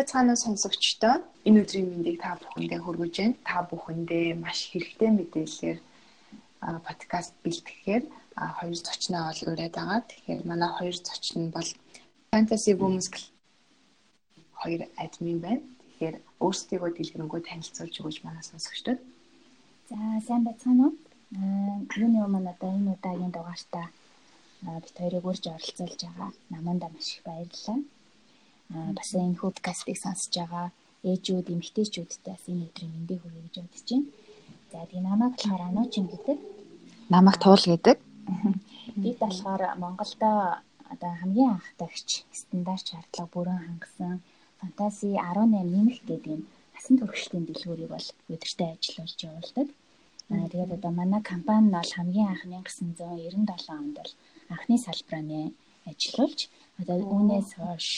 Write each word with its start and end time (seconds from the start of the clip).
байцгаана 0.00 0.34
сонсогчдоо 0.36 1.20
энэ 1.44 1.60
өдрийн 1.60 1.88
мэндийг 1.92 2.24
та 2.24 2.40
бүхэндээ 2.40 2.80
хүргэж 2.80 3.14
байна. 3.20 3.36
Та 3.44 3.56
бүхэндээ 3.68 4.26
маш 4.40 4.72
хэрэгтэй 4.72 5.10
мэдээлэлээр 5.12 5.78
подкаст 6.88 7.32
бэлтгэхээр 7.44 8.04
хоёр 8.56 8.76
зочноо 8.80 9.28
ол 9.28 9.40
ураад 9.52 9.74
байгаа. 9.76 10.00
Тэгэхээр 10.08 10.40
манай 10.48 10.70
хоёр 10.78 10.96
зочин 10.96 11.52
бол 11.52 11.68
Fantasy 12.32 12.72
Women's 12.80 13.08
хоёр 14.60 14.80
админ 15.04 15.38
байна. 15.44 15.62
Тэгэхээр 15.84 16.16
өөрсдийгөө 16.44 16.90
дэлгэрэнгүй 16.96 17.40
танилцуулж 17.44 17.94
өгөөч 18.00 18.18
манай 18.24 18.44
сонсогчдод. 18.48 18.98
За 19.90 19.96
сайн 20.26 20.42
байцгаана 20.48 20.82
уу? 20.88 20.94
Юуны 22.00 22.18
өмнө 22.24 22.56
одоо 22.56 22.72
энэ 22.72 22.96
удаагийн 22.96 23.32
дугаартаа 23.36 23.86
бит 24.84 24.96
хоёрыг 24.96 25.24
урьж 25.28 25.44
оролцуулж 25.44 26.00
байгаа. 26.08 26.30
Наманда 26.48 26.88
маш 26.88 27.08
их 27.16 27.22
баярлалаа. 27.28 27.78
Бас 28.70 29.10
энэ 29.14 29.34
подкастыг 29.34 29.96
сонсож 29.98 30.34
байгаа 30.38 30.66
ээжүүд, 31.02 31.46
эмэгтэйчүүдтэй 31.54 32.32
бас 32.34 32.44
энэ 32.46 32.64
өдрийн 32.70 32.92
мэндийг 32.94 33.20
хүргье 33.22 33.42
гэж 33.42 33.56
бодож 33.58 33.88
байна. 33.90 34.06
За 34.70 34.78
тэгээ 34.86 35.06
намайг 35.08 35.32
болохоор 35.34 35.62
Ануучин 35.66 36.06
гэдэг. 36.06 36.38
Намайг 37.10 37.36
Туул 37.42 37.64
гэдэг. 37.66 37.98
Би 39.02 39.10
болохоор 39.18 39.62
Монголдо 39.82 40.30
одоо 40.92 41.12
хамгийн 41.20 41.50
анх 41.58 41.68
тагч 41.80 42.08
стандарт 42.40 42.86
шаардлага 42.86 43.32
бүрэн 43.34 43.60
хангасан 43.66 44.22
фантаси 44.60 45.08
18 45.18 45.66
нэмэлт 45.74 46.04
гэдэг 46.06 46.30
юм 46.34 46.42
насан 46.74 46.94
туршилтын 46.98 47.44
дэлгүүрийг 47.46 47.90
бол 47.90 48.08
өдөртөө 48.32 48.68
ажиллуулж 48.74 49.18
явуулдаг. 49.28 49.68
Аа 50.30 50.46
тэгээд 50.52 50.76
одоо 50.78 50.92
манай 50.94 51.22
компани 51.32 51.66
нь 51.66 51.74
бол 51.74 51.92
хамгийн 51.96 52.28
анх 52.30 52.42
1997 52.46 53.34
онд 53.78 53.94
бол 53.98 54.12
анхны 54.54 54.76
салбараа 54.78 55.50
ажиллуулж 55.90 56.40
одоо 56.80 56.96
үүнээс 57.14 57.50
хойш 57.58 57.88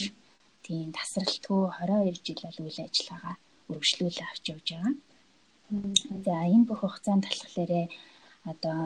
тийм 0.73 0.91
тасралтгүй 0.97 1.63
22 1.85 2.25
жил 2.27 2.41
бол 2.45 2.59
үйл 2.65 2.79
ажиллагаа 2.87 3.35
үргэлжлүүлээ 3.69 4.29
авч 4.33 4.45
явж 4.53 4.69
байгаа. 4.73 4.95
За 6.25 6.35
энэ 6.55 6.67
бүх 6.69 6.81
хугацаанд 6.81 7.25
болохоор 7.29 7.73
одоо 8.53 8.81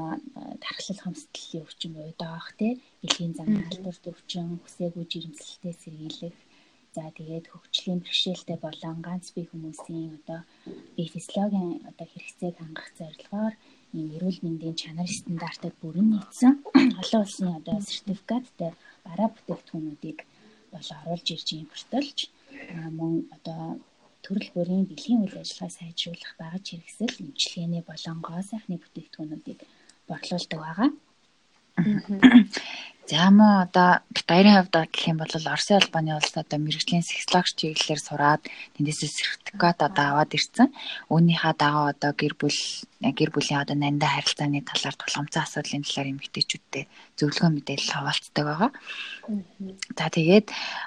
тархлал 0.64 1.01
хомсдолын 1.03 1.62
өвчин 1.62 1.92
уйдаах 2.03 2.48
тий 2.59 2.73
бэлгийн 3.03 3.34
зам 3.39 3.48
халдварт 3.55 4.05
өвчин 4.12 4.48
хүсээгүй 4.62 5.05
жирэмслэлтэй 5.12 5.75
сэргийлэх 5.83 6.39
за 6.95 7.03
тэгээд 7.19 7.47
хөгжлийн 7.53 8.01
бэрхшээлтэй 8.03 8.59
болон 8.67 8.98
ганц 9.07 9.27
бие 9.34 9.47
хүмүүсийн 9.48 10.11
одоо 10.19 10.41
бие 10.97 11.09
физиологийн 11.14 11.87
одоо 11.91 12.07
хэрэгцээг 12.11 12.55
хангах 12.59 12.91
зорилгоор 12.98 13.55
ийм 13.97 14.09
эрүүл 14.17 14.41
мэндийн 14.42 14.77
чанар 14.81 15.11
стандартад 15.19 15.75
бүрэн 15.81 16.09
нийцсэн 16.12 16.55
олон 17.01 17.23
улсын 17.25 17.48
одоо 17.59 17.77
сертификаттай 17.81 18.70
бараа 19.07 19.29
бүтээгдэхүүнүүдийг 19.33 20.19
бол 20.72 20.89
оруулж 21.03 21.28
ирж 21.34 21.48
импортлж 21.53 22.19
мөн 22.98 23.12
одоо 23.36 23.62
төрөл 24.25 24.50
бүрийн 24.55 24.84
бэлгийн 24.91 25.23
үйл 25.25 25.41
ажиллагаа 25.42 25.73
сайжруулах 25.78 26.33
багаж 26.42 26.64
хэрэгсэл 26.69 27.23
эмчилгээний 27.25 27.83
болон 27.86 28.19
гоо 28.27 28.41
сайхны 28.50 28.77
бүтээгдэхүүнүүдийг 28.81 29.61
борлуулдаг 30.08 30.61
байгаа. 30.64 30.91
За 33.07 33.31
мөн 33.31 33.71
одоо 33.71 34.03
Китаерийн 34.11 34.59
хувьд 34.59 34.91
гэх 34.91 35.07
юм 35.07 35.23
бол 35.23 35.31
Оросын 35.31 35.79
албаны 35.79 36.19
улс 36.19 36.35
одоо 36.35 36.59
мэрэгжлийн 36.59 37.07
сексологч 37.07 37.55
чиглэлээр 37.55 38.03
сураад 38.03 38.43
тэндээсээ 38.75 39.11
сертификат 39.15 39.79
одоо 39.87 40.05
аваад 40.11 40.35
ирсэн. 40.35 40.75
Үүнийхээ 41.15 41.55
дагуу 41.55 41.87
одоо 41.95 42.11
гэр 42.19 42.35
бүл 42.35 42.59
гэр 42.98 43.31
бүлийн 43.31 43.63
одоо 43.63 43.77
нандаа 43.79 44.11
харилцааны 44.11 44.65
талаар 44.67 44.97
тулгамцсан 44.98 45.45
асуудлын 45.45 45.87
талаар 45.87 46.11
эмэгтэйчүүдтэй 46.17 46.85
зөвлөгөө 47.15 47.51
мэдээлэл 47.55 47.95
хуваалцдаг 47.95 48.45
байгаа. 48.48 48.70
За 49.95 50.07
тэгээд 50.11 50.47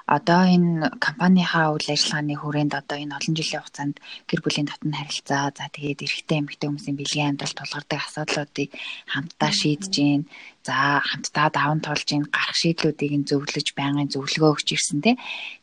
одоо 0.10 0.42
энэ 0.44 0.90
компанийнхаа 1.00 1.72
үйл 1.72 1.88
ажиллагааны 1.88 2.36
хүрээнд 2.36 2.74
одоо 2.74 2.98
энэ 2.98 3.16
олон 3.16 3.36
жилийн 3.38 3.62
хугацаанд 3.62 3.96
гэр 4.26 4.42
бүлийн 4.42 4.68
дотны 4.68 4.96
харилцаа 4.98 5.54
за 5.54 5.66
тэгээд 5.70 6.04
эрэгтэй 6.04 6.38
эмэгтэй 6.42 6.68
хүмүүсийн 6.68 6.98
бэлгийн 6.98 7.30
амьдрал 7.38 7.56
тулгардаг 7.56 8.00
асуудлуудыг 8.02 8.70
хамтдаа 9.06 9.52
шийдэж 9.54 9.94
гин 9.94 10.22
за 10.66 11.06
хамтдаа 11.06 11.48
даван 11.54 11.80
тулж 11.86 12.09
ийн 12.14 12.26
гарах 12.28 12.58
шийдлүүдийг 12.58 13.14
нь 13.20 13.28
зөвлөж 13.30 13.68
байнгын 13.78 14.12
зөвлөгөө 14.14 14.50
өгч 14.56 14.68
ирсэн 14.76 15.00
тий. 15.02 15.16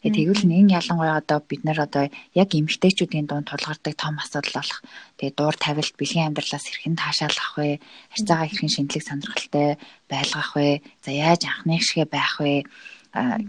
Тэгээд 0.03 0.17
тэгвэл 0.17 0.45
нэг 0.51 0.67
ялангуяа 0.79 1.21
одоо 1.23 1.39
бид 1.43 1.63
нар 1.65 1.79
одоо 1.87 2.05
яг 2.35 2.49
эмэгтэйчүүдийн 2.55 3.27
дунд 3.27 3.49
тулгардаг 3.51 3.95
том 3.95 4.17
асуудал 4.23 4.59
болох 4.59 4.81
тэгээд 5.19 5.37
дуур 5.37 5.57
тавилт 5.59 5.95
бэлгийн 5.99 6.29
амьдралаас 6.31 6.65
хэрхэн 6.67 6.97
таашаалах 6.97 7.51
вэ? 7.59 7.81
Харьцаагаа 8.13 8.47
хэрхэн 8.49 8.73
шинэлэг 8.75 9.03
сонирхолтой 9.05 9.69
байлгах 10.11 10.51
вэ? 10.57 10.69
За 11.05 11.11
яаж 11.11 11.43
анхны 11.47 11.79
шигэ 11.83 12.07
байх 12.11 12.39
вэ? 12.41 12.65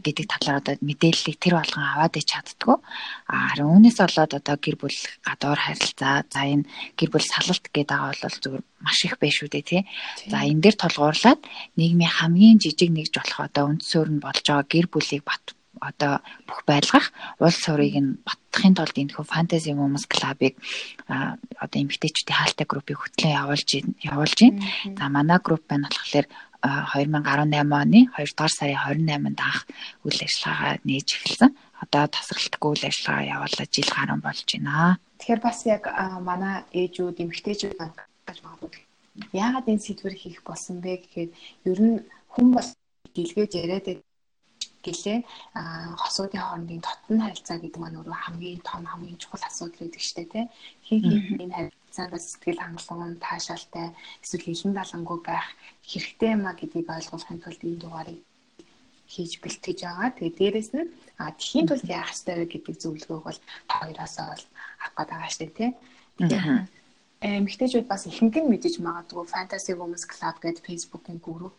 Гэдэг 0.06 0.26
талаар 0.32 0.60
одоо 0.64 0.76
мэдээллийг 0.80 1.38
тэр 1.40 1.60
болгон 1.60 1.84
аваад 1.84 2.16
ич 2.16 2.32
чаддгүй. 2.32 2.78
Харин 3.28 3.68
үүнээс 3.68 3.98
болоод 4.00 4.32
одоо 4.40 4.56
гэр 4.56 4.78
бүл 4.80 5.00
гадуур 5.28 5.60
харилцаа 5.60 6.24
за 6.32 6.42
энэ 6.48 6.66
гэр 6.96 7.10
бүл 7.12 7.26
салалт 7.28 7.66
гэдэг 7.68 7.88
байгаа 7.92 8.16
бол 8.16 8.42
зүгээр 8.44 8.64
маш 8.82 9.00
их 9.04 9.16
байх 9.20 9.34
шүү 9.36 9.50
дээ 9.52 9.66
тий. 9.68 9.82
За 10.32 10.48
энэ 10.48 10.64
дээр 10.64 10.78
толгуурлаад 10.80 11.42
нийгмийн 11.76 12.14
хамгийн 12.16 12.58
жижиг 12.64 12.92
нэгж 12.96 13.14
болох 13.20 13.40
одоо 13.44 13.64
үндсөөр 13.76 14.10
нь 14.16 14.24
болж 14.24 14.46
байгаа 14.48 14.72
гэр 14.72 14.88
бүлийг 14.88 15.24
бат 15.28 15.58
одоо 15.82 16.20
бүх 16.48 16.64
байлгах 16.66 17.12
уул 17.40 17.54
суурийг 17.54 17.96
нь 18.02 18.18
батхын 18.26 18.74
тулд 18.74 18.96
энэ 18.98 19.14
хөө 19.14 19.26
фэнтези 19.26 19.74
хүмүүс 19.74 20.06
клубыг 20.10 20.54
одоо 21.08 21.78
эмгтээчүүдийн 21.78 22.38
хаалтай 22.38 22.66
группийг 22.66 23.00
хөтлөн 23.02 23.38
явуулж 23.42 23.70
явуулж 24.02 24.38
байна. 24.42 24.66
За 24.98 25.06
манай 25.10 25.40
групп 25.44 25.64
байна 25.70 25.90
болохоор 25.90 26.26
2018 26.64 27.62
оны 27.84 28.00
2 28.18 28.34
дугаар 28.34 28.54
сарын 28.54 28.78
28-нд 28.82 29.40
анх 29.40 29.62
үйл 30.06 30.20
ажиллагаа 30.26 30.74
нээж 30.84 31.08
эхэлсэн. 31.16 31.52
Одоо 31.84 32.04
тасралтгүй 32.10 32.70
үйл 32.74 32.86
ажиллагаа 32.90 33.30
явуулаад 33.36 33.72
жил 33.76 33.90
гарсан 33.94 34.22
болж 34.26 34.48
байна. 34.50 34.98
Тэгэхээр 35.22 35.42
бас 35.46 35.60
яг 35.70 35.84
манай 36.26 36.56
ээжүүд, 36.74 37.22
эмэгтэйчүүд 37.22 37.78
гэж 37.78 38.38
магадгүй. 38.42 38.82
Яагаад 39.34 39.70
энэ 39.70 39.86
сэдвэр 39.86 40.16
хийх 40.18 40.42
болсон 40.46 40.82
бэ 40.82 41.02
гэхээр 41.02 41.30
ер 41.70 41.80
нь 41.82 41.98
хүн 42.34 42.48
бол 42.54 42.70
гэлгээж 43.16 43.52
яриад 43.62 43.88
гэлээ 44.86 45.20
хосуудын 46.02 46.42
хоорондын 46.42 46.82
дотн 46.86 47.18
харилцаа 47.22 47.58
гэдэг 47.60 47.82
маань 47.82 47.98
өөрөө 48.00 48.18
хамгийн 48.24 48.62
том 48.62 48.86
хамгийн 48.86 49.18
чухал 49.22 49.44
асуудал 49.46 49.82
гэдэг 49.82 50.04
дээ 50.16 50.28
тий. 50.34 50.46
Хин 50.88 51.00
хин 51.02 51.52
энэ 51.58 51.72
харилцаанд 51.88 52.24
сэтгэл 52.24 52.60
хангалуун 52.64 53.16
таашаалтай 53.26 53.88
эсвэл 54.24 54.46
хилэн 54.48 54.74
далангуй 54.76 55.20
байх 55.24 55.48
хэрэгтэй 55.90 56.32
юм 56.36 56.44
а 56.46 56.54
гэдгийг 56.60 56.88
ойлгуулахын 56.90 57.40
тулд 57.42 57.62
энэ 57.64 57.82
дугаарыг 57.82 58.20
хийж 59.14 59.32
бэлтгэж 59.44 59.80
байгаа. 59.84 60.10
Тэгээ 60.16 60.38
дээрэс 60.40 60.70
нь 60.76 60.92
а 61.22 61.32
тхийн 61.32 61.68
тулд 61.68 61.88
яах 61.88 62.12
ёстой 62.12 62.36
вэ 62.38 62.46
гэдэг 62.52 62.76
зөвлөгөөг 62.84 63.24
бол 63.26 63.40
хоёроосоо 63.72 64.28
бол 64.32 64.46
авах 64.84 64.94
гээд 64.96 65.10
байгаа 65.12 65.32
шүү 65.32 65.42
дээ 65.48 65.56
тий. 65.58 65.72
Эмэгтэйчүүд 67.24 67.88
бас 67.90 68.04
ихэнх 68.06 68.36
нь 68.38 68.52
мэдэж 68.52 68.74
магадгүй 68.84 69.26
Fantasy 69.34 69.74
Women's 69.80 70.06
Club 70.12 70.36
гэдэг 70.44 70.64
Facebook-ийн 70.68 71.20
групп 71.24 71.56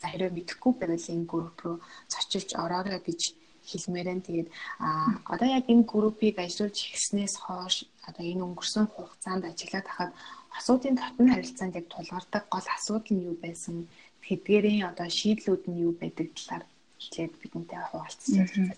За 0.00 0.08
хэрвээ 0.08 0.32
мэдэхгүй 0.36 0.72
байвал 0.76 1.12
энэ 1.14 1.28
групп 1.30 1.56
руу 1.64 1.76
зочилж 2.12 2.50
ороорой 2.62 3.00
гэж 3.04 3.20
хэлмээрэн 3.68 4.20
тэгээд 4.26 4.48
а 4.86 4.88
одоо 5.32 5.48
яг 5.58 5.64
энэ 5.72 5.88
группийг 5.92 6.36
ажиллуулж 6.38 6.78
эхлснээс 6.94 7.34
хойш 7.44 7.76
одоо 8.08 8.24
энэ 8.32 8.44
өнгөрсөн 8.46 8.86
хугацаанд 8.90 9.44
ажиллаад 9.50 9.86
хахад 9.88 10.12
асуудын 10.58 10.94
дотн 10.96 11.26
харилцаанд 11.30 11.78
яг 11.80 11.86
тулгардаг 11.90 12.44
гол 12.52 12.66
асуудал 12.76 13.12
нь 13.14 13.24
юу 13.28 13.36
байсан 13.44 13.76
тэдгээрийн 14.24 14.88
одоо 14.90 15.08
шийдлүүд 15.18 15.62
нь 15.70 15.80
юу 15.86 15.92
байдаг 16.00 16.28
талаар 16.36 16.64
хэлээд 17.00 17.32
бидэнтэй 17.40 17.80
хуваалцаж 17.88 18.34
байна. 18.36 18.74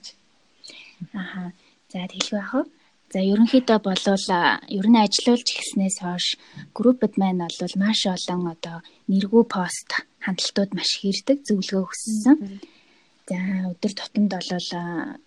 Аха. 1.23 1.53
За 1.91 1.99
хэлгүй 2.09 2.39
яах 2.41 2.55
вэ? 2.55 2.63
За 3.13 3.21
ерөнхийдөө 3.21 3.79
болвол 3.85 4.27
ер 4.79 4.87
нь 4.89 5.03
ажиллаулж 5.05 5.49
эхэлснээс 5.53 5.97
хойш 6.01 6.27
группэд 6.73 7.21
маань 7.21 7.45
бол 7.45 7.75
маш 7.83 8.01
олон 8.15 8.43
одоо 8.55 8.79
нэргүү 9.13 9.45
пост 9.55 9.89
хандлтууд 10.25 10.71
маш 10.73 10.91
хэрдэг 11.03 11.39
зөвлөгөө 11.45 11.83
өгсөн. 11.85 12.37
За 13.33 13.41
өдөр 13.73 13.93
тутамд 13.97 14.29
болвол 14.29 14.69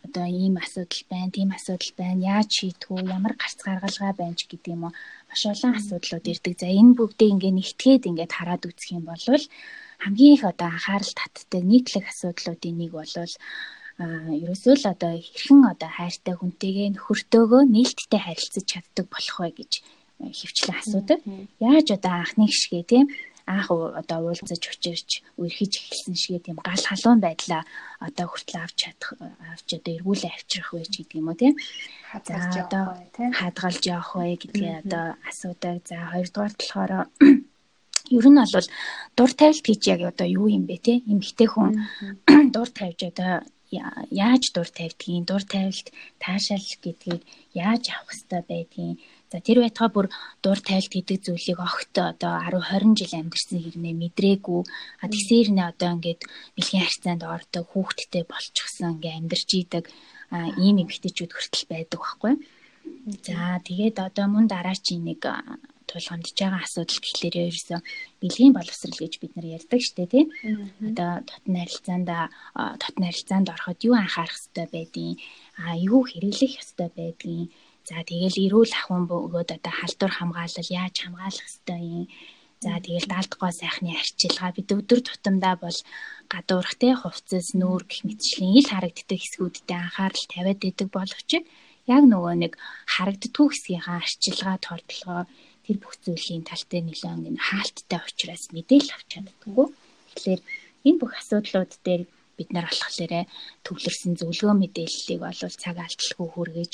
одоо 0.06 0.26
ийм 0.30 0.62
асуудал 0.62 1.02
байна, 1.10 1.34
тийм 1.34 1.50
асуудал 1.58 1.92
байна, 1.98 2.22
яаж 2.38 2.50
шийдэх 2.54 2.94
үү, 2.94 3.02
ямар 3.18 3.34
гарц 3.34 3.58
гаргалгаа 3.66 4.14
байна 4.14 4.38
ч 4.38 4.46
гэдэг 4.46 4.74
юм 4.78 4.86
уу? 4.86 4.94
Маш 5.26 5.42
олон 5.50 5.74
асуудлууд 5.74 6.30
ирдэг. 6.30 6.54
За 6.62 6.70
энэ 6.70 6.94
бүгдийг 6.94 7.34
ингээ 7.34 7.54
нэгтгээд 7.58 8.06
ингээд 8.06 8.34
хараад 8.38 8.70
үзэх 8.70 8.94
юм 8.94 9.10
бол 9.10 9.26
хамгийн 10.06 10.36
их 10.38 10.44
одоо 10.46 10.68
анхаарал 10.70 11.14
татдаг 11.18 11.64
нийтлэг 11.66 12.06
асуудлуудын 12.06 12.78
нэг 12.78 12.92
бол 12.94 13.10
а 13.98 14.06
ерөөсөө 14.44 14.76
л 14.78 14.86
одоо 14.94 15.12
хэрхэн 15.18 15.62
одоо 15.74 15.90
хайртай 15.90 16.36
хүнтэйгээ 16.38 16.90
нөхөртөөгөө 16.94 17.62
нээлттэй 17.74 18.22
харилцаж 18.22 18.66
чаддаг 18.70 19.06
болох 19.10 19.38
вэ 19.42 19.50
гэж 19.58 19.72
хөвчлэн 20.20 20.78
асуудаг. 20.78 21.20
Яаж 21.58 21.88
одоо 21.98 22.14
анхны 22.22 22.46
гişгээ 22.52 22.84
тийм 22.86 23.06
анх 23.46 23.70
одоо 23.72 24.20
уулзаж 24.26 24.64
учирч 24.74 25.10
үрхэж 25.38 25.74
эхэлсэн 25.78 26.16
шигээ 26.18 26.46
тийм 26.46 26.58
гал 26.66 26.84
халуун 26.86 27.20
байдлаа 27.22 27.62
одоо 28.02 28.26
хүртэл 28.30 28.64
авч 28.66 28.78
чадах 28.82 29.10
авч 29.54 29.68
одоо 29.78 29.92
эргүүлээ 29.98 30.34
авчрах 30.34 30.70
вэ 30.74 30.82
гэдэг 30.90 31.18
юм 31.20 31.30
уу 31.30 31.38
тийм. 31.38 31.54
За 32.26 32.36
одоо 32.66 32.84
хадгалж 33.38 33.84
явах 33.86 34.12
вэ 34.18 34.36
гэдгээ 34.42 34.74
одоо 34.82 35.06
асуудаг. 35.30 35.78
За 35.86 35.98
хоёрдугаар 36.10 36.54
болохоор 36.58 36.92
ер 38.18 38.26
нь 38.30 38.42
бол 38.54 38.68
дур 39.18 39.32
тавилт 39.34 39.66
гэж 39.66 39.82
яг 39.94 40.02
одоо 40.12 40.28
юу 40.28 40.48
юм 40.50 40.66
бэ 40.66 40.78
те 40.82 40.94
эмгтэй 41.06 41.50
хүн 41.50 41.72
дур 42.54 42.70
тавьж 42.70 43.00
одоо 43.12 43.46
яаж 43.72 44.44
дур 44.54 44.70
тавьдгийг, 44.70 45.26
дур 45.26 45.44
тавилт 45.44 45.88
таашаал 46.24 46.66
гэдгийг 46.84 47.22
яаж 47.54 47.84
авах 47.90 48.14
хэрэгтэй 48.14 48.42
байдгийг 48.50 48.98
За 49.36 49.44
тэр 49.44 49.60
байтугай 49.60 49.92
бүр 49.92 50.08
дур 50.40 50.60
тайлт 50.64 50.96
гэдэг 50.96 51.28
зүйлийг 51.28 51.60
огт 51.60 51.92
одоо 52.00 52.40
10 52.40 52.56
20 52.56 52.96
жил 52.96 53.20
амьдэрсэн 53.20 53.60
хэрнээ 53.60 53.96
мэдрээгүй. 54.00 54.62
А 55.04 55.12
тэгсээр 55.12 55.52
нэ 55.52 55.76
одоо 55.76 56.00
ингээд 56.00 56.24
бэлгийн 56.56 56.88
харьцаанд 56.88 57.24
ордог, 57.28 57.68
хүүхдтэй 57.68 58.24
болчихсон 58.24 58.96
ингээд 58.96 59.18
амьдарч 59.20 59.50
идэг 59.60 59.92
ийм 60.64 60.80
эмэгтэйчүүд 60.88 61.32
хүртэл 61.36 61.68
байдаг 61.68 62.00
байхгүй. 62.00 62.34
За 63.28 63.60
тэгээд 63.60 64.00
одоо 64.08 64.26
мөн 64.32 64.48
дараачийн 64.48 65.04
нэг 65.04 65.28
тулгамдж 65.84 66.32
байгаа 66.40 66.64
асуудал 66.64 67.04
гэхлээр 67.04 67.36
ерөөсөө 67.52 67.80
бэлгийн 68.24 68.56
боловсрал 68.56 68.98
гэж 69.04 69.14
бид 69.20 69.34
нар 69.36 69.48
ярьдаг 69.60 69.82
штэ 69.84 70.08
тий. 70.08 70.24
Одоо 70.80 71.12
дотны 71.28 71.60
харилцаанд 71.60 72.08
дотны 72.82 73.04
харилцаанд 73.12 73.48
ороход 73.52 73.80
юу 73.84 74.00
анхаарах 74.00 74.40
хэрэгтэй 74.40 74.68
байдгийг, 74.72 75.20
а 75.60 75.76
юу 75.76 76.08
хэрэглэх 76.08 76.54
ёстой 76.64 76.90
байдгийг 76.96 77.52
За 77.86 78.02
тэгэл 78.02 78.50
эрүүл 78.50 78.74
ахуйн 78.74 79.06
бөгөөд 79.06 79.50
одоо 79.58 79.74
халдвар 79.78 80.14
хамгаалал 80.18 80.70
яаж 80.82 80.96
хамгаалах 81.06 81.46
ёстой 81.46 81.82
юм. 81.86 82.06
За 82.66 82.82
тэгэл 82.82 83.06
даалдгой 83.14 83.54
сайхны 83.54 83.94
арчилгаа 83.94 84.52
бид 84.58 84.70
өдөр 84.74 85.00
тутамдаа 85.06 85.56
бол 85.62 85.80
гадуурх 86.34 86.74
те 86.82 86.90
хувцас 86.98 87.54
нүүр 87.54 87.84
гэх 87.86 88.02
мэтчлийн 88.10 88.58
ил 88.58 88.70
харагддаг 88.74 89.20
хэсгүүдтэй 89.22 89.78
анхаарал 89.78 90.26
тавиад 90.34 90.62
идэг 90.66 90.90
боловч 90.90 91.32
яг 91.96 92.04
нөгөө 92.10 92.34
нэг 92.42 92.54
харагддгүй 92.90 93.48
хэсгийнхаа 93.54 93.98
арчилгаа 94.02 94.58
тордлогоо 94.66 95.22
тэр 95.66 95.78
бүх 95.78 95.94
зүйлийн 96.02 96.44
талтай 96.50 96.82
нэлээд 96.82 97.38
хаалттай 97.38 98.00
учраас 98.02 98.44
мэдээлэл 98.50 98.96
авч 98.98 99.08
чаддаггүй. 99.14 99.68
Тэгэхээр 100.10 100.42
энэ 100.90 101.00
бүх 101.02 101.14
асуудлууд 101.22 101.72
дээр 101.86 102.04
бид 102.38 102.50
нар 102.50 102.66
болохоор 102.66 103.30
төвлөрсөн 103.66 104.14
зөвлөгөө 104.18 104.56
мэдээллийг 104.58 105.22
олвол 105.22 105.56
цаг 105.62 105.78
алдалгүй 105.86 106.28
хүргэж 106.34 106.74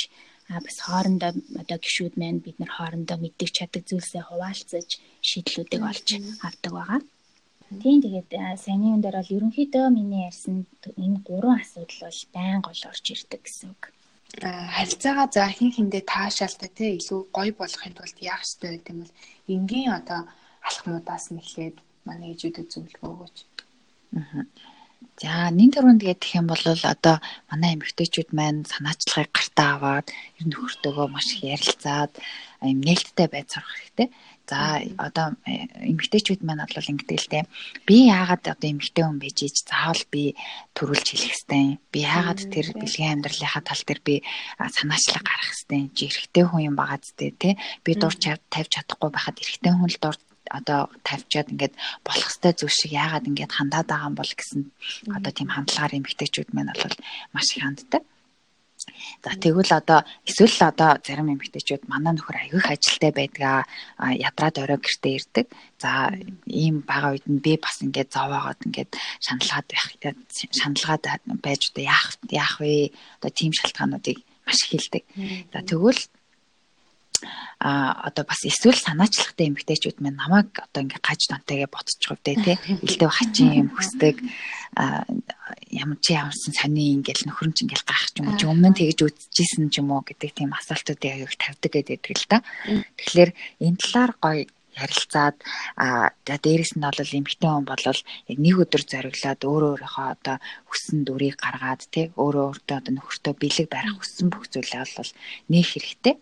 а 0.50 0.60
бас 0.66 0.78
хоорондоо 0.86 1.32
одоо 1.62 1.78
гişүүд 1.86 2.14
маань 2.18 2.44
бид 2.46 2.58
нар 2.60 2.72
хоорондоо 2.78 3.18
мэддэг 3.22 3.50
чаддаг 3.58 3.84
зүйлсээ 3.90 4.24
хуваалцаж 4.26 4.90
шийдлүүдийг 5.30 5.84
олж 5.92 6.08
авдаг 6.48 6.72
байгаа. 6.78 7.02
Тийм 7.82 7.98
тэгээд 8.04 8.30
саяны 8.64 8.86
юм 8.96 9.02
дээр 9.02 9.18
бол 9.20 9.36
ерөнхийдөө 9.38 9.86
миний 9.96 10.24
ярьсан 10.30 10.56
энэ 11.06 11.24
гурван 11.28 11.60
асуудал 11.64 12.00
бол 12.04 12.20
байнга 12.36 12.68
гол 12.68 12.82
орж 12.92 13.06
ирдэг 13.14 13.42
гэсэн 13.44 13.70
үг. 13.74 13.84
Харилцаагаа 14.76 15.28
за 15.32 15.44
хин 15.58 15.72
хиндээ 15.76 16.04
таашаалтай 16.14 16.72
те 16.78 16.86
илүү 17.00 17.20
гоё 17.38 17.54
болгохын 17.60 17.96
тулд 17.96 18.18
яах 18.32 18.44
ёстой 18.48 18.82
юм 18.92 18.98
бол 19.02 19.14
энгийн 19.56 19.92
одоо 20.00 20.22
алхмуудаас 20.68 21.26
нэхлээд 21.36 21.76
манай 22.08 22.32
ээжүүдэд 22.34 22.68
зөвлөгөө 22.72 23.10
өгөөч. 23.14 23.38
Аа 24.20 24.44
За 25.22 25.54
нин 25.54 25.70
төрөнд 25.70 26.02
гэдэг 26.02 26.30
юм 26.34 26.50
бол 26.50 26.66
одоо 26.66 27.22
манай 27.50 27.78
эмэгтэйчүүд 27.78 28.30
маань 28.34 28.66
санаачлагыг 28.66 29.30
гартаа 29.30 29.70
аваад 29.78 30.08
ер 30.42 30.46
нь 30.50 30.58
хөртөөгөө 30.58 31.08
маш 31.14 31.28
их 31.38 31.46
ярилцаад 31.54 32.12
юм 32.66 32.80
нээлттэй 32.82 33.28
байж 33.30 33.48
сурах 33.54 33.70
хэрэгтэй. 33.78 34.10
За 34.50 34.82
одоо 34.98 35.38
э, 35.46 35.70
эмэгтэйчүүд 35.94 36.42
маань 36.42 36.66
бол 36.66 36.92
ингэдэг 36.92 37.20
л 37.22 37.32
дээ. 37.32 37.46
Би 37.86 38.10
яагаад 38.10 38.50
одоо 38.50 38.68
эмэгтэй 38.74 39.04
хүн 39.06 39.22
байж 39.22 39.38
ич 39.46 39.58
заавал 39.62 40.04
би 40.10 40.34
төрүүлж 40.74 41.08
хэлэх 41.14 41.30
хэвтэй. 41.30 41.66
Би 41.94 42.00
яагаад 42.02 42.42
тэр 42.50 42.68
бэлгийн 42.82 43.14
амьдралынхаа 43.22 43.62
тал 43.62 43.84
дээр 43.86 44.02
би 44.02 44.16
санаачлаг 44.58 45.22
гарах 45.22 45.50
хэвтэй. 45.54 45.82
Чи 45.94 46.04
эрэгтэй 46.10 46.46
хүн 46.50 46.74
юм 46.74 46.76
байгаа 46.82 46.98
зү 46.98 47.30
тэ. 47.30 47.62
Би 47.86 47.92
дур 47.94 48.18
тавьж 48.18 48.70
чадахгүй 48.74 49.10
байхад 49.14 49.38
эрэгтэй 49.38 49.72
хүн 49.72 49.86
л 49.86 50.02
дур 50.02 50.18
одоо 50.58 50.82
тавьчаад 51.08 51.52
ингээд 51.54 51.74
болох 52.06 52.30
хэвээр 52.30 52.56
зүйл 52.60 52.76
шиг 52.80 52.92
яагаад 53.04 53.30
ингээд 53.30 53.56
хандаад 53.56 53.88
байгаа 53.90 54.10
юм 54.10 54.16
бол 54.20 54.34
гэсэн 54.36 54.62
одоо 55.18 55.32
тийм 55.34 55.50
хандлагаар 55.52 55.98
эмгтээчүүд 55.98 56.50
маань 56.54 56.74
бол 56.76 56.96
маш 57.34 57.48
их 57.56 57.64
ханддаг. 57.64 58.04
За 59.24 59.32
тэгвэл 59.38 59.72
одоо 59.78 60.00
эсвэл 60.26 60.58
одоо 60.72 60.98
зарим 61.06 61.30
эмэгтэйчүүд 61.34 61.86
манай 61.86 62.14
нөхөр 62.18 62.38
аявих 62.42 62.66
ажилтай 62.74 63.12
байдгаа 63.14 63.58
ядраад 64.18 64.56
орой 64.58 64.80
гэртээ 64.82 65.14
ирдэг. 65.18 65.48
За 65.78 66.10
ийм 66.50 66.82
бага 66.82 67.14
үед 67.14 67.26
нь 67.30 67.44
би 67.46 67.62
бас 67.62 67.78
ингээд 67.86 68.10
зовоогоод 68.10 68.66
ингээд 68.66 68.92
шаналгаад 69.26 69.68
байх 69.70 69.86
шаналгаад 70.60 71.04
байж 71.46 71.62
одоо 71.70 71.84
яах 71.86 72.10
яах 72.34 72.56
вэ? 72.58 72.90
Одоо 73.22 73.32
тийм 73.38 73.54
шалтгаануудыг 73.54 74.18
маш 74.46 74.60
их 74.66 74.72
хэлдэг. 74.74 75.04
За 75.54 75.60
тэгвэл 75.62 76.02
а 77.60 78.08
одоо 78.08 78.26
бас 78.26 78.42
эсвэл 78.46 78.78
санаачлахтай 78.78 79.48
эмгтээчүүд 79.50 80.02
маань 80.02 80.18
намайг 80.18 80.50
одоо 80.58 80.82
ингээ 80.86 81.02
гаж 81.02 81.22
донтойгээ 81.30 81.70
ботчих 81.70 82.12
үвдээ 82.12 82.36
тий. 82.42 82.58
Илдэв 82.82 83.12
хачин 83.12 83.50
юм 83.54 83.70
хүсдэг. 83.74 84.18
Ямар 85.70 85.98
чи 86.02 86.16
ямарсан 86.16 86.54
сони 86.56 86.96
ингээл 86.98 87.28
нөхөр 87.30 87.54
чинь 87.54 87.70
ингээл 87.70 87.86
ч 87.86 88.18
юм 88.22 88.28
уу 88.32 88.38
өмнө 88.50 88.70
нь 88.72 88.78
тэгж 88.80 89.00
үзчихсэн 89.06 89.70
ч 89.70 89.84
юм 89.84 89.92
уу 89.94 90.02
гэдэг 90.02 90.32
тийм 90.34 90.52
асуултуудыг 90.56 91.12
аяг 91.12 91.34
тавьдаг 91.38 91.72
гэдэг 91.72 92.02
л 92.02 92.26
да. 92.32 92.40
Тэгэхээр 92.98 93.32
энэ 93.62 93.78
талаар 93.78 94.12
гоё 94.18 94.44
ярилцаад 94.78 95.36
а 95.76 96.12
дээрэс 96.26 96.80
нь 96.80 96.84
бол 96.86 97.16
эмгтэн 97.20 97.52
хүн 97.52 97.68
бол 97.68 97.84
яг 97.88 98.00
нэг 98.28 98.56
өдөр 98.64 98.84
зориглоод 98.88 99.42
өөрөө 99.44 99.72
өөрийнхөө 99.76 100.08
одоо 100.16 100.38
хүссэн 100.70 101.00
дүрийг 101.04 101.36
гаргаад 101.40 101.82
тий 101.92 102.06
өөрөө 102.16 102.46
өөртөө 102.56 102.78
одоо 102.80 102.94
нөхөртөө 102.96 103.34
бэлэг 103.36 103.68
барих 103.68 103.96
хүссэн 104.00 104.28
бүх 104.32 104.46
зүйлээ 104.48 104.84
бол 104.96 105.12
нээх 105.52 105.70
хэрэгтэй. 105.76 106.16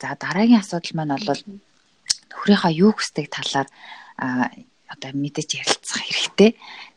За 0.00 0.16
дараагийн 0.16 0.62
асуудал 0.64 0.96
маань 0.96 1.16
бол 1.28 1.42
нөхрийнхөө 2.32 2.72
юу 2.72 2.92
хүсдэг 2.96 3.26
талаар 3.28 3.68
одоо 4.88 5.10
мэдээж 5.12 5.50
ярилцах 5.60 6.00
хэрэгтэй. 6.00 6.50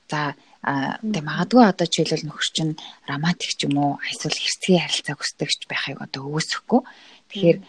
За 0.08 0.36
тэгээ 0.64 1.28
магадгүй 1.28 1.64
одоо 1.68 1.88
жишээлбэл 1.92 2.28
нөхөр 2.32 2.50
чинь 2.56 2.74
романтик 3.04 3.52
ч 3.52 3.68
юм 3.68 3.76
уу 3.76 3.94
эсвэл 4.08 4.40
хэрцгий 4.40 4.80
харилцаа 4.80 5.16
хүсдэгч 5.20 5.68
байхыг 5.68 6.00
одоо 6.00 6.24
үүсэхгүй. 6.32 6.82
Тэгэхээр 7.34 7.60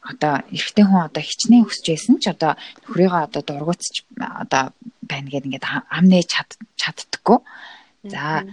одоо 0.00 0.34
эрэгтэй 0.48 0.84
хүн 0.88 1.04
одоо 1.04 1.22
хичнээн 1.22 1.68
хүсэж 1.68 1.86
байсан 1.92 2.16
ч 2.16 2.32
одоо 2.32 2.56
нөхрийгөө 2.88 3.22
одоо 3.28 3.42
дургуутч 3.44 4.08
одоо 4.16 4.72
байна 5.04 5.28
гэдэг 5.28 5.48
ингээд 5.60 5.68
ам 5.68 6.04
нээж 6.08 6.30
чаддаггүй. 6.80 7.38
За 8.08 8.48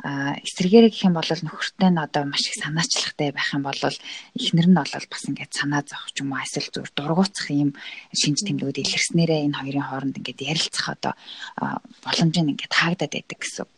эсрэгээр 0.00 0.92
гэх 0.92 1.08
юм 1.08 1.16
бол 1.16 1.24
нөхөртэй 1.24 1.90
нь 1.92 2.00
одоо 2.00 2.24
маш 2.28 2.44
их 2.48 2.56
санаачлахтай 2.60 3.32
байх 3.32 3.48
юм 3.52 3.64
бол 3.64 3.80
эхнэр 3.80 4.68
нь 4.68 4.76
бол 4.76 4.92
бас 4.92 5.24
ингээд 5.28 5.52
санаа 5.52 5.84
зовх 5.84 6.12
юм 6.16 6.32
уу 6.32 6.44
эсвэл 6.44 6.68
зүр 6.72 6.88
дургуутсах 6.92 7.48
юм 7.52 7.76
шинж 8.12 8.44
тэмдгүүд 8.44 8.80
илэрснээрээ 8.80 9.44
энэ 9.48 9.58
хоёрын 9.60 9.88
хооронд 9.88 10.16
ингээд 10.20 10.40
ярилцах 10.40 10.86
одоо 10.96 11.12
боломж 12.04 12.36
нь 12.40 12.52
ингээд 12.56 12.72
таагдаад 12.72 13.12
байдаг 13.12 13.38
гэсэн. 13.40 13.68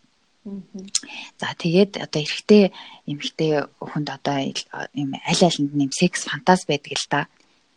За 0.43 1.55
тэгээд 1.55 2.03
одоо 2.03 2.21
эрэгтэй 2.23 2.75
эмэгтэй 3.07 3.53
хүнд 3.79 4.09
одоо 4.11 4.37
юм 5.03 5.11
аль 5.31 5.43
алинд 5.47 5.73
нэм 5.79 5.91
секс 5.95 6.27
фантаз 6.27 6.67
байдаг 6.67 6.99
л 6.99 7.07
да. 7.15 7.21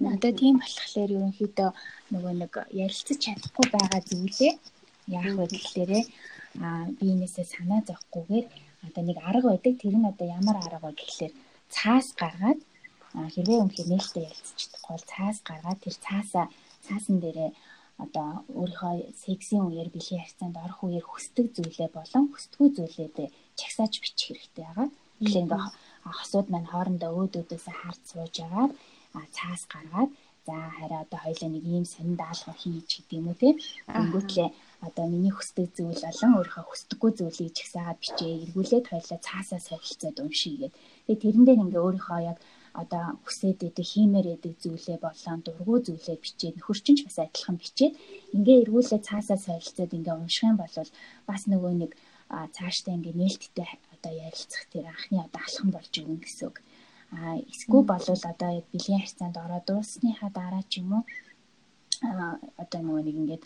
Одоо 0.01 0.31
тийм 0.34 0.57
болохоор 0.60 1.12
ерөнхийдөө 1.17 1.69
нөгөө 2.13 2.34
нэг 2.41 2.53
ярилцаж 2.74 3.17
чадахгүй 3.22 3.65
байгаа 3.69 4.01
зүйлээ 4.10 4.53
яах 5.13 5.34
вэ 5.38 5.45
гэхлээрээ 5.53 6.03
а 6.65 6.89
биенээсээ 6.98 7.45
санаа 7.53 7.81
зовхгүйгээр 7.86 8.45
одоо 8.88 9.03
нэг 9.05 9.17
арга 9.29 9.50
байдаг 9.53 9.74
тэр 9.77 9.95
нь 9.98 10.10
одоо 10.12 10.27
ямар 10.39 10.57
арга 10.57 10.89
вэ 10.89 10.98
гэхлээр 10.98 11.34
цаас 11.69 12.07
гаргаад 12.22 12.60
хэрвээ 13.34 13.62
үнэхээр 13.62 13.89
нээлттэй 13.93 14.25
чадахгүй 14.60 14.91
бол 14.93 15.05
цаас 15.13 15.38
гаргаад 15.50 15.79
тэр 15.86 15.95
цаасаа 16.05 16.45
цаасан 16.86 17.17
дээрээ 17.22 17.51
одоо 18.03 18.27
өөрийнхөө 18.59 18.93
сексийн 19.23 19.63
үеэр 19.67 19.89
бэлгийн 19.93 20.23
харьцаанд 20.23 20.55
орох 20.65 20.79
үеэр 20.83 21.05
хүсдэг 21.07 21.47
зүйлээ 21.55 21.89
болон 21.97 22.23
хүсдэггүй 22.29 22.69
зүйлээ 22.75 23.27
чагсааж 23.59 23.93
бичих 24.03 24.27
хэрэгтэй 24.35 24.63
байгаа. 24.65 24.87
Тэгэхээр 25.19 25.43
ингээ 25.43 25.63
хосууд 26.17 26.47
маань 26.51 26.71
хоорондоо 26.71 27.11
өөдөөдөөсөө 27.19 27.75
харц 27.79 28.03
сууж 28.11 28.35
агаад 28.45 28.71
цаас 29.35 29.63
гаргаад 29.73 30.11
за 30.45 30.55
хараа 30.77 31.01
одоо 31.05 31.19
хоёлаа 31.23 31.49
нэг 31.51 31.63
ийм 31.73 31.85
сонин 31.93 32.15
даалгавар 32.19 32.59
хийж 32.61 32.89
гэдэг 32.95 33.17
юм 33.19 33.27
уу 33.29 33.37
те. 33.41 33.49
Өнгөтлээ 33.99 34.49
одоо 34.87 35.05
миний 35.13 35.33
хүсдэг 35.33 35.67
зүйл 35.77 36.01
болон 36.05 36.31
өөрийнхөө 36.37 36.65
хүсдэггүй 36.67 37.11
зүйлийг 37.17 37.53
ч 37.55 37.59
ихсаагаад 37.63 38.01
бичээ 38.03 38.31
эргүүлээд 38.43 38.85
хоёлаа 38.91 39.19
цаасаа 39.27 39.59
солилцоод 39.67 40.17
уншийгээд 40.23 40.73
тэгээ 41.05 41.21
тэрэн 41.23 41.43
дээр 41.45 41.63
ингээ 41.65 41.85
өөрийнхөө 41.85 42.19
яг 42.31 42.37
одоо 42.82 43.05
хүсээд 43.25 43.60
идэх 43.70 43.88
хиймээр 43.94 44.27
идэх 44.36 44.55
зүйлээ 44.63 44.98
болон 45.05 45.39
дургу 45.41 45.75
зүйлээ 45.86 46.17
бичээд 46.24 46.55
нөхөрчин 46.60 46.96
ч 46.98 47.00
бас 47.08 47.17
адилхан 47.24 47.58
бичээд 47.60 47.94
ингээ 48.36 48.62
эргүүлээ 48.63 49.01
цаасаа 49.08 49.39
солилцоод 49.39 49.91
ингээ 49.98 50.15
унших 50.20 50.50
юм 50.50 50.58
бол 50.60 50.75
бас 51.29 51.41
нөгөө 51.51 51.74
нэг 51.82 51.91
цаашдаа 52.55 52.94
ингээ 52.98 53.15
нээлттэй 53.22 53.70
одоо 53.94 54.13
ярилцах 54.27 54.63
тэр 54.72 54.86
анхны 54.91 55.17
одоо 55.24 55.41
алхам 55.46 55.70
болж 55.72 55.94
өгнө 56.00 56.20
гэсэн 56.22 56.48
үг. 56.50 56.58
А 57.15 57.38
эсвэл 57.51 57.86
болвол 57.91 58.24
одоо 58.32 58.50
яг 58.60 58.65
бэлгийн 58.74 59.01
харьцаанд 59.01 59.38
ороод 59.44 59.65
дуусныхаа 59.67 60.29
дараа 60.34 60.63
ч 60.67 60.82
юм 60.82 60.89
уу 61.00 61.03
одоо 62.63 62.79
нөгөө 62.84 63.03
нэг 63.08 63.15
ингээд 63.22 63.44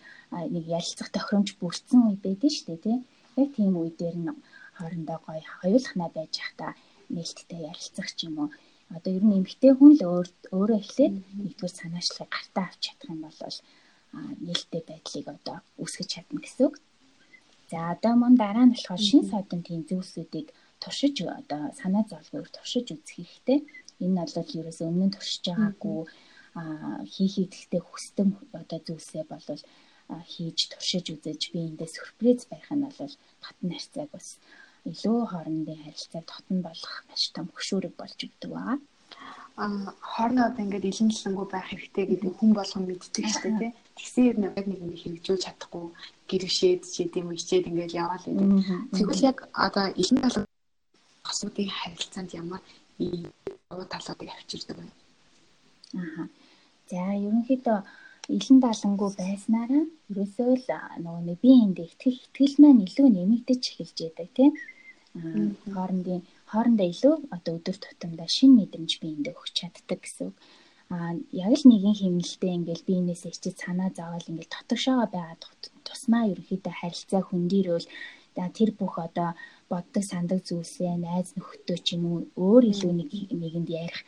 нэг 0.54 0.64
ярилцах 0.78 1.10
тохиромж 1.14 1.50
бүрдсэн 1.60 2.02
үе 2.08 2.18
байдэн 2.24 2.52
шүү 2.54 2.66
дээ 2.68 2.84
тий. 2.86 2.98
Яг 3.42 3.50
тийм 3.56 3.74
үе 3.78 3.92
дээр 4.00 4.18
нь 4.20 4.32
хоорондоо 4.78 5.18
гоё 5.26 5.44
хоёулахнаа 5.62 6.10
байж 6.18 6.32
захта 6.40 6.68
нээлттэй 7.14 7.62
ярилцах 7.72 8.10
ч 8.18 8.20
юм 8.28 8.36
уу. 8.42 8.50
Одоо 8.96 9.12
ер 9.18 9.24
нь 9.26 9.38
эмгтэй 9.40 9.74
хүн 9.76 9.92
л 9.98 10.04
өөрөө 10.58 10.78
эхлээд 10.82 11.16
нэгдүгээр 11.44 11.78
санаачлагыг 11.80 12.32
гартаа 12.34 12.66
авч 12.68 12.82
чадах 12.86 13.10
юм 13.14 13.22
бол 13.26 13.58
нээлттэй 14.46 14.84
байдлыг 14.90 15.28
одоо 15.36 15.58
үүсгэж 15.82 16.08
чадна 16.14 16.40
гэсэн 16.42 16.66
үг. 16.68 16.76
За 17.70 17.78
одоо 17.94 18.14
мөн 18.18 18.34
дараа 18.42 18.66
нь 18.66 18.74
болохоор 18.74 19.02
шин 19.10 19.24
содон 19.30 19.62
тийм 19.62 19.82
зүйлсүүдийг 19.90 20.48
туршиж 20.82 21.16
одоо 21.40 21.62
санаа 21.80 22.04
зовлгоор 22.10 22.50
туршиж 22.50 22.86
үзэх 22.96 23.16
хэрэгтэй. 23.18 23.60
Энэ 24.02 24.14
нь 24.14 24.18
бол 24.18 24.58
ерөөсөө 24.60 24.88
өмнө 24.90 25.06
нь 25.08 25.16
туршиж 25.16 25.44
байгаагүй 25.46 26.00
а 26.60 26.62
хийх 27.14 27.36
идэхтэй 27.46 27.82
хүсдэг 27.86 28.28
одоо 28.62 28.80
зүйлсээ 28.88 29.24
болвол 29.30 29.64
хийж 30.34 30.60
туршиж 30.72 31.06
үзэж 31.14 31.42
би 31.54 31.60
эндээ 31.70 31.90
сюрприз 31.94 32.50
байх 32.50 32.68
нь 32.74 32.86
бол 32.86 33.14
татн 33.44 33.70
харьцааг 33.70 34.10
бас 34.16 34.28
илүү 34.94 35.20
хоорондын 35.32 35.82
харилцааг 35.84 36.26
татн 36.32 36.58
болгох 36.68 36.96
маш 37.08 37.24
том 37.36 37.48
хөшүүрэг 37.56 37.94
болж 38.00 38.18
өгдөг 38.28 38.52
байгаа 38.54 38.78
хоорноо 39.60 40.46
одоо 40.48 40.64
ингээд 40.64 40.90
илэнлэнгүй 40.90 41.48
байх 41.52 41.68
хэрэгтэй 41.68 42.06
гэдэг 42.08 42.32
хүн 42.40 42.52
болгон 42.56 42.84
мэддэг 42.88 43.26
шүү 43.28 43.42
дээ 43.44 43.60
тий. 43.60 43.72
Тэгсэн 44.00 44.24
юм 44.32 44.40
яг 44.56 44.66
нэг 44.68 44.80
юм 44.80 44.94
хэрэгжүүлж 44.96 45.44
чадахгүй 45.44 45.86
гэрвшээд 46.30 46.82
ч 46.88 46.96
гэдэм 47.04 47.28
үү 47.28 47.36
хичээд 47.36 47.70
ингээд 47.70 47.92
яваал 47.92 48.24
гэдэг. 48.24 48.48
Тэгвэл 48.96 49.28
яг 49.28 49.38
одоо 49.52 49.86
илэн 50.02 50.20
тал 50.24 50.38
асуудыг 51.28 51.68
харилцаанд 51.76 52.32
ямар 52.42 52.62
уу 53.76 53.84
талуудыг 53.92 54.30
авчирдаг 54.32 54.78
вэ? 54.80 54.88
Аа. 56.00 56.24
За 56.88 57.00
ерөнхийдөө 57.28 57.80
илэн 58.38 58.58
далангуу 58.64 59.12
байснараа 59.20 59.84
ерөөсөө 60.12 60.52
л 60.56 60.70
нөгөө 61.04 61.24
нэг 61.28 61.38
би 61.44 61.52
энд 61.66 61.78
итгэх 61.84 62.18
итгэл 62.32 62.56
маань 62.64 62.86
илүү 62.88 63.08
нэмэгдэж 63.12 63.62
эхэлж 63.76 63.98
байдаг 64.08 64.30
тийм 64.38 64.52
хоорондын 65.74 66.22
хоорондоо 66.52 66.88
илүү 66.94 67.16
одоо 67.36 67.54
өдөр 67.60 67.78
тутамдаа 67.80 68.30
шин 68.38 68.52
мэдрэмж 68.60 68.92
биендээ 69.02 69.34
өгч 69.40 69.54
чаддаг 69.60 70.00
гэсэн 70.02 70.28
үг. 70.30 70.36
Аа 70.96 71.14
яг 71.46 71.52
л 71.54 71.66
нэгэн 71.70 71.96
хэмнэлтэд 72.02 72.56
ингээл 72.58 72.88
биенээсээ 72.90 73.32
ичиж 73.34 73.56
санаа 73.62 73.90
зовоол 73.94 74.26
ингээл 74.30 74.54
дотгошоогоо 74.54 75.08
байгаа 75.14 75.38
тусмаа 75.88 76.24
ерөнхийдөө 76.32 76.74
харилцаа 76.78 77.22
хөндөрөөл 77.26 77.88
тэр 78.58 78.70
бүх 78.80 78.96
одоо 79.08 79.30
боддог 79.72 80.04
сандаг 80.04 80.40
зүйлсээ 80.48 80.96
найз 80.98 81.30
нөхдөд 81.36 81.80
ч 81.86 81.88
юм 81.96 82.04
уу 82.10 82.20
өөр 82.46 82.64
илүү 82.72 82.94
нэг 82.96 83.10
нэгэнд 83.42 83.70
ярих. 83.84 84.02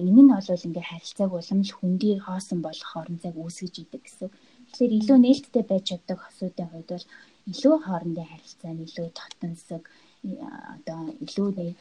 Энэ 0.00 0.22
нь 0.22 0.30
бол 0.30 0.66
ингээ 0.68 0.86
харилцааг 0.90 1.32
улам 1.34 1.60
л 1.66 1.76
хүндий 1.76 2.14
хоосон 2.22 2.58
болох 2.62 2.88
хоорондоо 2.90 3.32
үүсгэж 3.34 3.74
идэг 3.82 4.02
гэсэн. 4.06 4.30
Тэгэхээр 4.70 4.96
илүү 4.98 5.18
нээлттэй 5.20 5.64
байж 5.66 5.84
чаддаг 5.90 6.18
хосуудын 6.22 6.70
хувьд 6.70 6.90
бол 6.94 7.06
илүү 7.50 7.76
хоорондын 7.82 8.30
харилцаа 8.30 8.72
нь 8.72 8.84
илүү 8.86 9.06
дотносог 9.18 9.82
одоо 10.22 11.00
илүү 11.24 11.48
нэг 11.58 11.76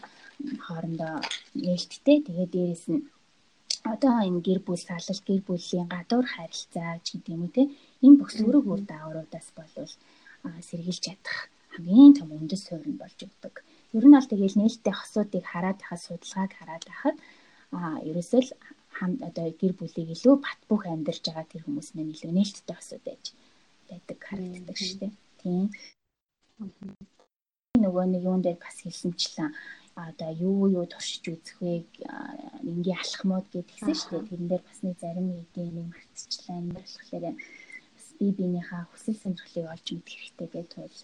хоорондоо 0.65 1.15
нээлттэй 1.63 2.17
тэгээд 2.25 2.51
дээрэс 2.53 2.86
нь 2.93 3.01
одоо 3.93 4.15
энэ 4.27 4.43
гэр 4.48 4.60
бүл 4.65 4.81
салал 4.89 5.21
гэр 5.27 5.41
бүлийн 5.48 5.88
гадуур 5.93 6.25
харилцаа 6.29 6.91
ч 7.05 7.07
гэдэг 7.13 7.33
юм 7.36 7.43
уу 7.45 7.55
те 7.55 7.63
энэ 8.05 8.17
бүх 8.19 8.29
сөрөг 8.38 8.65
үр 8.74 8.81
дагавруудаас 8.91 9.48
болвол 9.57 9.93
сэргийлж 10.67 11.01
чадах 11.05 11.38
хамгийн 11.74 12.13
том 12.17 12.29
үндэс 12.38 12.63
суурь 12.67 12.88
болж 13.01 13.19
өгдөг. 13.27 13.55
Ер 13.98 14.05
нь 14.07 14.17
аль 14.17 14.29
тэгэл 14.29 14.60
нээлттэй 14.60 14.95
хосуудыг 14.98 15.43
хараад 15.48 15.79
байхад 15.81 16.01
судалгааг 16.03 16.51
хараад 16.55 16.83
байхад 16.89 17.17
а 17.77 17.79
ерөөсөө 18.10 18.41
л 18.45 18.51
хам 18.98 19.12
одоо 19.27 19.45
гэр 19.62 19.74
бүлийг 19.79 20.10
илүү 20.15 20.36
бат 20.45 20.60
бөх 20.69 20.83
амьдарч 20.86 21.24
байгаа 21.25 21.45
тэр 21.48 21.63
хүмүүс 21.63 21.89
маань 21.95 22.13
илүү 22.13 22.31
нээлттэй 22.36 22.75
хосууд 22.77 23.03
байж 23.07 23.25
байдаг 23.89 24.17
харагддаг 24.27 24.77
шүү 24.77 24.98
дээ. 25.01 25.13
Тийм 25.41 25.65
нөгөө 27.83 28.05
нэг 28.09 28.23
юун 28.29 28.41
дээр 28.43 28.59
бас 28.61 28.77
хэлсэнчлэн 28.81 29.51
одоо 29.95 30.31
юу 30.31 30.71
юу 30.77 30.85
туршиж 30.88 31.23
үзэх 31.27 31.57
вэ 31.61 31.83
ингийн 32.63 33.01
алхмууд 33.03 33.45
гэдгийгсэн 33.51 33.95
шүү 33.97 34.11
дээ. 34.11 34.29
Тэрэн 34.29 34.47
дээр 34.50 34.63
бас 34.63 34.79
нэг 34.85 34.95
зарим 35.03 35.27
хэдийн 35.35 35.73
нэг 35.75 35.88
мартчихлаа. 35.91 36.59
Болохоор 36.75 37.25
бас 37.95 38.07
би 38.19 38.25
биенийхээ 38.38 38.83
хүсэл 38.88 39.21
сонирхлыг 39.21 39.67
олж 39.73 39.88
мэдэх 39.91 40.15
хэрэгтэй 40.15 40.47
гэдэг 40.47 40.67
тул 40.71 40.95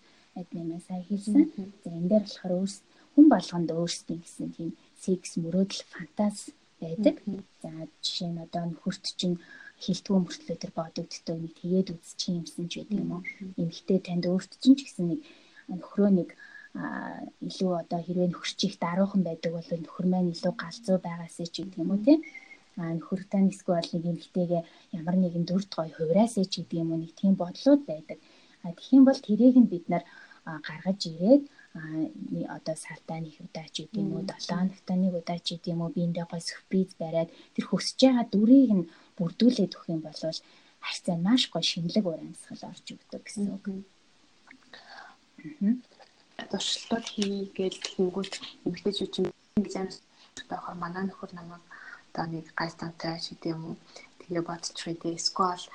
админаа 0.42 0.80
сайн 0.88 1.04
хэлсэн. 1.04 1.44
За 1.84 1.90
энэ 1.92 2.10
дээр 2.12 2.26
болохоор 2.26 2.54
өөрс 2.58 2.78
хүн 3.14 3.26
болгонд 3.34 3.70
өөрсдийн 3.76 4.22
гэсэн 4.24 4.48
тийм 4.56 4.72
секс 5.04 5.32
мөрөөдөл 5.42 5.84
фантаз 5.92 6.38
байдаг. 6.80 7.16
За 7.62 7.70
жишээ 8.06 8.30
нь 8.32 8.44
одоо 8.46 8.64
нөхөрт 8.72 9.06
чинь 9.20 9.38
хилтгүү 9.84 10.18
мөртлөө 10.22 10.58
тэр 10.62 10.72
бодогддог 10.80 11.38
нэг 11.42 11.54
тэгээд 11.60 11.94
үзчих 11.94 12.34
юмсан 12.40 12.66
ч 12.72 12.74
гэдэг 12.82 12.98
юм 13.04 13.12
уу. 13.20 13.24
Эмэгтэй 13.62 14.00
танд 14.02 14.26
өөрт 14.32 14.52
чинь 14.62 14.78
ч 14.78 14.86
гэсэн 14.86 15.06
нэг 15.12 15.20
нөхрөө 15.70 16.10
нэг 16.18 16.30
илүү 17.48 17.72
одоо 17.82 18.00
хэрвээ 18.04 18.30
нөхөрчих 18.30 18.74
даруухан 18.84 19.22
байдаг 19.26 19.52
бол 19.54 19.70
нөхөр 19.84 20.06
маань 20.10 20.34
илүү 20.34 20.54
галзуу 20.62 20.98
байгаасэй 21.02 21.48
ч 21.50 21.56
гэдэг 21.66 21.82
юм 21.82 21.92
уу 21.94 22.02
тийм 22.06 22.20
а 22.78 22.94
нөхөр 22.98 23.22
тань 23.32 23.50
эсвэл 23.50 23.90
нэг 23.94 24.06
эмэгтэйгээ 24.12 24.64
ямар 25.00 25.16
нэгэн 25.18 25.46
дүрд 25.50 25.70
гоё 25.74 25.90
хувраасэй 25.98 26.46
ч 26.46 26.54
гэдэг 26.62 26.78
юм 26.84 26.90
уу 26.94 27.02
нэг 27.02 27.14
тийм 27.18 27.34
бодлууд 27.42 27.82
байдаг. 27.90 28.18
А 28.62 28.70
тэгэх 28.78 28.94
юм 28.98 29.04
бол 29.10 29.20
тэрийг 29.28 29.56
нь 29.58 29.72
бид 29.74 29.86
нар 29.90 30.04
гаргаж 30.46 31.02
ирээд 31.10 31.44
одоо 32.56 32.76
сартаа 32.78 33.20
нэг 33.26 33.36
удаа 33.42 33.68
ч 33.74 33.76
гэдэг 33.90 33.98
юм 33.98 34.14
уу 34.14 34.24
7 34.30 34.38
хоногт 34.54 34.88
нэг 34.94 35.14
удаа 35.18 35.40
ч 35.42 35.48
гэдэг 35.58 35.74
юм 35.74 35.82
уу 35.82 35.96
биэндээ 35.98 36.26
гой 36.30 36.42
сюрприз 36.46 36.92
бариад 37.02 37.34
тэр 37.58 37.66
хүсэж 37.66 37.98
байгаа 38.06 38.26
дүрийг 38.30 38.72
нь 38.78 38.90
бүрдүүлээд 39.18 39.74
өгөх 39.74 39.90
юм 39.96 40.02
бол 40.06 40.22
харьцаа 40.86 41.18
маш 41.18 41.42
гой 41.50 41.64
шинэлэг 41.66 42.06
урамсгал 42.06 42.70
орж 42.70 42.86
өгдөг 42.94 43.22
гэсэн 43.26 43.46
үг. 43.58 43.66
Аа 45.42 45.97
туршилтууд 46.52 47.06
хийгээл 47.14 47.78
тэнгүүт 47.86 48.34
эмэгтэйчүүд 48.66 49.12
чинь 49.14 49.30
гэж 49.66 49.74
амстай 49.82 50.60
манай 50.82 51.04
нөхөр 51.06 51.32
намайг 51.34 51.64
одоо 52.14 52.26
нэг 52.34 52.46
гайстантай 52.60 53.18
ч 53.24 53.34
гэдэм 53.34 53.62
үү 53.68 53.76
тэгээ 54.22 54.44
бодчих 54.46 54.86
үү 54.86 55.18
эсвэл 55.18 55.66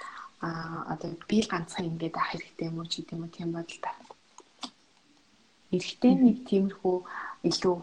а 0.43 0.49
одоо 0.93 1.11
би 1.29 1.39
л 1.43 1.51
ганцхан 1.51 1.87
ингээд 1.91 2.19
ах 2.19 2.31
хэрэгтэй 2.31 2.67
юм 2.71 2.79
уу 2.79 2.91
ч 2.91 3.03
гэдэм 3.03 3.23
үү 3.23 3.31
тийм 3.35 3.51
бодол 3.55 3.81
та. 3.83 3.91
Эрэгтэй 5.75 6.15
нэг 6.19 6.37
тиймэрхүү 6.51 6.97
илүү 7.49 7.77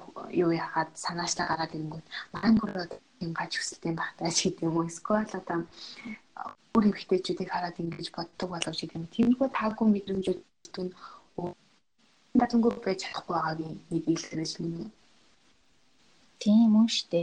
юу 0.44 0.52
яхаад 0.64 0.92
санаачлаа 1.04 1.48
гараад 1.48 1.76
ирэнгүүт 1.76 2.08
манай 2.34 2.52
нөхөр 2.52 2.92
юм 3.24 3.32
гаж 3.40 3.52
хүсэлтэй 3.56 3.94
багтаа 3.96 4.32
ч 4.32 4.40
гэдэм 4.52 4.76
үү 4.76 4.88
эсвэл 4.92 5.40
одоо 5.40 5.60
өөр 6.76 6.86
эмэгтэйчүүдийг 6.92 7.50
хараад 7.52 7.80
ингэж 7.80 8.08
боддог 8.16 8.48
болов 8.52 8.76
ч 8.76 8.80
гэдэм 8.84 9.04
үү 9.04 9.14
тиймэрхүү 9.16 9.48
таагүй 9.56 9.88
мэдрэмжүүд 9.88 10.40
нь 10.84 10.92
дадлангуй 12.38 12.72
байж 12.86 13.00
чадахгүй 13.02 13.36
байгаагийн 13.36 13.76
нэг 13.92 14.04
мөн 14.62 14.74
үү? 14.82 14.90
Тийм 16.40 16.72
үү 16.80 16.88
штэ. 16.88 17.22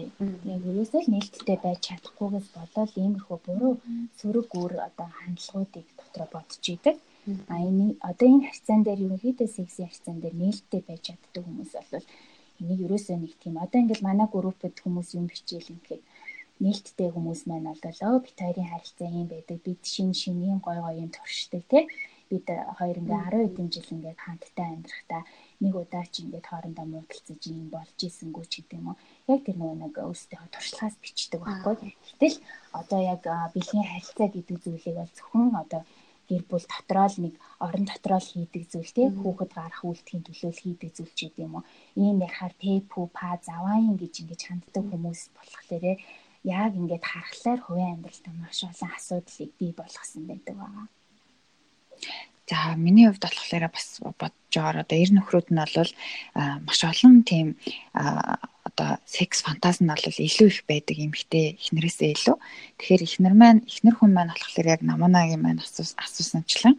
Яг 0.55 0.63
ерөөсөө 0.71 1.01
л 1.03 1.13
нээлттэй 1.15 1.59
байж 1.65 1.81
чадахгүйгээс 1.89 2.49
болоод 2.57 2.93
иймэрхүү 3.01 3.39
буруу 3.47 3.73
сөрөг 4.19 4.51
үр 4.63 4.73
одоо 4.89 5.09
хандлагуудыг 5.19 5.87
дотроо 5.99 6.29
бодож 6.35 6.65
идэг. 6.75 6.97
А 7.53 7.55
энэ 7.69 7.97
одоо 8.11 8.27
энэ 8.29 8.47
харьцаан 8.47 8.83
дээр 8.85 9.01
ерөнхийдөө 9.07 9.49
секси 9.57 9.83
харьцаан 9.89 10.19
дээр 10.21 10.37
нээлттэй 10.43 10.83
байж 10.85 11.03
чаддаг 11.07 11.43
хүмүүс 11.45 11.73
бол 11.93 12.07
энийг 12.61 12.81
ерөөсөө 12.87 13.17
нэг 13.21 13.33
тийм 13.41 13.55
одоо 13.65 13.79
ингээл 13.81 14.07
манай 14.09 14.29
группэд 14.35 14.77
хүмүүс 14.85 15.09
юм 15.19 15.27
бичээл 15.33 15.73
юм 15.73 15.81
гэхэд 15.81 16.03
нээлттэй 16.63 17.09
хүмүүс 17.13 17.41
маань 17.49 17.69
бол 17.73 18.01
оо 18.09 18.17
бит 18.25 18.39
хоёрын 18.43 18.71
харилцаа 18.71 19.09
юм 19.21 19.27
байдаг. 19.33 19.59
Бид 19.67 19.81
шин 19.93 20.11
шин 20.21 20.37
юм 20.53 20.59
гой 20.67 20.79
гой 20.85 20.95
юм 21.03 21.11
туршдаг 21.17 21.63
тий 21.73 21.85
бид 22.31 22.47
хоёр 22.79 22.97
ингээ 23.01 23.21
10 23.31 23.45
хэдэн 23.45 23.69
жил 23.75 23.89
ингээ 23.95 24.15
хамтдаа 24.19 24.69
амьдрахтаа 24.75 25.23
нэг 25.63 25.75
удаа 25.83 26.05
ч 26.13 26.15
ингээд 26.23 26.47
хоорондоо 26.51 26.87
муудалцаж 26.89 27.41
юм 27.51 27.67
болж 27.75 27.99
ийсэнгүү 28.07 28.45
ч 28.51 28.53
гэдэг 28.61 28.79
юм 28.81 28.89
уу. 28.91 29.01
Яг 29.33 29.41
тэр 29.47 29.57
нөгөө 29.59 29.79
нэг 29.83 29.95
өөрсдөө 30.03 30.43
туршлагаас 30.55 30.97
бичдэг 31.03 31.41
байхгүй. 31.43 31.75
Гэтэл 32.19 32.37
одоо 32.81 33.01
яг 33.15 33.23
бэлгийн 33.55 33.89
харилцаа 33.89 34.29
гэдэг 34.33 34.57
зүйлийг 34.63 34.97
бол 34.99 35.13
зөвхөн 35.17 35.55
одоо 35.63 35.83
гэр 36.29 36.43
бүл 36.51 36.67
дотроо 36.67 37.07
л 37.07 37.19
нэг 37.25 37.35
орон 37.65 37.85
дотроо 37.87 38.19
л 38.19 38.33
хийдэг 38.35 38.65
зүйл 38.67 38.93
те 38.97 39.03
хүүхэд 39.15 39.53
гарах 39.55 39.83
үйлдэхин 39.87 40.27
төлөө 40.27 40.53
л 40.53 40.63
хийдэг 40.65 40.91
зүйл 40.95 41.15
ч 41.15 41.21
гэдэг 41.31 41.45
юм 41.47 41.55
уу. 41.63 41.65
Ийм 42.03 42.19
ярахаар 42.27 42.55
тэпү 42.59 43.01
па 43.15 43.39
заваан 43.47 43.95
гэж 43.95 44.15
ингэж 44.27 44.41
ханддаг 44.45 44.85
хүмүүс 44.91 45.21
болохоор 45.39 45.85
яг 46.47 46.73
ингээд 46.81 47.05
харахаар 47.11 47.61
хувийн 47.63 47.93
амьдралд 47.95 48.27
маш 48.43 48.59
олон 48.67 48.91
асуудлыг 48.99 49.51
бий 49.59 49.73
болгосон 49.79 50.23
байдаг 50.27 50.55
байгаа. 50.59 50.87
За 52.51 52.59
миний 52.85 53.07
хувьд 53.09 53.23
болохоор 53.25 53.65
бас 53.75 53.87
бодож 54.21 54.55
байгаа 54.55 54.83
одоо 54.85 54.99
эр 55.03 55.11
нөхрүүд 55.15 55.49
нь 55.53 55.61
бол 55.75 55.91
маш 56.67 56.81
олон 56.91 57.15
тийм 57.29 57.49
одоо 58.67 58.99
секс 59.07 59.47
фантаз 59.47 59.79
нь 59.79 59.87
бол 59.87 60.03
илүү 60.27 60.49
их 60.51 60.61
байдаг 60.67 60.97
эмэгтэй 60.99 61.55
эхнэрээсээ 61.63 62.11
илүү. 62.19 62.37
Тэгэхээр 62.83 63.03
эхнэр 63.07 63.35
маань 63.39 63.63
эхнэр 63.71 63.95
хүн 63.95 64.11
маань 64.11 64.35
болохоор 64.35 64.67
яг 64.75 64.83
намаанагийн 64.83 65.43
маань 65.43 65.63
асуусанчлан 65.63 66.75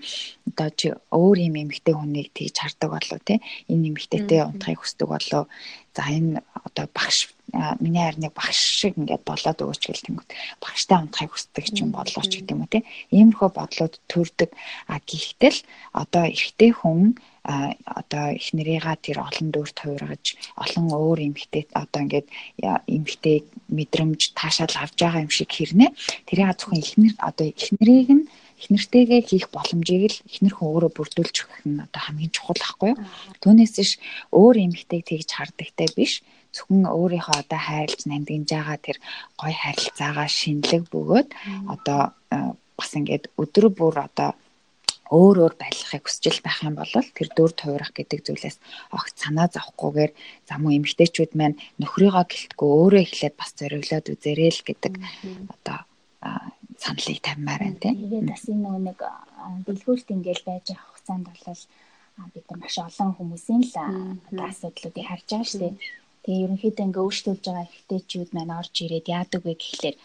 одоо 0.51 0.67
чи 0.75 0.91
өөр 1.15 1.38
юм 1.48 1.56
эмэгтэй 1.63 1.96
хүнийг 1.96 2.36
тэгж 2.36 2.56
хардаг 2.60 2.89
болов 2.91 3.20
те. 3.24 3.39
Энэ 3.72 3.96
эмэгтэйтэй 3.96 4.41
унтахыг 4.44 4.84
хүсдэг 4.84 5.08
болов. 5.08 5.48
За 5.96 6.03
энэ 6.12 6.44
одоо 6.67 6.86
багш 6.91 7.32
миний 7.79 8.03
харныг 8.03 8.34
багш 8.36 8.60
шиг 8.84 9.00
ингээд 9.00 9.24
болоод 9.24 9.63
өгөөч 9.63 9.84
гэл 9.88 10.06
тэнгүүд 10.12 10.29
багштай 10.60 10.98
унтахыг 11.00 11.32
хүсдэг 11.32 11.65
ч 11.72 11.77
юм 11.82 11.96
болоо 11.96 12.24
ч 12.27 12.44
гэдэг 12.44 12.51
юм 12.51 12.67
уу 12.67 12.74
те. 12.74 12.84
Иймэрхүү 13.15 13.50
бодлууд 13.56 13.96
төрдөг. 14.12 14.51
А 14.91 15.00
гэхдээ 15.00 15.51
л 15.56 15.60
одоо 15.96 16.24
эрэгтэй 16.27 16.72
хүн 16.75 17.15
одоо 17.47 18.35
их 18.35 18.51
нэрийга 18.51 18.99
тэр 18.99 19.23
олон 19.23 19.47
дүүрт 19.55 19.77
хувиргаж 19.79 20.25
олон 20.59 20.85
өөр 20.91 21.19
эмгтэй 21.31 21.63
одоо 21.71 22.01
ингээд 22.03 22.27
эмгтэй 22.91 23.37
мэдрэмж 23.71 24.35
таашаал 24.35 24.75
авж 24.83 24.95
байгаа 24.99 25.23
юм 25.23 25.31
шиг 25.31 25.51
хэрнэ. 25.55 25.95
Тэрийг 26.27 26.59
зөвхөн 26.59 26.83
их 26.83 26.91
нэр 26.99 27.15
одоо 27.23 27.47
их 27.47 27.71
нэрийг 27.79 28.09
нь 28.11 28.25
эхнэртэйгээ 28.57 29.21
хийх 29.29 29.47
боломжийг 29.53 30.03
л 30.11 30.21
эхнэр 30.27 30.53
хүн 30.57 30.67
өөрөө 30.67 30.91
бүрдүүлж 30.97 31.35
өгөх 31.45 31.61
нь 31.69 31.83
одоо 31.85 32.01
хамгийн 32.03 32.33
чухал 32.33 32.57
байхгүй 32.57 32.89
юу. 32.91 32.99
Түүнээс 33.41 33.75
иш 33.83 33.91
өөр 34.33 34.55
эмэгтэйг 34.65 35.03
тэгж 35.07 35.29
хардагтай 35.31 35.87
биш. 35.93 36.25
Зөвхөн 36.51 36.89
өөрийнхөө 36.89 37.37
одоо 37.45 37.59
хайрлж 37.61 38.01
нандинж 38.09 38.49
байгаа 38.49 38.77
тэр 38.81 38.97
гой 39.37 39.53
харилцаагаа 39.53 40.27
шинэлэг 40.27 40.83
бөгөөд 40.89 41.29
одоо 41.69 41.99
бас 42.77 42.91
ингээд 42.97 43.29
өдөр 43.37 43.65
бүр 43.77 43.95
одоо 44.09 44.33
өөр 45.11 45.37
өөр 45.43 45.53
байлгахыг 45.61 46.03
хүсэж 46.05 46.43
байх 46.43 46.59
юм 46.67 46.75
бол 46.75 46.91
тэр 46.91 47.29
дүр 47.35 47.51
туурах 47.55 47.91
гэдэг 47.95 48.19
зүйлээс 48.27 48.57
огт 48.91 49.15
санаа 49.15 49.47
зовхгүйгээр 49.51 50.11
замуу 50.49 50.71
эмгтээчүүд 50.77 51.31
маань 51.39 51.59
нөхрийгөө 51.79 52.25
гэлтгөө 52.27 52.69
өөрөө 52.81 53.01
эхлээд 53.05 53.35
бас 53.39 53.51
зориглоод 53.55 54.11
үзээрэй 54.13 54.51
л 54.51 54.67
гэдэг 54.67 54.93
одоо 55.53 55.79
саналыг 56.77 57.19
тавьмаар 57.23 57.61
байна 57.63 57.81
тийм. 57.81 57.95
Тэгээд 57.95 58.27
бас 58.31 58.43
энэ 58.51 58.69
нэг 58.87 58.99
дэлгүүрт 59.65 60.07
ингээл 60.15 60.43
байж 60.47 60.65
авах 60.71 60.87
хугацаанд 60.91 61.25
бол 61.27 61.61
бид 62.33 62.45
нар 62.49 62.59
маш 62.61 62.75
олон 62.77 63.11
хүмүүсийн 63.17 63.63
л 63.63 63.75
одоо 64.29 64.45
асуудлуудыг 64.49 65.05
харж 65.07 65.27
байгаа 65.29 65.49
шүү 65.49 65.61
дээ. 65.61 65.75
Тэгээ 66.23 66.43
ерөнхийдөө 66.45 66.85
ингээ 66.87 67.05
өөрчлөлж 67.05 67.43
байгаа 67.45 67.65
эмгтээчүүд 67.65 68.29
маань 68.33 68.57
орж 68.59 68.73
ирээд 68.83 69.07
яадаг 69.17 69.41
вэ 69.45 69.53
гэхлээр 69.57 69.97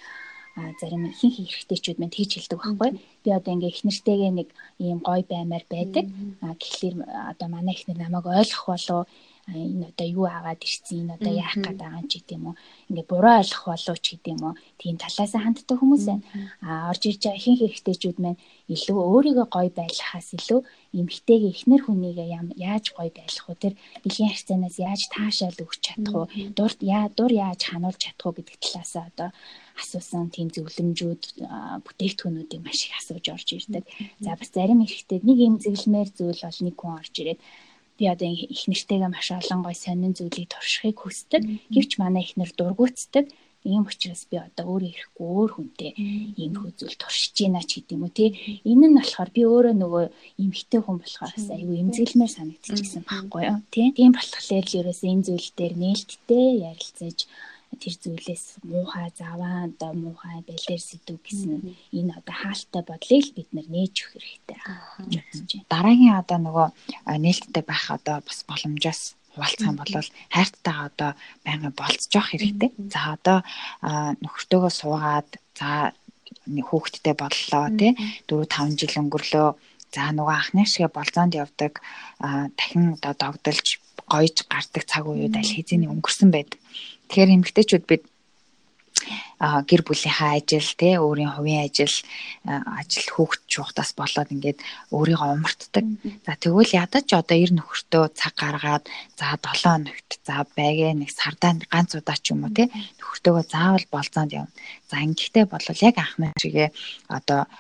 зарим 0.55 1.09
ихэнх 1.09 1.41
эрэгтэйчүүд 1.41 1.99
мань 1.99 2.13
тэгж 2.13 2.31
хэлдэг 2.37 2.59
байхгүй. 2.61 2.91
Би 3.25 3.29
одоо 3.33 3.53
ингээ 3.57 3.73
их 3.73 3.85
нэртэйгээ 3.89 4.33
нэг 4.37 4.49
ийм 4.79 4.99
гой 5.01 5.25
баймаар 5.25 5.65
байдаг. 5.65 6.05
А 6.45 6.53
гэхлээр 6.61 6.95
одоо 7.33 7.49
манай 7.49 7.75
их 7.75 7.89
нэр 7.89 7.99
намайг 8.05 8.27
ойлгох 8.29 8.67
болов. 8.69 9.09
Энэ 9.49 9.91
одоо 9.91 10.07
юу 10.07 10.27
аваад 10.31 10.63
ирсэн 10.63 11.03
энэ 11.03 11.15
одоо 11.19 11.33
яах 11.35 11.57
гээд 11.59 11.79
байгаа 11.81 11.99
юм 11.99 12.07
ч 12.07 12.15
гэдэм 12.21 12.47
үү. 12.47 12.55
Ингээ 12.95 13.07
буруу 13.11 13.35
ойлгох 13.43 13.67
болов 13.75 13.99
ч 13.99 14.07
гэдэм 14.15 14.39
үү. 14.39 14.55
Тийм 14.79 14.97
талаас 15.03 15.33
ханддаг 15.35 15.79
хүмүүс 15.81 16.05
байна 16.07 16.23
а 16.63 16.95
орж 16.95 17.03
ирж 17.11 17.21
байгаа 17.27 17.41
ихэнх 17.43 17.61
хэрэгтэйчүүд 17.67 18.19
маань 18.23 18.39
илүү 18.71 18.99
өөрийгөө 19.03 19.47
гоё 19.51 19.71
байлгахаас 19.75 20.29
илүү 20.39 20.61
эмгтэйгээ 20.95 21.53
эхнэр 21.59 21.83
хүнийгээ 21.83 22.29
яаж 22.71 22.85
гоё 22.95 23.11
байлгах 23.11 23.47
вэ 23.51 23.57
тэр 23.59 23.75
дэлхийн 24.07 24.31
харьцаанаас 24.31 24.77
яаж 24.79 25.03
таашаал 25.11 25.59
өгч 25.59 25.81
чадах 25.91 26.15
вэ? 26.15 26.55
Дур 26.55 26.73
яа 26.79 27.11
дур 27.11 27.33
яаж 27.35 27.61
хануулж 27.67 27.99
чадах 27.99 28.27
вэ 28.31 28.47
гэдэг 28.47 28.57
талаас 28.63 28.95
одоо 28.95 29.31
асуусан 29.81 30.29
тийм 30.35 30.49
зөвлөмжүүд 30.53 31.23
бүтээгдэхүүнүүдийг 31.85 32.61
маш 32.63 32.79
их 32.87 32.95
асууж 33.01 33.27
орж 33.33 33.49
ирдэг. 33.57 33.85
За 34.21 34.37
бас 34.37 34.51
зарим 34.53 34.85
эрэгтэй 34.85 35.21
нэг 35.25 35.39
юм 35.39 35.57
зэглэмээр 35.63 36.11
зүйл 36.13 36.41
бол 36.45 36.61
нэг 36.67 36.77
хүн 36.77 36.93
орж 37.01 37.15
ирээд 37.21 37.41
би 37.99 38.05
одоо 38.09 38.29
их 38.29 38.65
нэртэйгээ 38.69 39.11
маш 39.13 39.29
олон 39.31 39.61
гой 39.63 39.77
сонин 39.77 40.13
зүйлийг 40.17 40.49
туршихыг 40.51 40.99
хүсдэг. 41.01 41.43
Гэвч 41.73 41.93
манай 42.01 42.25
ихнэр 42.25 42.51
дургуутдаг. 42.57 43.27
Ийм 43.63 43.87
учраас 43.87 44.27
би 44.27 44.43
одоо 44.43 44.75
өөрөө 44.75 44.91
ирэхгүй 44.91 45.29
өөр 45.39 45.51
хүнтэй 45.55 45.95
ийм 46.35 46.59
хөзөл 46.59 46.99
туршиж 46.99 47.31
гинэ 47.39 47.63
ч 47.63 47.79
гэдэм 47.79 48.03
үү 48.03 48.11
те. 48.11 48.35
Энэ 48.67 48.91
нь 48.91 48.99
болохоор 48.99 49.31
би 49.31 49.43
өөрөө 49.47 49.75
нөгөө 49.79 50.05
эмхтэй 50.43 50.81
хүн 50.83 50.99
болохоор 50.99 51.31
бас 51.31 51.47
айгүй 51.47 51.79
эмзэглэмээр 51.87 52.33
санагдчихсан 52.35 53.07
байхгүй 53.07 53.43
юу 53.47 53.63
те. 53.71 53.95
Тийм 53.95 54.13
болохоор 54.19 54.67
л 54.67 54.79
ерөөсөө 54.83 55.11
энэ 55.15 55.27
зүйл 55.31 55.49
дээр 55.55 55.75
нээлттэй 55.79 56.47
ярилцаж 56.67 57.19
тэр 57.81 57.95
зүйлээс 57.97 58.45
муухай 58.67 59.09
заваа 59.17 59.69
одоо 59.69 59.93
муухай 59.97 60.45
бэлэр 60.45 60.83
сэдв 60.83 61.17
гэсэн 61.25 61.77
энэ 61.93 62.13
одоо 62.19 62.35
хаалттай 62.37 62.83
бодлыг 62.85 63.27
бид 63.37 63.49
нар 63.53 63.69
нээж 63.69 63.95
өгөх 64.05 64.21
хэрэгтэй. 64.21 64.59
Гэж 65.09 65.23
бодож 65.25 65.51
байна. 65.53 65.71
Дараагийн 65.73 66.17
одоо 66.21 66.39
нөгөө 66.43 66.69
нээлттэй 67.25 67.65
байх 67.65 67.85
одоо 67.91 68.17
бас 68.21 68.39
боломжоос 68.49 69.03
хуваалцах 69.33 69.69
юм 69.69 69.77
бол 69.81 69.93
хайрттайгаа 70.35 70.87
одоо 70.93 71.11
байнга 71.45 71.71
болцож 71.73 72.13
явах 72.13 72.31
хэрэгтэй. 72.33 72.71
За 72.93 73.17
одоо 73.17 73.39
нөхөртөөгөө 74.21 74.73
суугаад 74.73 75.31
за 75.57 75.97
хүүхэдтэй 76.45 77.15
боллоо 77.17 77.65
тий 77.79 77.93
4 78.29 78.45
5 78.47 78.77
жил 78.81 79.01
өнгөрлөө. 79.01 79.49
За 79.93 80.09
нөгөө 80.13 80.37
анхны 80.37 80.65
шигэ 80.69 80.89
болзоонд 80.93 81.37
явдаг 81.37 81.81
дахин 82.21 82.97
одоо 82.97 83.13
догдолж 83.17 83.81
гоёж 84.09 84.37
гардаг 84.49 84.85
цаг 84.85 85.05
үеуд 85.09 85.37
аль 85.37 85.53
хэзээ 85.53 85.89
өнгөрсөн 85.89 86.31
байдаг. 86.33 86.61
Тэгэхээр 87.13 87.35
эмэгтэйчүүд 87.37 87.85
бид 87.85 88.03
гэр 89.43 89.83
бүлийнхаа 89.83 90.39
ажил 90.39 90.71
те 90.79 91.03
өөрийн 91.03 91.35
хувийн 91.35 91.67
ажил 91.67 91.97
ажил 92.47 93.09
хүүхд 93.11 93.43
чухтаас 93.51 93.91
болоод 93.99 94.31
ингээд 94.31 94.63
өөрийгөө 94.95 95.31
умартдаг. 95.35 95.85
За 96.23 96.39
тэгвэл 96.39 96.79
ядаж 96.79 97.11
одоо 97.11 97.37
эр 97.43 97.51
нөхөртөө 97.59 98.05
цаг 98.15 98.35
гаргаад 98.39 98.87
за 99.19 99.35
7 99.35 99.83
хоногт 99.83 100.11
за 100.23 100.47
байгээ 100.55 100.95
нэг 100.95 101.11
сардаа 101.11 101.59
ганц 101.59 101.91
удаа 101.99 102.15
ч 102.23 102.31
юм 102.31 102.47
уу 102.47 102.55
те 102.55 102.71
нөхөртөөгөө 102.71 103.45
заавал 103.51 103.87
болзоонд 103.91 104.31
явна. 104.31 104.55
За 104.87 105.03
ингэхдээ 105.03 105.45
бол 105.51 105.67
яг 105.67 105.97
анхны 105.99 106.31
шигээ 106.39 106.71
одоо 107.11 107.51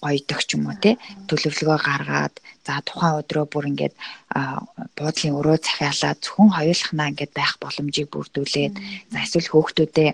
гоёдог 0.00 0.40
ч 0.40 0.56
юм 0.56 0.72
уу 0.72 0.76
те 0.80 0.96
төлөвлөгөө 1.28 1.78
гаргаад 1.84 2.34
за 2.64 2.80
тухайн 2.80 3.20
өдрөө 3.20 3.44
бүр 3.52 3.68
ингээд 3.70 3.94
буудлын 4.96 5.36
өрөө 5.36 5.56
захиалаад 5.60 6.18
зөвхөн 6.24 6.50
хоёулахнаа 6.56 7.10
ингээд 7.12 7.32
байх 7.36 7.54
боломжийг 7.60 8.08
бүрдүүлээд 8.08 8.74
за 9.12 9.18
эсвэл 9.20 9.52
хөөхтүүдээ 9.52 10.10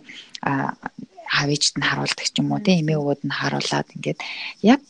хавьжид 1.37 1.75
нь 1.79 1.89
харуулдаг 1.89 2.27
ч 2.29 2.37
юм 2.41 2.53
уу 2.53 2.61
тийм 2.65 2.81
эмээ 2.83 2.99
өвөд 3.03 3.21
нь 3.25 3.37
харуулад 3.41 3.89
ингээд 3.97 4.21
яг 4.75 4.81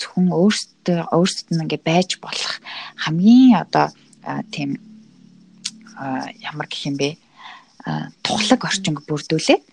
зөвхөн 0.00 0.28
өөртөө 0.40 0.98
өөртөд 1.16 1.48
нь 1.50 1.62
ингээд 1.64 1.84
байж 1.90 2.10
болох 2.24 2.52
хамгийн 3.02 3.58
одоо 3.64 3.86
тийм 4.54 4.70
ямар 6.50 6.66
гэх 6.70 6.82
юм 6.88 6.96
бэ 6.96 7.18
тухлаг 8.20 8.60
орчинг 8.68 9.08
бүрдүүлээд 9.08 9.64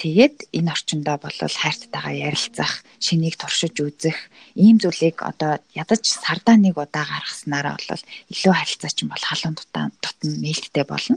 тэгээд 0.00 0.36
энэ 0.56 0.72
орчиндоо 0.72 1.16
бол 1.20 1.36
хайрттайгаа 1.36 2.32
ярилцах, 2.32 2.80
шинийг 2.96 3.36
туршиж 3.36 3.76
үзэх 3.76 4.16
ийм 4.56 4.80
зүйлийг 4.80 5.20
одоо 5.20 5.60
ядаж 5.76 6.00
сардаа 6.00 6.56
нэг 6.56 6.80
удаа 6.80 7.04
гаргаснараа 7.04 7.76
бол 7.76 8.02
илүү 8.32 8.54
харилцаа 8.56 8.90
чинь 8.96 9.12
бол 9.12 9.20
халуун 9.20 9.56
дутаа 9.60 9.92
тутан 10.00 10.32
нээлттэй 10.40 10.84
болно. 10.88 11.16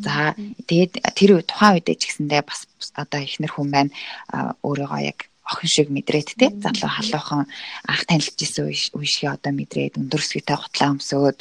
За 0.00 0.32
тэгээд 0.68 1.04
тэр 1.12 1.44
тухайн 1.44 1.76
үедээ 1.76 1.96
ч 2.00 2.02
гэсэндээ 2.08 2.42
бас 2.48 2.64
одоо 2.96 3.20
ихнэр 3.20 3.52
хүн 3.52 3.68
маань 3.68 3.92
өөрийгөө 4.64 5.00
яг 5.04 5.28
охин 5.44 5.68
шиг 5.68 5.88
мэдрээд 5.92 6.28
те 6.40 6.48
залуу 6.64 6.90
халуухан 6.96 7.44
анх 7.84 8.02
танилж 8.08 8.40
исэн 8.40 8.72
үе 8.72 9.08
шиг 9.08 9.28
одоо 9.28 9.52
мэдрээд 9.52 10.00
өндөр 10.00 10.20
өсгийтэй 10.24 10.56
хутлаа 10.56 10.96
өмсөөд 10.96 11.38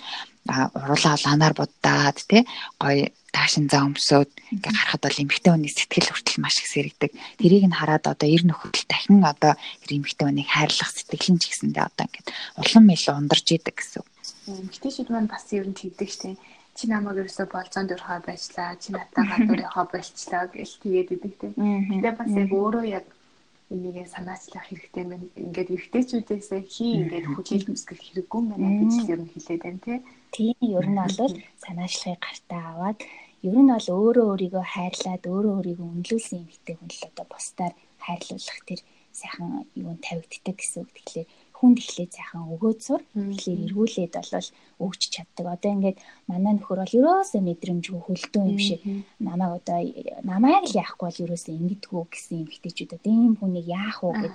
уруулаа 0.75 1.15
ланаар 1.23 1.55
будаад 1.55 2.17
те 2.27 2.43
гоё 2.75 3.07
таашин 3.33 3.65
заа 3.67 3.89
өмсөөд 3.89 4.29
ингээ 4.53 4.71
гарахад 4.77 5.03
бол 5.03 5.21
эмэгтэй 5.25 5.51
хүний 5.51 5.73
сэтгэл 5.73 6.09
хүртэл 6.13 6.39
маш 6.45 6.55
их 6.61 6.69
сэрэгдэг. 6.69 7.11
Тэрийг 7.41 7.65
нь 7.65 7.75
хараад 7.75 8.05
одоо 8.05 8.29
ер 8.29 8.45
нөхөд 8.45 8.85
дахин 8.85 9.25
одоо 9.25 9.57
тэр 9.81 9.91
эмэгтэй 9.97 10.25
хүнийг 10.29 10.49
хайрлах 10.53 10.91
сэтгэл 10.93 11.33
нь 11.33 11.41
ч 11.41 11.49
гэсэндээ 11.49 11.83
одоо 11.89 12.05
ингээд 12.05 12.29
улам 12.61 12.85
илүү 12.93 13.13
ундарч 13.17 13.47
идэг 13.57 13.75
гэсэн. 13.81 14.05
Эмэгтэйчүүд 14.47 15.09
маань 15.09 15.31
бас 15.33 15.49
ер 15.49 15.65
нь 15.65 15.73
тэгдэг 15.73 16.09
штеп 16.13 16.37
чи 16.73 16.89
намайг 16.89 17.21
ерөөсө 17.21 17.45
болзоонд 17.53 17.93
өрхөө 17.93 18.19
байжлаа 18.25 18.73
чи 18.81 18.89
надад 18.93 19.13
гадуур 19.29 19.61
явахаа 19.61 19.85
болчлаа 19.93 20.45
гэж 20.49 20.69
тэгээд 20.81 21.09
идэг 21.15 21.33
те. 21.37 21.47
Гэтэ 21.53 22.09
бас 22.17 22.31
яг 22.33 22.49
өөрөө 22.49 22.85
яг 22.97 23.05
энийг 23.69 24.09
санаачлах 24.09 24.65
хэрэгтэй 24.69 25.05
мэн 25.05 25.23
ингээд 25.37 25.73
эргэжтэйчүүдээсээ 25.73 26.61
хий 26.65 26.91
ингээд 27.01 27.25
хүлээл 27.29 27.65
хүсгэх 27.69 28.01
хэрэггүй 28.01 28.41
мэн 28.41 28.73
гэж 28.81 28.93
ер 29.13 29.21
нь 29.21 29.31
хэлээд 29.33 29.61
байна 29.65 29.81
тий. 29.85 29.99
Тийм 30.33 30.57
ер 30.77 30.87
нь 30.89 30.97
бол 30.97 31.33
санаачлахыг 31.61 32.21
гартаа 32.21 32.61
аваад 32.73 32.99
ер 33.43 33.55
нь 33.59 33.71
бол 33.75 33.87
өөрөө 33.97 34.25
өөрийгөө 34.31 34.65
хайрлаад 34.73 35.23
өөрөө 35.27 35.53
өөрийгөө 35.57 35.87
үнэлүүлсэн 35.91 36.39
юм 36.43 36.49
хтэй 36.55 36.75
хүн 36.79 36.91
л 36.95 37.07
одоо 37.11 37.25
бусдаар 37.27 37.73
хайрлуулах 38.05 38.59
тэр 38.67 38.81
сайхан 39.11 39.67
юу 39.75 39.93
тавигддаг 39.99 40.55
гэсэн 40.57 40.81
үг. 40.83 40.91
Тэгэхээр 40.95 41.27
хүнд 41.57 41.77
ихлээ 41.79 42.09
сайхан 42.11 42.43
өгөөд 42.55 42.79
сур. 42.87 43.01
Тэгэхээр 43.13 43.63
эргүүлээд 43.67 44.13
болвол 44.15 44.49
өгч 44.83 45.01
чаддаг. 45.13 45.45
Одоо 45.53 45.71
ингээд 45.75 45.97
манай 46.31 46.53
нөхөр 46.55 46.79
бол 46.81 46.97
ерөөсөө 46.99 47.41
мэдрэмжгүй 47.43 47.99
хөлдөө 48.03 48.43
юм 48.47 48.59
шиг 48.59 48.81
намайг 49.19 49.51
одоо 49.59 49.79
намайг 50.23 50.63
л 50.67 50.79
яахгүй 50.81 51.07
бол 51.07 51.23
ерөөсөө 51.23 51.53
ингэдэггүй 51.59 52.03
гэсэн 52.11 52.35
юм 52.41 52.49
хтэйчүүд 52.51 52.95
одоо 52.97 53.11
ийм 53.11 53.33
хүнийг 53.39 53.67
яах 53.69 53.99
вэ 54.03 54.11
гэдэг 54.11 54.33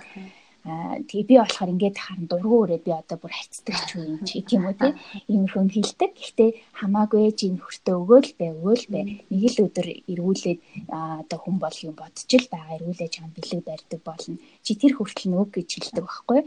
тэгээ 0.63 1.27
би 1.29 1.35
болохоор 1.39 1.71
ингээд 1.71 1.97
харан 1.97 2.25
дургу 2.27 2.55
өрөөд 2.67 2.83
би 2.83 2.91
одоо 2.91 3.17
бүр 3.19 3.31
хайцдаг 3.31 3.75
ч 3.87 3.89
юм 3.95 4.19
чи 4.27 4.43
тийм 4.43 4.67
үү 4.67 4.75
тий 4.75 4.91
иймэрхүү 5.31 5.71
хилдэг. 5.71 6.11
Гэхдээ 6.19 6.49
хамаагүй 6.79 7.31
чи 7.39 7.45
нөхөртөө 7.55 7.95
өгөөл 7.95 8.31
бай 8.35 8.49
өгөөл 8.51 8.85
бай. 8.91 9.03
Нэг 9.31 9.43
л 9.55 9.63
өдөр 9.65 9.87
эргүүлээд 10.11 10.59
одоо 10.91 11.37
хүн 11.39 11.57
бол 11.63 11.77
юм 11.87 11.95
бодчих 11.95 12.43
л 12.43 12.51
байгаа 12.51 12.75
эргүүлээ 12.75 13.09
чам 13.15 13.31
бэлэг 13.31 13.61
барьдаг 13.63 14.01
болно. 14.03 14.35
Чи 14.65 14.71
тэр 14.75 14.93
хүртэл 14.99 15.31
нөгөөг 15.31 15.49
гэж 15.55 15.69
хэлдэг 15.79 16.03
байхгүй. 16.03 16.39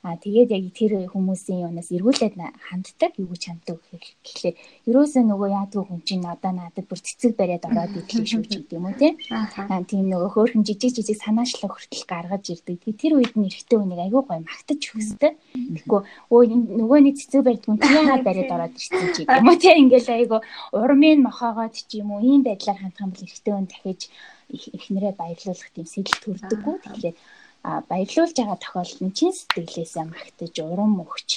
А 0.00 0.16
тэгээд 0.16 0.50
яг 0.56 0.64
тэр 0.72 0.92
хүмүүсийн 1.12 1.68
юунаас 1.68 1.92
эргүүлээд 1.92 2.34
ханддаг 2.40 3.12
юу 3.20 3.28
гэж 3.36 3.42
ханддаг 3.52 3.76
гэхлээр 4.24 4.56
ерөөсөө 4.88 5.22
нөгөө 5.28 5.48
яадгүй 5.60 5.84
хүн 5.84 6.00
чинь 6.08 6.24
одоо 6.24 6.52
надад 6.56 6.88
бүр 6.88 7.00
цэцэг 7.04 7.36
бариад 7.36 7.68
ороод 7.68 7.92
идлээ 8.00 8.24
шүү 8.24 8.42
ч 8.48 8.64
гэдэг 8.64 8.80
юм 8.80 8.88
уу 8.88 8.96
тийм. 8.96 9.20
Аа 9.28 9.84
тийм 9.84 10.08
нөгөө 10.08 10.30
хөөрхөн 10.32 10.64
жижиг 10.64 10.96
жижиг 10.96 11.20
санаачлаг 11.20 11.76
хүртэл 11.76 12.08
гаргаж 12.08 12.44
ирдэг. 12.48 12.80
Тэгээд 12.80 12.96
тэр 12.96 13.12
үед 13.20 13.34
нь 13.36 13.44
эрэгтэй 13.44 13.76
хүнийг 13.76 14.00
айгүй 14.08 14.22
гоё 14.24 14.40
магтаж 14.40 14.80
өгсөй. 14.88 15.32
Тэгэхгүй 15.36 16.00
өө 16.32 16.42
нөгөөний 16.80 17.14
цэцэг 17.20 17.44
барьд 17.44 17.64
хүн 17.68 17.76
чи 17.76 17.92
яагаад 17.92 18.24
бариад 18.24 18.50
ороод 18.56 18.74
ирсэн 18.80 19.04
чи 19.12 19.22
гэдэг 19.28 19.36
юм 19.36 19.48
уу 19.52 19.60
тийм 19.60 19.76
ингээл 19.84 20.16
айгүй 20.16 20.40
урмын 20.80 21.20
мохоогоод 21.28 21.76
ч 21.76 22.00
юм 22.00 22.16
уу 22.16 22.24
ийм 22.24 22.40
байдлаар 22.40 22.80
хандах 22.80 23.04
юм 23.04 23.12
бол 23.12 23.24
эрэгтэй 23.28 23.52
хүн 23.52 23.68
дахиж 23.68 24.00
эхнэрээ 24.50 25.14
баярлуулах 25.20 25.70
тийм 25.76 25.86
сэтэл 25.86 26.24
төрдөггүй. 26.24 26.76
Тэгэхээр 26.88 27.16
баярлуулж 27.62 28.34
байгаа 28.36 28.58
тохиолдолд 28.60 29.02
нь 29.04 29.16
чин 29.16 29.32
сэтгэлээсээ 29.36 30.04
магтаж 30.08 30.54
урам 30.64 31.04
өгч 31.04 31.30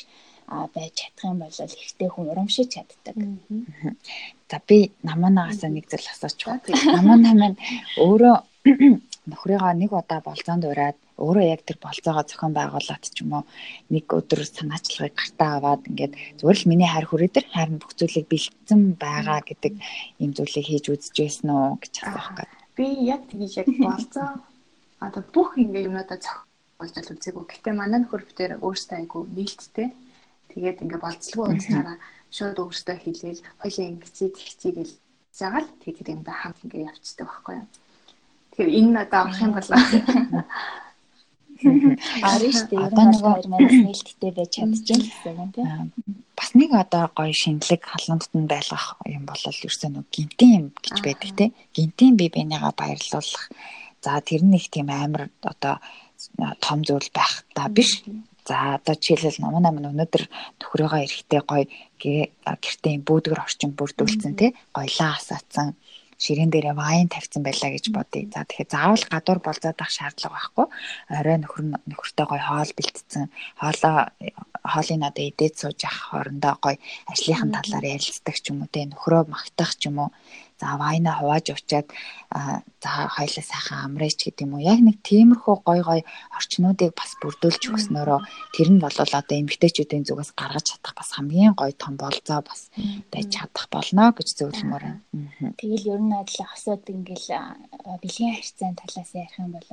байж 0.76 0.94
чадах 1.00 1.24
юм 1.32 1.40
бол 1.40 1.52
ихтэй 1.52 2.10
хүн 2.12 2.32
урамшиж 2.32 2.68
чаддаг. 2.74 3.16
За 4.50 4.58
би 4.68 4.92
намаанаас 5.04 5.64
нэг 5.64 5.86
зүйл 5.90 6.08
асууч. 6.12 6.40
Намаанаа 6.96 7.34
маань 7.36 7.58
өөрөө 8.00 8.36
нөхрийгөө 9.32 9.74
нэг 9.80 9.92
удаа 9.92 10.20
болзоонд 10.24 10.64
ураад 10.68 10.98
өөрөө 11.20 11.46
яг 11.48 11.62
тэр 11.64 11.78
болцоогоо 11.80 12.24
зохион 12.28 12.54
байгуулад 12.56 13.04
ч 13.08 13.24
юм 13.24 13.32
уу 13.40 13.44
нэг 13.94 14.06
өдөр 14.08 14.42
санаачлагыг 14.44 15.16
гартаа 15.16 15.52
аваад 15.58 15.88
ингээд 15.88 16.14
зүгээр 16.40 16.60
л 16.60 16.70
миний 16.70 16.90
хайр 16.92 17.08
хүрээ 17.08 17.32
дээр 17.32 17.48
харин 17.56 17.80
бүх 17.80 17.94
зүйлийг 17.96 18.28
бэлтгэсэн 18.28 18.82
байгаа 19.00 19.40
гэдэг 19.48 19.74
юм 20.24 20.32
зүйлийг 20.36 20.68
хийж 20.68 20.86
үзэж 20.92 21.16
байсан 21.16 21.48
уу 21.56 21.80
гэж 21.80 21.94
асуух 22.04 22.30
гээд. 22.36 22.52
Би 22.78 22.88
яг 23.14 23.22
тгийж 23.32 23.54
яг 23.62 23.68
болцоо 23.80 24.30
одоо 25.08 25.24
бүх 25.36 25.60
ингээд 25.60 25.88
юмудаа 25.90 26.20
зохиолж 26.20 27.08
үзээгүй. 27.12 27.46
Гэтэ 27.52 27.72
манай 27.76 28.00
нөхөр 28.04 28.24
битэр 28.28 28.52
өөртөө 28.64 28.98
айгу 29.00 29.28
нээлттэй. 29.36 29.90
Тэгээд 30.52 30.82
ингээд 30.84 31.04
болцлогоо 31.04 31.52
унцаараа 31.52 31.98
шууд 32.32 32.58
өөртөө 32.64 32.98
хэлээл 33.04 33.42
хоёлын 33.62 33.90
ингэцээ 34.00 34.30
тэгчээ 34.32 34.72
гэл 34.78 34.94
заагаал 35.34 35.70
тэгээд 35.84 36.14
юм 36.14 36.22
да 36.24 36.34
хамт 36.34 36.64
ингээд 36.64 36.88
явцдаг 36.90 37.28
байхгүй 37.28 37.56
юу. 37.60 37.68
Тэгэхээр 38.54 38.78
энэ 38.80 38.92
надад 38.94 39.14
авах 39.18 39.40
юм 39.42 39.54
болоо. 39.58 39.82
Арин 41.64 42.54
штэ 42.54 42.76
ер 42.76 42.94
нь 42.94 43.18
хоёр 43.22 43.48
манаас 43.50 43.78
нээлттэй 43.86 44.32
байж 44.36 44.52
чадчихсан 44.54 45.00
гэсэн 45.02 45.50
тийм. 45.56 45.94
Бас 46.38 46.50
нэг 46.58 46.72
одоо 46.74 47.06
гоё 47.18 47.34
шинэлэг 47.34 47.82
халуунт 47.82 48.30
нь 48.34 48.50
байлгах 48.52 48.98
юм 49.06 49.24
бол 49.30 49.42
ерөөсөө 49.42 49.90
нэг 49.90 50.06
гинтийн 50.12 50.54
юм 50.60 50.68
гэж 50.84 50.98
байдаг 51.06 51.32
тийм. 51.38 51.52
Гинтийн 51.76 52.14
бие 52.20 52.30
биенийгаа 52.34 52.74
баярлуулах. 52.78 53.46
За 54.04 54.20
тэр 54.20 54.44
нь 54.44 54.58
их 54.60 54.68
тийм 54.68 54.92
амар 54.92 55.32
одоо 55.42 55.80
том 56.60 56.80
зүйл 56.84 57.10
байх 57.16 57.48
та 57.56 57.72
биш. 57.72 58.04
За 58.44 58.76
одоо 58.76 58.96
жишээлбэл 59.00 59.40
намаа 59.40 59.64
намаа 59.64 59.92
өнөөдөр 59.92 60.24
төхрөөгөө 60.60 61.02
эрэхтэй 61.08 61.42
гоё 61.48 61.66
гэртээ 62.64 62.96
бүүдгэр 63.08 63.40
орчин 63.40 63.72
бүрдүүлсэн 63.80 64.34
тий 64.36 64.52
гоёлаа 64.76 65.16
асаацсан 65.16 65.80
ширээн 66.24 66.52
дээрээ 66.52 66.76
вайн 66.80 67.08
тавьсан 67.12 67.44
байлаа 67.44 67.72
гэж 67.76 67.86
бодъё. 67.92 68.32
За 68.32 68.48
тэгэхээр 68.48 68.72
заавал 68.72 69.06
гадуур 69.12 69.40
болзоод 69.44 69.80
ах 69.84 69.92
шаардлага 69.92 70.36
байхгүй. 70.36 70.68
Орой 71.20 71.38
нөхөр 71.44 71.64
нөхөртэй 71.90 72.26
гоё 72.28 72.44
хоол 72.48 72.72
бэлтцсэн. 72.78 73.28
Хоолоо 73.60 73.98
хоолыг 74.64 75.02
одоо 75.04 75.24
идээд 75.28 75.56
сууж 75.60 75.80
явах 75.84 76.04
хоорондоо 76.08 76.56
гоё 76.64 76.78
ажлынхан 77.12 77.52
талаар 77.52 77.86
ярилцдаг 77.96 78.36
ч 78.40 78.46
юм 78.52 78.64
уу 78.64 78.72
те 78.72 78.88
нөхрөө 78.88 79.24
магтах 79.28 79.76
ч 79.76 79.92
юм 79.92 80.00
уу 80.00 80.10
за 80.64 80.78
вайна 80.80 81.12
хувааж 81.20 81.46
уучаад 81.52 81.88
за 82.84 82.92
хоёлаа 83.16 83.44
сайхан 83.52 83.80
амраач 83.88 84.20
гэдэг 84.24 84.46
юм 84.48 84.56
уу 84.56 84.64
яг 84.64 84.80
нэг 84.80 84.98
тиймэрхүү 85.04 85.56
гой 85.68 85.80
гой 85.84 86.02
орчнуудыг 86.38 86.92
бас 86.96 87.12
бүрдүүлж 87.20 87.64
өгснөөрөө 87.68 88.20
тэр 88.56 88.68
нь 88.72 88.80
бол 88.80 88.96
одоо 88.96 89.36
эмгтээчүүдийн 89.44 90.08
зүгээс 90.08 90.32
гаргаж 90.40 90.66
чадах 90.72 90.94
бас 90.96 91.10
хамгийн 91.16 91.54
гой 91.60 91.72
том 91.76 92.00
болзоо 92.00 92.40
бас 92.48 92.72
байж 93.12 93.28
чадах 93.36 93.68
болно 93.76 94.16
гэж 94.16 94.28
зөвлөмөр 94.40 94.84
байна. 94.88 95.52
Тэгэл 95.60 95.92
ер 95.94 96.02
нь 96.08 96.16
адил 96.16 96.48
хосоод 96.48 96.88
ингээл 96.88 97.28
бэлгийн 98.02 98.36
харьцаан 98.40 98.76
талаас 98.80 99.12
ярих 99.12 99.36
юм 99.44 99.52
бол 99.52 99.68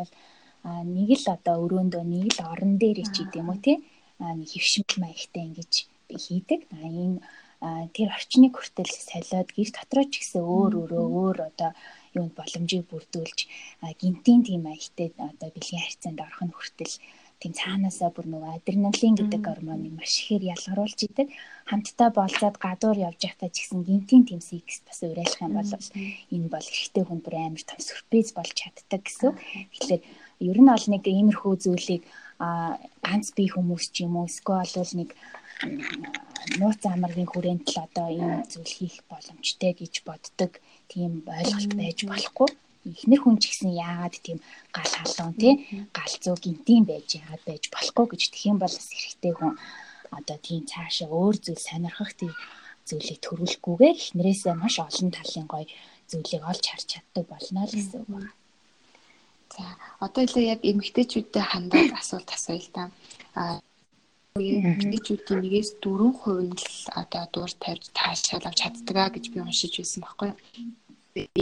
нэг 0.66 1.08
л 1.22 1.26
одоо 1.36 1.56
өрөөндөө 1.64 2.02
нэг 2.04 2.26
л 2.34 2.40
орон 2.50 2.72
дээр 2.82 2.98
ич 3.06 3.14
гэдэг 3.14 3.40
юм 3.40 3.54
уу 3.54 3.62
тий 3.62 3.78
нэг 4.18 4.48
хөвшмөл 4.50 5.00
маягтай 5.00 5.42
ингэж 5.48 5.72
хийдэг. 6.10 6.60
Энэ 6.74 7.22
тэр 7.60 8.08
орчныг 8.16 8.54
хүртэл 8.56 8.88
солиод 8.88 9.48
гэр 9.52 9.70
дотроо 9.76 10.04
ч 10.08 10.12
гэсэн 10.24 10.40
өөр 10.40 10.72
өөрөө 10.80 11.04
өөр 11.20 11.38
одоо 11.48 11.70
юунд 12.16 12.32
боломжийг 12.38 12.84
бүрдүүлж 12.88 13.38
гинтийн 14.00 14.40
тийм 14.46 14.60
маягтай 14.64 15.08
одоо 15.30 15.48
бэлгийн 15.52 15.84
харьцаанд 15.84 16.18
орох 16.24 16.42
нь 16.46 16.56
хүртэл 16.56 16.94
тийм 17.40 17.52
цаанаасаа 17.56 18.10
бүр 18.12 18.26
нөгөө 18.28 18.52
адреналин 18.56 19.16
гэдэг 19.16 19.40
гормоныг 19.48 19.92
маш 19.96 20.12
ихээр 20.20 20.52
ялгаруулж 20.52 21.00
идэг. 21.08 21.28
Хамтдаа 21.72 22.08
болцоод 22.12 22.56
гадуур 22.60 22.98
явж 23.08 23.20
байхдаа 23.24 23.48
ч 23.48 23.64
гэсэн 23.64 23.80
гинтийн 23.88 24.24
тийм 24.28 24.40
секс 24.44 24.84
бас 24.84 25.00
уриалах 25.00 25.40
юм 25.40 25.56
бол 25.56 25.72
энэ 26.36 26.48
бол 26.52 26.66
эрэгтэй 26.68 27.04
хүн 27.08 27.20
бүр 27.24 27.34
амар 27.40 27.64
том 27.64 27.80
сюрприз 27.80 28.28
болж 28.36 28.52
чаддаг 28.60 29.00
гэсэн. 29.08 29.32
Тэгэхээр 29.72 30.02
ер 30.52 30.58
нь 30.60 30.72
ол 30.76 30.86
нэг 30.92 31.02
иймэрхүү 31.08 31.54
зүйлийг 31.64 32.02
ганц 33.04 33.26
бие 33.36 33.48
хүмүүс 33.52 33.84
ч 33.88 34.04
юм 34.04 34.20
уу 34.20 34.28
эсвэл 34.28 34.92
нэг 35.00 35.16
нууц 36.60 36.82
амаргийн 36.88 37.30
хүрээнд 37.30 37.64
л 37.68 37.78
одоо 37.86 38.08
ийм 38.08 38.32
зүйл 38.48 38.72
хийх 38.78 38.96
боломжтой 39.10 39.72
гэж 39.76 39.94
боддог 40.08 40.52
тийм 40.88 41.12
ойлголт 41.28 41.72
байж 41.76 41.98
болохгүй. 42.08 42.48
Эхнэр 42.80 43.20
хүн 43.20 43.36
ч 43.36 43.52
гэсэн 43.52 43.76
яагаад 43.76 44.16
тийм 44.24 44.38
гал 44.72 44.92
халуун 44.96 45.36
тий 45.36 45.54
гал 45.92 46.14
зөө 46.24 46.36
гинтийн 46.40 46.84
байж 46.88 47.08
яагаад 47.20 47.44
байж 47.44 47.64
болохгүй 47.68 48.06
гэж 48.08 48.22
тэх 48.32 48.42
юм 48.50 48.58
бол 48.60 48.72
бас 48.72 48.88
эрэгтэй 48.88 49.32
хүн 49.36 49.52
одоо 50.18 50.36
тийм 50.40 50.64
цаашаа 50.64 51.08
өөр 51.12 51.36
зүйл 51.44 51.60
сонирхох 51.60 52.12
тийм 52.16 52.32
зүйлийг 52.88 53.20
төрүүлэхгүйгээр 53.20 54.00
эхнэрээсээ 54.00 54.54
маш 54.56 54.74
олон 54.80 55.08
талын 55.12 55.46
гоё 55.52 55.66
зүйлийг 56.10 56.42
олж 56.50 56.64
харж 56.66 56.86
чаддаг 56.88 57.24
болно 57.28 57.68
л 57.68 57.74
гэсэн 57.76 58.00
үг 58.00 58.08
байна. 58.08 58.32
За 59.54 59.64
одоо 60.00 60.22
илүү 60.24 60.44
яг 60.54 60.60
эмэгтэйчүүдэд 60.64 61.46
хандаад 61.52 61.92
асуулт 62.00 62.30
асууя 62.32 62.58
л 62.64 62.70
да. 62.74 62.82
А 63.36 63.42
эмэгтэйчүүдийн 64.38 65.40
нэгээс 65.42 65.70
4% 65.82 66.46
нь 66.46 66.54
л 66.54 66.68
одоо 67.02 67.24
дуур 67.34 67.52
тавьж 67.64 67.84
таашаал 67.98 68.46
авч 68.46 68.58
чаддгаа 68.62 69.08
гэж 69.10 69.24
би 69.32 69.38
уншиж 69.42 69.72
байсан 69.76 70.00
байхгүй 70.06 70.28
юу? 70.30 70.38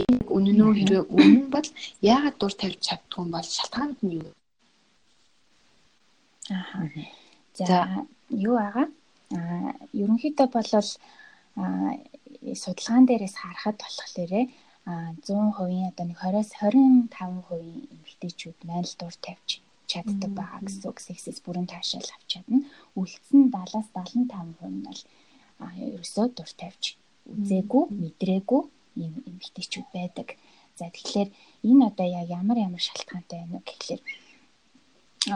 Энэ 0.01 0.17
үнэн 0.35 0.59
үү 0.65 0.73
хэрэг 0.77 1.05
үнэн 1.17 1.45
бол 1.53 1.69
яагаад 2.01 2.35
дуур 2.41 2.55
тавьж 2.57 2.79
чаддгүй 2.87 3.21
юм 3.21 3.29
бол 3.35 3.47
шалтгаан 3.57 3.91
нь 4.01 4.15
юу? 4.17 4.33
Аа. 6.49 6.89
За 7.53 7.77
юу 8.47 8.55
байгаа? 8.57 8.87
Аа 9.37 9.69
ерөнхийдөө 10.01 10.47
бол 10.49 10.69
аа 10.73 11.93
судалгаан 12.63 13.05
дээрээс 13.05 13.35
харахад 13.37 13.77
болохоор 13.77 14.33
100% 14.89 15.93
одоо 15.93 16.05
нэг 16.09 16.17
20-аас 16.17 16.51
25% 16.57 17.53
эмэгтэйчүүд 17.93 18.57
маань 18.65 18.89
л 18.89 18.95
дур 18.97 19.15
тавьж 19.25 19.49
чаддаг 19.91 20.31
байгаа 20.37 20.61
гэсэн 20.63 20.85
үг. 20.89 20.97
Сексэс 21.01 21.37
бүрэн 21.43 21.67
таашаал 21.69 22.09
авч 22.15 22.27
чадна. 22.31 22.59
Үлдсэн 22.99 23.49
70-аас 23.49 23.89
75% 23.97 24.69
нь 24.69 24.85
бол 24.85 25.01
ерөөсөө 25.85 26.25
дур 26.37 26.51
тавьж 26.61 26.83
үзээгүй, 27.33 27.83
мэдрээгүй 28.01 28.61
юм 29.05 29.13
эмэгтэйчүүд 29.29 29.87
байдаг. 29.97 30.27
За 30.77 30.85
тэгэхээр 30.93 31.29
энэ 31.69 31.83
одоо 31.89 32.07
яг 32.19 32.27
ямар 32.39 32.57
ямар 32.67 32.81
шалтгаантай 32.87 33.37
байна 33.39 33.59
вэ 33.59 33.67
гэхэлэр 33.67 34.01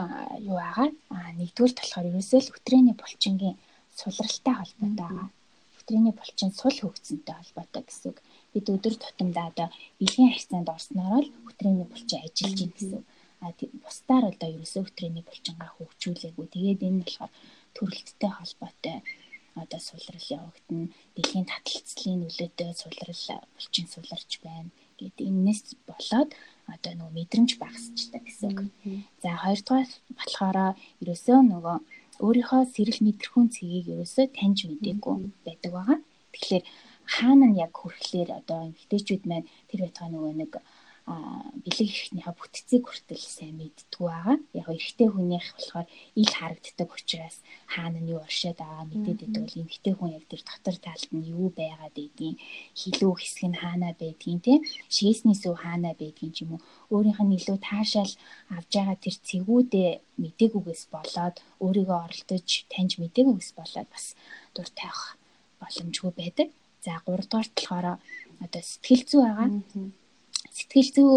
юу 0.40 0.56
байгаа? 0.56 0.88
А 1.12 1.18
нэгдүгээр 1.38 1.74
болохоор 1.76 2.10
ерөөсөө 2.10 2.40
л 2.40 2.54
өтрээний 2.56 2.96
булчингийн 2.96 3.56
сулралтай 3.98 4.54
холбоотой 4.56 4.96
байгаа. 5.02 5.28
Өтрээний 5.78 6.14
булчин 6.16 6.50
сул 6.56 6.76
хөгцөнтэй 6.80 7.34
холбоотой 7.36 7.82
гэсэн 7.84 8.06
үг 8.10 8.18
бид 8.52 8.66
өдөр 8.74 8.94
тутамдаа 8.96 9.46
одоо 9.52 9.68
бэлгийн 10.00 10.32
харьцаанд 10.32 10.68
орсноор 10.74 11.24
л 11.28 11.34
өтрээний 11.50 11.86
булчин 11.92 12.24
ажиллаж 12.24 12.58
байна 12.58 12.74
гэсэн. 12.78 13.02
А 13.04 13.13
бусдаар 13.84 14.24
одоо 14.32 14.48
ерөөсөө 14.56 14.82
өтрээний 14.88 15.24
булчингаа 15.26 15.70
хөгжүүлээгүй. 15.76 16.46
Тэгээд 16.54 16.80
энэ 16.88 17.00
болохоор 17.02 17.32
төрөлттэй 17.76 18.30
холбоотой 18.34 18.96
одоо 19.62 19.80
сулрал 19.80 20.26
явагдана. 20.38 20.88
Дэлхийн 21.14 21.46
таталцлын 21.46 22.18
нөлөөтэй 22.22 22.70
сулрал 22.74 23.22
булчин 23.54 23.86
суларч 23.94 24.30
байна 24.42 24.70
гэдэг 24.98 25.26
энэс 25.30 25.60
болоод 25.88 26.30
одоо 26.74 26.92
нөгөө 26.94 27.16
мэдрэмж 27.18 27.50
багасчдаг 27.62 28.22
гэсэн 28.26 28.50
үг. 28.54 28.70
За 29.22 29.30
хоёрдугаар 29.42 29.90
болохоор 30.18 30.58
ерөөсөө 31.02 31.38
нөгөө 31.52 31.76
өөрийнхөө 32.24 32.62
сэрэл 32.74 33.00
мэдрэхүүн 33.06 33.48
цэгийг 33.54 33.86
ерөөсөө 33.94 34.26
таньж 34.38 34.58
мэдээгүй 34.70 35.16
байдаг 35.46 35.70
байгаа. 35.74 35.98
Тэгэхээр 36.34 36.64
хаана 37.14 37.46
нь 37.50 37.58
яг 37.64 37.72
хүрхлээр 37.76 38.30
одоо 38.40 38.58
эмэгтэйчүүд 38.68 39.22
маань 39.28 39.50
тэр 39.68 39.80
байтугай 39.84 40.10
нөгөө 40.10 40.32
нэг 40.40 40.52
а 40.58 40.62
бэлэг 41.04 41.88
ихнийхээ 41.92 42.32
бүтцийг 42.32 42.82
хүртэл 42.88 43.20
сайн 43.20 43.60
мэддгүү 43.60 44.08
байгаа. 44.08 44.38
Яг 44.56 44.68
эрэгтэй 44.72 45.08
хүнийх 45.12 45.52
болохоор 45.52 45.86
ил 46.16 46.32
харагддаг 46.32 46.88
учраас 46.96 47.36
хаана 47.68 48.00
нь 48.00 48.08
юу 48.08 48.24
оршоод 48.24 48.56
байгаа 48.56 48.88
мэдээд 48.88 49.20
идэг 49.28 49.44
бол 49.44 49.60
эмэгтэй 49.60 49.94
хүн 49.96 50.16
яг 50.16 50.24
тэр 50.32 50.42
дотор 50.48 50.76
талд 50.80 51.10
нь 51.12 51.28
юу 51.28 51.52
байгаад 51.52 51.92
байдгийг 51.92 52.36
хилүү 52.80 53.12
хэсэг 53.20 53.44
нь 53.52 53.60
хаана 53.60 53.92
байдгийг 54.00 54.40
тийм 54.44 54.60
шээсний 54.96 55.36
сүв 55.36 55.54
хаана 55.60 55.92
байдгийг 55.92 56.34
юм 56.40 56.56
уу 56.56 56.64
өөрийнх 56.92 57.20
нь 57.20 57.36
илүү 57.36 57.58
таашаал 57.60 58.12
авж 58.56 58.70
байгаа 58.72 58.96
тэр 59.04 59.16
цэгүүдээ 59.28 59.90
мдэггүйгээс 60.24 60.82
болоод 60.88 61.36
өөрийгөө 61.64 61.98
оролдож 62.06 62.48
таньж 62.72 62.92
мдэггүйгээс 62.96 63.52
болоод 63.60 63.88
бас 63.92 64.06
дур 64.56 64.68
тавих 64.72 65.20
боломжгүй 65.60 66.12
байдаг. 66.16 66.48
За 66.84 66.96
3 67.04 67.28
дугаарт 67.28 67.52
болохоор 67.56 67.86
одоо 68.44 68.62
сэтгэл 68.64 69.04
зүй 69.08 69.20
байгаа. 69.24 69.48
Сэтгэл 70.50 70.90
зүй 70.94 71.10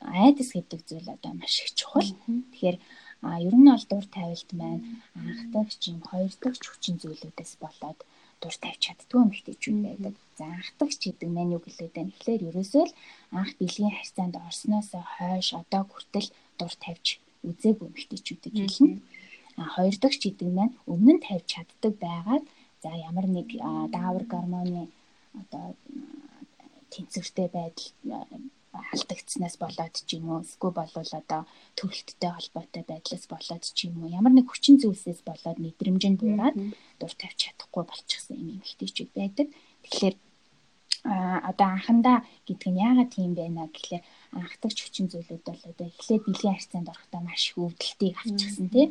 айдас 0.00 0.50
гэдэг 0.54 0.80
зүйл 0.88 1.08
одоо 1.10 1.32
маш 1.34 1.60
их 1.60 1.74
чухал. 1.74 2.08
Тэгэхээр 2.52 2.78
а 3.22 3.40
ер 3.40 3.54
нь 3.54 3.68
бол 3.68 3.84
дур 3.90 4.04
тавилт 4.16 4.50
маань 4.56 5.02
анх 5.14 5.40
дахь 5.52 5.76
юм 5.90 6.00
хоёр 6.10 6.32
дахь 6.40 6.60
хүчин 6.60 6.96
зүйлүүдээс 7.02 7.52
болоод 7.60 7.98
дур 8.40 8.54
тавьж 8.62 8.80
чаддгүй 8.80 9.20
эмэгтэйчүүд 9.24 9.78
байдаг. 9.84 10.14
За 10.38 10.44
анх 10.56 10.70
дахь 10.80 10.96
гэдэг 10.96 11.28
маань 11.28 11.54
юу 11.56 11.62
гэлээд 11.64 11.92
байна. 11.94 12.12
Тэгэхээр 12.16 12.46
ерөөсөө 12.48 12.84
л 12.88 12.96
анх 13.38 13.52
бэлгийн 13.60 13.94
харьцаанд 13.96 14.34
орсноос 14.48 14.90
хойш 15.14 15.48
одоо 15.60 15.82
хүртэл 15.84 16.28
дур 16.58 16.72
тавьж 16.84 17.06
үзээгүй 17.48 17.86
эмэгтэйчүүдэд 17.88 18.54
хэлнэ. 18.56 18.96
А 19.60 19.62
хоёр 19.74 19.96
дахь 20.00 20.18
чидэг 20.22 20.48
маань 20.56 20.74
өмнө 20.92 21.12
нь 21.14 21.24
тавьж 21.26 21.46
чаддаг 21.52 21.94
байгаад 22.06 22.44
за 22.82 22.90
ямар 23.08 23.26
нэг 23.36 23.48
даавар 23.94 24.24
гормоны 24.32 24.88
одоо 25.40 25.66
тэнцвэртэй 26.92 27.48
байдал 27.52 27.88
алдагдсанаас 28.72 29.56
болоод 29.62 29.94
ч 30.06 30.08
юм 30.18 30.24
уу 30.30 30.40
эсвэл 30.46 30.74
болвол 30.78 31.12
одоо 31.20 31.42
төрөлттэй 31.78 32.30
холбоотой 32.34 32.84
байдлаас 32.86 33.24
болоод 33.32 33.64
ч 33.76 33.78
юм 33.90 33.94
уу 34.02 34.14
ямар 34.18 34.32
нэг 34.34 34.46
хүчин 34.48 34.76
зүйлсээс 34.78 35.20
болоод 35.26 35.58
мэдрэмж 35.58 36.02
нь 36.06 36.20
буураад 36.20 36.56
дур 37.00 37.12
тавьж 37.18 37.38
чадахгүй 37.42 37.84
болчихсон 37.86 38.36
юм 38.42 38.48
эмэгтэйчүүд 38.56 39.10
байдаг. 39.18 39.46
Тэгэхээр 39.84 40.16
а 41.04 41.50
одоо 41.50 41.68
анхандаа 41.72 42.18
гэдэг 42.46 42.70
нь 42.70 42.82
яагаад 42.86 43.10
тийм 43.16 43.32
байна 43.34 43.66
гэхлээр 43.72 44.04
анхдагч 44.38 44.78
хүчин 44.84 45.06
зүйлүүд 45.08 45.42
бол 45.48 45.62
одоо 45.70 45.86
эхлээд 45.88 46.22
бэлгийн 46.28 46.56
харьцаанд 46.56 46.92
орохдоо 46.92 47.20
маш 47.24 47.42
их 47.48 47.56
өвдөлтийг 47.56 48.14
авчихсан 48.20 48.68
тийм 48.68 48.90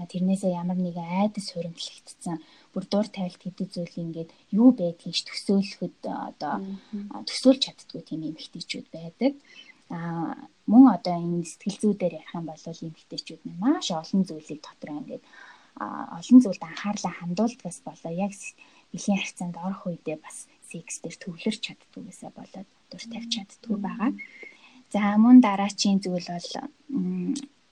тэрнээсээ 0.00 0.52
ямар 0.62 0.78
нэгэн 0.80 1.08
айдас 1.20 1.52
хуримтлагдсан 1.52 2.36
бүр 2.72 2.84
дур 2.88 3.06
тавилт 3.08 3.40
гэдэг 3.42 3.68
зүйл 3.74 3.96
ингээд 4.04 4.30
юу 4.50 4.72
байдгийг 4.72 5.16
ш 5.16 5.22
төсөөлөхөд 5.28 5.98
одоо 6.08 6.54
төсөөлж 7.28 7.60
чаддгүй 7.62 8.02
тийм 8.04 8.22
эмэгтэйчүүд 8.28 8.88
байдаг. 8.96 9.32
А 9.92 10.32
мөн 10.64 10.84
одоо 10.96 11.14
энэ 11.20 11.44
сэтгэл 11.44 11.80
зүйдээр 11.82 12.16
ярих 12.20 12.32
юм 12.32 12.46
бол 12.48 12.64
эмэгтэйчүүд 12.64 13.42
маш 13.60 13.86
олон 13.92 14.22
зүйлийг 14.24 14.60
дотроо 14.64 14.96
ингээд 15.00 15.24
олон 16.18 16.38
зүйлд 16.40 16.62
анхаарлаа 16.64 17.12
хандуулдгаас 17.16 17.78
болоо 17.84 18.12
яг 18.12 18.32
эхийн 18.96 19.20
харьцаанд 19.20 19.56
орох 19.56 19.82
үедээ 19.88 20.18
бас 20.20 20.48
секс 20.70 21.00
дээр 21.00 21.16
төвлөрч 21.20 21.60
чаддгүйгээсээ 21.64 22.30
болоод 22.36 22.68
дур 22.90 23.04
тавьж 23.12 23.30
чаддгүй 23.36 23.78
байгаа. 23.80 24.12
За 24.92 25.00
мөн 25.24 25.40
дараачийн 25.40 25.98
зүйл 26.04 26.28
бол 26.28 26.50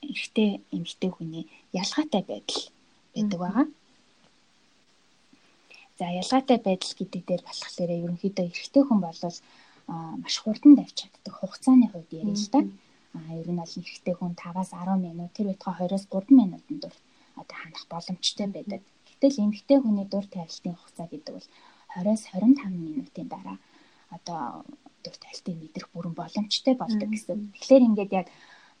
эрэгтэй 0.01 0.49
эмэгтэй 0.75 1.11
хүний 1.13 1.45
ялгаатай 1.73 2.23
байдал 2.27 2.61
байдаг 3.15 3.39
байгаа. 3.39 3.67
За 5.99 6.05
ялгаатай 6.09 6.57
байдал 6.57 6.93
гэдэг 6.99 7.21
дээр 7.25 7.43
болохоор 7.45 7.89
ерөнхийдөө 7.97 8.45
эрэгтэй 8.49 8.83
хүн 8.85 8.99
бол 9.03 9.19
маш 10.23 10.35
хурдан 10.39 10.73
давж 10.75 10.93
чаддаг 10.99 11.33
хугацааны 11.35 11.87
хувьд 11.89 12.11
ярил 12.11 12.39
л 12.39 12.49
да. 12.53 12.59
А 13.13 13.19
ер 13.35 13.47
нь 13.51 13.59
бол 13.59 13.73
эрэгтэй 13.79 14.15
хүн 14.15 14.33
5-аас 14.39 14.71
10 14.71 14.97
минут 15.05 15.31
тэр 15.35 15.47
байтугай 15.51 15.87
20-оос 15.87 16.05
3 16.07 16.31
минутанд 16.39 16.79
дур 16.81 16.95
одоо 17.35 17.57
хандах 17.59 17.85
боломжтой 17.91 18.47
байдаг. 18.47 18.81
Гэтэл 19.07 19.43
эмэгтэй 19.43 19.77
хүний 19.81 20.07
дур 20.07 20.25
тавилтын 20.25 20.75
хугацаа 20.79 21.07
гэдэг 21.11 21.33
бол 21.35 21.47
20-оос 21.95 22.23
25 22.31 22.71
минутын 22.71 23.27
дараа 23.27 23.57
одоо 24.15 24.63
дур 25.03 25.15
тавилтыг 25.19 25.55
мэдрэх 25.59 25.87
бүрэн 25.91 26.15
боломжтой 26.15 26.75
болдог 26.79 27.09
гэсэн. 27.11 27.51
Тэгэхээр 27.55 27.87
ингээд 27.87 28.11
яг 28.19 28.27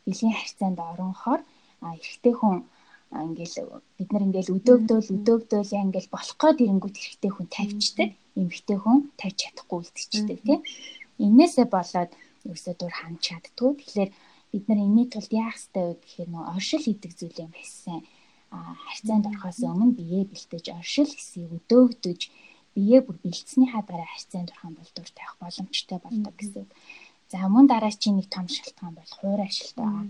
бэлгийн 0.05 0.35
харьцаанд 0.37 0.79
оронхоор 0.79 1.41
эрэгтэй 1.81 2.33
хүн 2.33 2.65
ингээл 3.11 3.57
бид 3.97 4.09
нар 4.11 4.23
ингээл 4.27 4.55
өдөөгдөөл 4.55 5.09
өдөөгдөөл 5.17 5.75
яа 5.75 5.85
ингээл 5.87 6.13
болох 6.15 6.37
гээд 6.39 6.63
ирэнгүүт 6.63 6.95
эрэгтэй 7.01 7.31
хүн 7.33 7.47
тавьчдаг 7.55 8.09
эмэгтэй 8.39 8.77
хүн 8.79 8.99
тавьж 9.19 9.37
чадахгүй 9.43 9.77
үлдчихдэг 9.83 10.39
тийм 10.47 10.61
энээсээ 11.25 11.67
болоод 11.75 12.11
ерөөсөө 12.47 12.75
дур 12.79 12.93
ханд 12.95 13.19
чаддгүй 13.25 13.71
тэгэхээр 13.77 14.11
бид 14.51 14.65
нар 14.67 14.79
энэний 14.83 15.07
тулд 15.11 15.31
яах 15.43 15.55
ёстой 15.59 15.83
вэ 15.87 15.95
гэхээр 16.01 16.29
нөө 16.31 16.43
оршил 16.55 16.83
хийдэг 16.83 17.11
зүйл 17.15 17.43
юм 17.45 17.53
хэлсэн. 17.55 17.99
Харьцаанд 18.51 19.25
орохоос 19.29 19.59
өмнө 19.63 19.95
биеэ 19.99 20.23
бэлтэж 20.31 20.65
оршил 20.79 21.11
хэсгийг 21.11 21.51
өдөөгдөж 21.57 22.21
биеэ 22.75 22.99
бүр 23.03 23.17
бэлдснийхаа 23.23 23.83
дараа 23.87 24.09
харьцаанд 24.11 24.49
орох 24.51 24.75
бол 24.75 24.91
дур 24.95 25.09
тавих 25.15 25.35
боломжтой 25.39 25.99
болдог 26.03 26.35
гэсэн. 26.39 26.65
За 27.31 27.47
мөн 27.47 27.65
дараа 27.71 27.93
чи 28.01 28.09
нэг 28.11 28.27
том 28.27 28.47
шалтгаан 28.51 28.93
бол 28.95 29.11
хуур 29.19 29.39
ашилт 29.47 29.75
байгаа 29.79 30.03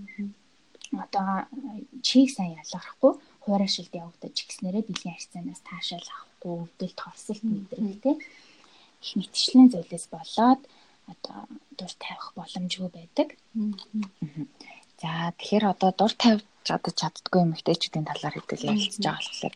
одоо 0.92 1.48
чийг 2.04 2.30
сайн 2.32 2.60
ялгархгүй 2.62 3.14
хуурай 3.44 3.70
шилд 3.72 3.94
явагдаж 3.96 4.36
гиснээрээ 4.36 4.84
бэлгийн 4.88 5.16
харьцаанаас 5.16 5.62
таашаал 5.64 6.08
авахгүй 6.12 6.52
өвдөлт 6.64 7.00
хорсолт 7.02 7.44
мэдрэх 7.44 7.96
тийм 7.96 8.18
их 9.02 9.12
мэтчлэн 9.18 9.68
зүйлээс 9.72 10.06
болоод 10.14 10.62
одоо 11.12 11.40
дур 11.78 11.94
тавих 12.04 12.28
боломжгүй 12.38 12.90
байдаг. 12.94 13.28
За 15.02 15.34
тэгэхээр 15.38 15.66
одоо 15.74 15.92
дур 15.98 16.14
тавьж 16.14 16.46
чадаж 16.68 16.96
чаддгүй 17.02 17.42
эмэгтэйчүүдийн 17.44 18.06
талаар 18.06 18.36
хэдэл 18.38 18.70
ярилцж 18.70 19.02
байгаа 19.02 19.26
болохоор 19.26 19.56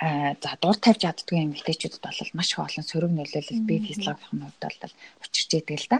за 0.00 0.50
дур 0.62 0.76
тавьж 0.80 1.04
чаддгүй 1.04 1.44
эмэгтэйчүүдэд 1.44 2.00
бол 2.00 2.20
маш 2.32 2.48
их 2.56 2.60
олон 2.64 2.84
сөрөг 2.88 3.12
нөлөөлөл 3.12 3.68
бие 3.68 3.84
физиологийн 3.84 4.48
хувьд 4.48 4.62
бол 4.80 4.94
учирч 5.20 5.50
идэг 5.60 5.76
л 5.76 5.88
да. 5.92 5.98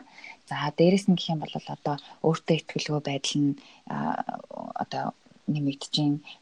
За 0.49 0.73
дээрэс 0.73 1.13
нь 1.13 1.17
гэх 1.21 1.37
юм 1.37 1.45
бол 1.45 1.53
одоо 1.53 1.97
өөртөө 2.25 2.57
ихтгэлгүй 2.57 3.01
байдал 3.05 3.37
нь 3.45 3.53
одоо 3.85 5.13
нэмэгдэж 5.53 5.95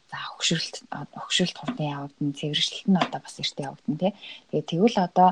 за 0.07 0.17
хөвшрөлт 0.31 0.75
хөвшрөлт 0.87 1.57
хурдан 1.59 1.87
явагдана 1.95 2.37
цэвэршилт 2.39 2.87
нь 2.87 3.01
одоо 3.03 3.19
бас 3.19 3.35
эртээ 3.43 3.67
явагдана 3.67 3.99
тий. 3.99 4.13
Тэгээ 4.55 4.69
тэгвэл 4.71 4.97
одоо 5.07 5.29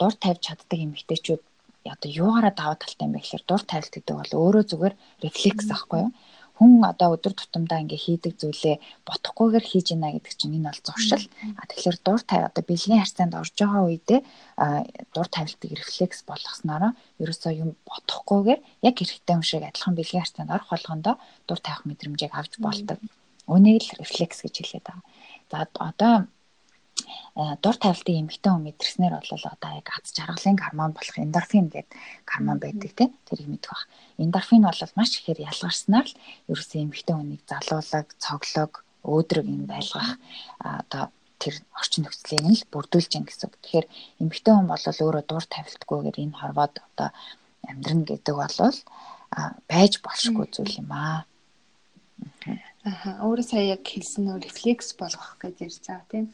дур 0.00 0.14
тавьж 0.18 0.40
чаддаг 0.42 0.78
эмэгтэйчүүд 0.82 1.42
одоо 1.94 2.10
юугаараа 2.10 2.54
даваа 2.58 2.76
талтай 2.78 3.06
юм 3.06 3.14
бэ 3.14 3.22
гэхээр 3.22 3.44
дур 3.46 3.62
тавилт 3.62 3.92
гэдэг 3.94 4.16
бол 4.18 4.32
өөрөө 4.34 4.64
зүгээр 4.70 4.94
рефлекс 5.22 5.66
аахгүй 5.70 6.00
юу? 6.06 6.10
Хүн 6.58 6.84
одоо 6.84 7.16
өдөр 7.16 7.34
тутамдаа 7.36 7.82
ингээ 7.82 8.00
хийдэг 8.04 8.32
зүйлээ 8.38 8.76
бодохгүйгээр 9.08 9.64
хийж 9.66 9.86
ийна 9.92 10.12
гэдэг 10.12 10.34
чинь 10.36 10.56
энэ 10.58 10.68
бол 10.68 10.82
зуршил. 10.84 11.24
А 11.58 11.62
тэгэхээр 11.66 11.98
дур 12.04 12.20
тавь 12.22 12.46
одоо 12.48 12.62
бэлгийн 12.62 13.02
харьцаанд 13.02 13.34
орж 13.40 13.54
байгаа 13.56 13.82
үедээ 13.88 14.20
дур 15.14 15.28
тавилтыг 15.32 15.70
рефлекс 15.72 16.20
болгосноор 16.28 16.94
ерөөсөө 17.22 17.52
юм 17.62 17.70
бодохгүйгээр 17.88 18.60
яг 18.88 18.94
хэрэгтэй 18.96 19.34
юм 19.34 19.42
шиг 19.42 19.64
адилхан 19.64 19.96
бэлгийн 19.96 20.22
харьцаанд 20.22 20.54
орох 20.54 20.68
болгондоо 20.70 21.14
дур 21.48 21.60
тавих 21.64 21.82
мэдрэмжийг 21.88 22.32
авч 22.36 22.52
болдог. 22.60 22.98
Үнийг 23.48 23.82
л 23.82 23.98
рефлекс 23.98 24.44
гэж 24.44 24.54
хэлээд 24.60 24.86
байгаа. 24.86 25.04
За 25.50 25.56
одоо 25.88 26.14
дур 27.62 27.76
тавилтын 27.76 28.20
эмэгтэй 28.26 28.50
хүн 28.52 28.64
мэдэрснээр 28.66 29.14
бол 29.16 29.46
одоо 29.52 29.70
яг 29.78 29.88
аз 29.92 30.12
жаргалын 30.16 30.56
гормон 30.58 30.92
болох 30.96 31.16
эндорфин 31.18 31.66
гэдэг 31.72 31.88
гормон 32.26 32.58
байдаг 32.62 32.90
тийм 32.98 33.10
тэрийг 33.28 33.48
мэдэх 33.50 33.70
бах. 33.72 33.84
Эндорфин 34.18 34.62
бол 34.64 34.80
маш 34.96 35.10
ихээр 35.18 35.46
ялгарснаар 35.50 36.06
л 36.08 36.18
ерөөсөө 36.50 36.80
эмэгтэй 36.82 37.14
хүнийг 37.16 37.42
залуулаг, 37.48 38.06
цоглог, 38.18 38.72
өөдрөг 39.02 39.46
юм 39.46 39.64
байлгах 39.66 40.18
одоо 40.62 41.10
тэр 41.42 41.54
орчин 41.74 42.06
нөхцөлийг 42.06 42.46
нь 42.46 42.58
л 42.62 42.70
бүрдүүлж 42.70 43.08
гин 43.10 43.26
гэсэн. 43.26 43.50
Тэгэхээр 43.50 43.86
эмэгтэй 44.22 44.52
хүн 44.54 44.68
бол 44.70 44.84
өөрөө 44.86 45.24
дур 45.26 45.44
тавилтгүйгээр 45.50 46.16
энэ 46.22 46.38
хорвоод 46.38 46.74
одоо 46.78 47.08
амьдрна 47.66 48.04
гэдэг 48.06 48.34
бол 48.38 48.56
байж 49.70 49.92
болшгүй 50.04 50.46
зүйл 50.54 50.80
юм 50.82 50.90
аа. 50.94 51.26
Аха 52.86 53.10
өөрөө 53.26 53.46
сая 53.46 53.64
яг 53.74 53.82
хэлсэн 53.86 54.26
нөө 54.26 54.38
рефлекс 54.46 54.94
болгох 54.98 55.38
гэж 55.42 55.54
ярьж 55.66 55.82
байгаа 55.86 56.06
тийм 56.10 56.26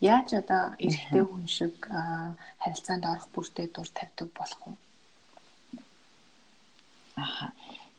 яаж 0.00 0.28
одоо 0.40 0.64
эрэгтэй 0.78 1.24
хүн 1.26 1.46
шиг 1.46 1.74
харилцаанд 2.62 3.04
орох 3.12 3.28
бүртээ 3.34 3.66
дур 3.74 3.88
тавьдаг 3.90 4.28
болох 4.38 4.62
вэ? 4.66 4.74
Аа. 7.18 7.50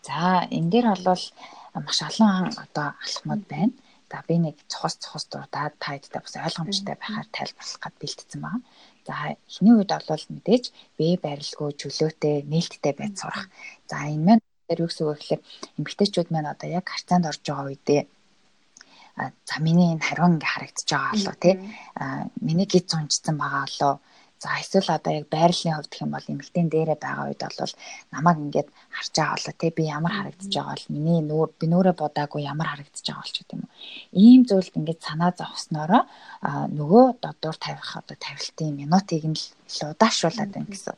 За 0.08 0.48
энэ 0.56 0.70
дээр 0.72 0.88
бол 1.04 1.24
маш 1.86 2.00
олон 2.10 2.48
одоо 2.64 2.88
алхмууд 3.04 3.44
байна. 3.52 3.76
За 4.12 4.24
би 4.28 4.36
нэг 4.40 4.56
цохос 4.72 4.96
цохос 5.04 5.26
дурдаад 5.28 5.74
таydтай 5.84 6.22
бас 6.24 6.36
ойлгомжтой 6.36 6.96
байхаар 6.98 7.28
тайлбарлах 7.36 7.80
гад 7.84 7.96
бэлдсэн 8.02 8.42
байна. 8.42 8.62
За 9.08 9.14
эхний 9.36 9.76
үед 9.76 9.92
бол 9.92 10.26
мэдээж 10.34 10.64
бие 10.98 11.16
барилгүй 11.26 11.70
чөлөөтэй 11.82 12.36
нээлттэй 12.52 12.94
байж 12.96 13.14
сурах. 13.20 13.46
За 13.92 14.08
энэ 14.08 14.24
маань 14.26 14.44
юу 14.82 14.88
гэсэн 14.88 15.06
үг 15.06 15.20
гэхээр 15.20 15.42
эмгтээчүүд 15.78 16.30
маань 16.32 16.52
одоо 16.54 16.70
яг 16.80 16.86
харьцаанд 16.90 17.30
орж 17.30 17.44
байгаа 17.44 17.68
үедээ 17.70 18.02
за 19.50 19.56
миний 19.66 19.90
энэ 19.94 20.06
хариу 20.08 20.28
ингээ 20.34 20.54
харагдаж 20.54 20.88
байгаа 20.90 21.14
болоо 21.16 21.36
тий 21.44 21.56
миний 22.48 22.68
гид 22.72 22.86
зунжсан 22.92 23.36
байгаа 23.38 23.66
болоо 23.68 23.94
за 24.40 24.50
эсвэл 24.62 24.96
одоо 24.96 25.14
яг 25.20 25.28
байрлалын 25.36 25.76
хувьд 25.76 25.92
гэх 25.92 26.04
юм 26.06 26.12
бол 26.16 26.32
эмэгтэй 26.32 26.64
дээрээ 26.72 27.00
байгаа 27.04 27.28
үед 27.28 27.42
бол 27.44 27.74
намайг 28.16 28.38
ингээд 28.46 28.70
харж 28.96 29.14
байгаа 29.20 29.36
болоо 29.36 29.56
тий 29.60 29.72
би 29.78 29.84
ямар 29.98 30.14
харагдаж 30.16 30.52
байгаа 30.56 30.76
бол 30.76 30.94
миний 30.96 31.20
нүүр 31.30 31.50
би 31.60 31.66
нүрэ 31.68 31.92
бодаагүй 32.00 32.42
ямар 32.48 32.68
харагдаж 32.72 33.04
байгаа 33.04 33.24
болч 33.24 33.36
гэдэг 33.36 33.56
юм 33.60 33.64
уу 33.68 33.72
ийм 34.24 34.42
зүйлд 34.48 34.78
ингээд 34.80 35.02
санаа 35.04 35.32
зовсноороо 35.36 36.04
нөгөө 36.80 37.06
додуур 37.24 37.58
тавих 37.60 37.90
одоо 38.00 38.18
тавилтын 38.26 38.80
минутыг 38.80 39.24
нь 39.28 39.36
л 39.36 39.80
удаашруулад 39.92 40.52
байна 40.56 40.72
гэсэн 40.72 40.96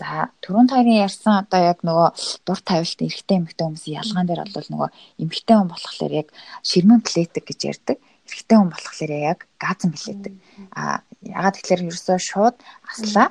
За 0.00 0.32
түрүүн 0.40 0.72
хоёрын 0.72 1.04
ярьсан 1.04 1.44
одоо 1.44 1.60
яг 1.60 1.84
нөгөө 1.84 2.08
дур 2.48 2.60
тавилт 2.64 2.98
эрэгтэй 3.04 3.36
эмэгтэй 3.36 3.64
хүмүүсийн 3.66 3.98
ялгаан 4.00 4.26
дээр 4.26 4.42
бол 4.48 4.68
нөгөө 4.72 4.90
эмэгтэй 5.20 5.56
хүн 5.56 5.68
болохоор 5.68 6.12
яг 6.16 6.28
ширмэн 6.64 7.00
плетик 7.04 7.44
гэж 7.44 7.60
ярьдаг. 7.68 7.96
Эрэгтэй 8.24 8.56
хүн 8.56 8.70
болохоор 8.72 9.12
яг 9.12 9.38
газан 9.60 9.90
билетик. 9.92 10.34
А 10.72 11.04
ягаад 11.20 11.54
тэгэхээр 11.60 11.86
ерөөсөө 11.92 12.18
шууд 12.18 12.56
аслаа 12.88 13.28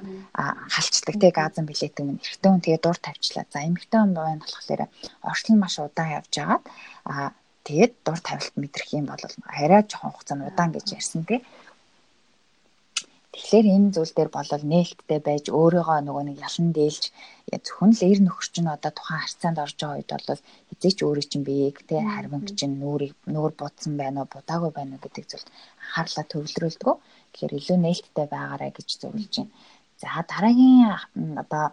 халчдаг 0.69 1.15
те 1.17 1.29
газан 1.33 1.65
билетик 1.65 2.05
нь 2.05 2.21
эрэгтэй 2.21 2.49
хүн 2.53 2.61
тэгээ 2.61 2.81
дур 2.85 2.97
тавьчлаа. 3.01 3.45
За 3.49 3.65
эмэгтэй 3.65 3.99
хүн 3.99 4.13
байна 4.13 4.45
болохоор 4.45 4.81
орчлон 5.25 5.57
маш 5.57 5.75
удаан 5.81 6.13
явж 6.21 6.33
агаад 6.37 6.63
а 7.09 7.33
тэгээд 7.65 7.93
дур 8.05 8.19
тавилт 8.21 8.53
мэдрэх 8.53 8.89
юм 8.93 9.09
бол 9.09 9.23
арай 9.49 9.81
жоохон 9.89 10.13
хугацааны 10.13 10.45
удаан 10.53 10.71
гэж 10.77 10.87
ярьсан 10.93 11.25
те. 11.25 11.41
Тэгэхээр 13.31 13.67
энэ 13.75 13.89
зүйл 13.95 14.11
дээр 14.15 14.31
болол 14.35 14.63
нээлттэй 14.67 15.19
байж 15.23 15.45
өөрийгөө 15.47 15.99
нөгөө 16.03 16.23
нэг 16.27 16.37
ялан 16.47 16.69
дээлж 16.75 17.03
зөвхөн 17.63 17.91
л 17.95 18.03
эр 18.11 18.19
нөхөр 18.27 18.47
чинь 18.51 18.67
одоо 18.75 18.91
тухайн 18.91 19.23
харьцаанд 19.23 19.57
орж 19.63 19.77
байгаа 19.79 19.99
үед 20.03 20.11
бол 20.11 20.43
эзээч 20.75 20.97
өөрөө 20.99 21.25
чинь 21.31 21.47
биеийг 21.47 21.77
те 21.87 21.95
харвинг 22.03 22.47
чинь 22.59 22.75
нүрийг 22.75 23.15
нүур 23.31 23.55
будсан 23.55 23.93
байна 23.95 24.27
уу 24.27 24.33
будаагүй 24.35 24.71
байна 24.75 24.99
уу 24.99 25.03
гэдэг 25.03 25.25
зүйлд 25.31 25.47
анхаарлаа 25.79 26.25
төвлөрүүлдэг. 26.27 26.95
Тэгэхээр 27.31 27.57
илүү 27.59 27.77
нээлттэй 27.79 28.27
байгаарай 28.35 28.71
гэж 28.75 28.89
зөвлөж 28.99 29.33
байна. 29.39 29.55
За 30.01 30.09
дараагийн 30.27 31.39
одоо 31.43 31.65